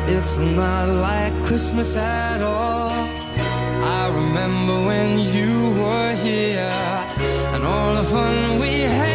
It's 0.07 0.35
not 0.35 0.87
like 0.87 1.33
Christmas 1.43 1.95
at 1.95 2.41
all. 2.41 2.91
I 3.99 4.07
remember 4.13 4.85
when 4.85 5.19
you 5.19 5.73
were 5.81 6.13
here 6.15 6.69
and 7.53 7.63
all 7.63 7.95
the 7.95 8.03
fun 8.09 8.59
we 8.59 8.81
had 8.81 9.14